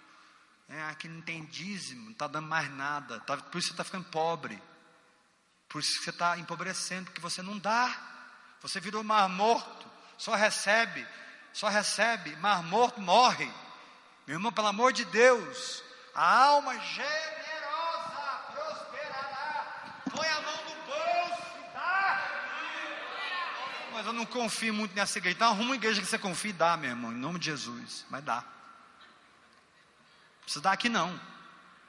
É, 0.70 0.84
aqui 0.84 1.08
não 1.08 1.22
tem 1.22 1.44
dízimo, 1.46 2.06
não 2.06 2.12
está 2.12 2.28
dando 2.28 2.48
mais 2.48 2.70
nada. 2.72 3.20
Tá, 3.22 3.38
por 3.38 3.58
isso 3.58 3.70
você 3.70 3.74
está 3.74 3.84
ficando 3.84 4.06
pobre. 4.06 4.62
Por 5.68 5.80
isso 5.80 6.04
você 6.04 6.12
está 6.12 6.38
empobrecendo, 6.38 7.06
porque 7.06 7.22
você 7.22 7.42
não 7.42 7.58
dá. 7.58 7.94
Você 8.62 8.80
virou 8.80 9.04
mar 9.04 9.28
morto. 9.28 9.90
Só 10.18 10.36
recebe. 10.36 11.06
Só 11.52 11.68
recebe. 11.68 12.36
Mar 12.36 12.62
morto 12.62 13.02
morre. 13.02 13.52
Meu 14.28 14.36
irmão, 14.36 14.52
pelo 14.52 14.68
amor 14.68 14.94
de 14.94 15.04
Deus. 15.06 15.84
A 16.14 16.44
alma 16.46 16.78
generosa 16.80 18.42
prosperará. 18.54 20.04
Põe 20.14 20.28
a 20.28 20.42
mão 20.42 20.62
mas 24.02 24.08
eu 24.08 24.14
não 24.14 24.26
confio 24.26 24.74
muito 24.74 24.96
nessa 24.96 25.20
igreja. 25.20 25.36
Então 25.36 25.50
arruma 25.50 25.66
uma 25.66 25.76
igreja 25.76 26.02
que 26.02 26.08
você 26.08 26.18
confia 26.18 26.50
e 26.50 26.54
dá, 26.54 26.76
meu 26.76 26.90
irmão, 26.90 27.12
em 27.12 27.18
nome 27.18 27.38
de 27.38 27.46
Jesus. 27.46 28.04
Mas 28.10 28.24
dá. 28.24 28.42
Não 28.42 30.42
precisa 30.42 30.64
dar 30.64 30.72
aqui 30.72 30.90
não. 30.90 31.22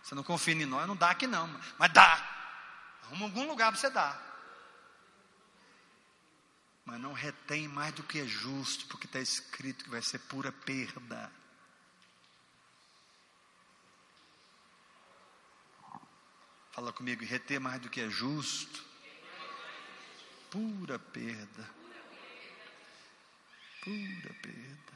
Você 0.02 0.14
não 0.14 0.22
confia 0.22 0.52
em 0.52 0.66
nós, 0.66 0.86
não 0.86 0.94
dá 0.94 1.08
aqui 1.08 1.26
não. 1.26 1.48
Mas 1.78 1.90
dá. 1.90 2.22
Arruma 3.04 3.24
algum 3.24 3.48
lugar 3.48 3.72
para 3.72 3.80
você 3.80 3.88
dar. 3.88 4.30
Mas 6.84 7.00
não 7.00 7.14
retém 7.14 7.66
mais 7.66 7.94
do 7.94 8.02
que 8.02 8.18
é 8.18 8.26
justo, 8.26 8.86
porque 8.88 9.06
está 9.06 9.18
escrito 9.18 9.84
que 9.84 9.90
vai 9.90 10.02
ser 10.02 10.18
pura 10.18 10.52
perda. 10.52 11.32
Fala 16.72 16.92
comigo, 16.92 17.24
reter 17.24 17.58
mais 17.58 17.80
do 17.80 17.88
que 17.88 18.02
é 18.02 18.10
justo. 18.10 18.84
Pura 20.50 20.98
perda 20.98 21.81
pura 23.82 24.34
perda. 24.40 24.92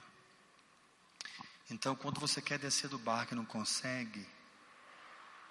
Então, 1.71 1.95
quando 1.97 2.21
você 2.21 2.41
quer 2.41 2.59
descer 2.59 2.89
do 2.89 2.99
barco 2.99 3.35
e 3.35 3.37
não 3.37 3.45
consegue, 3.45 4.27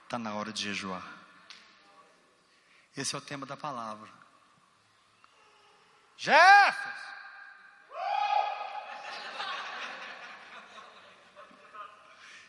está 0.03 0.17
na 0.17 0.33
hora 0.33 0.51
de 0.51 0.63
jejuar. 0.63 1.05
Esse 2.95 3.13
é 3.13 3.17
o 3.17 3.21
tema 3.21 3.45
da 3.45 3.57
palavra. 3.57 4.09
Jefferson! 6.17 7.05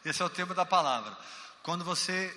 Esse 0.05 0.23
é 0.23 0.25
o 0.25 0.31
tema 0.31 0.55
da 0.55 0.65
palavra. 0.65 1.19
Quando 1.63 1.85
você 1.85 2.33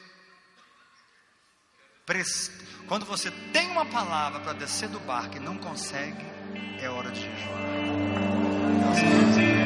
quando 2.87 3.05
você 3.05 3.29
tem 3.53 3.69
uma 3.69 3.85
palavra 3.85 4.39
para 4.39 4.53
descer 4.53 4.89
do 4.89 4.99
barco 5.01 5.37
e 5.37 5.39
não 5.39 5.59
consegue, 5.59 6.25
é 6.81 6.89
hora 6.89 7.11
de 7.11 7.21
jejuar. 7.21 8.28
Deus. 8.79 9.58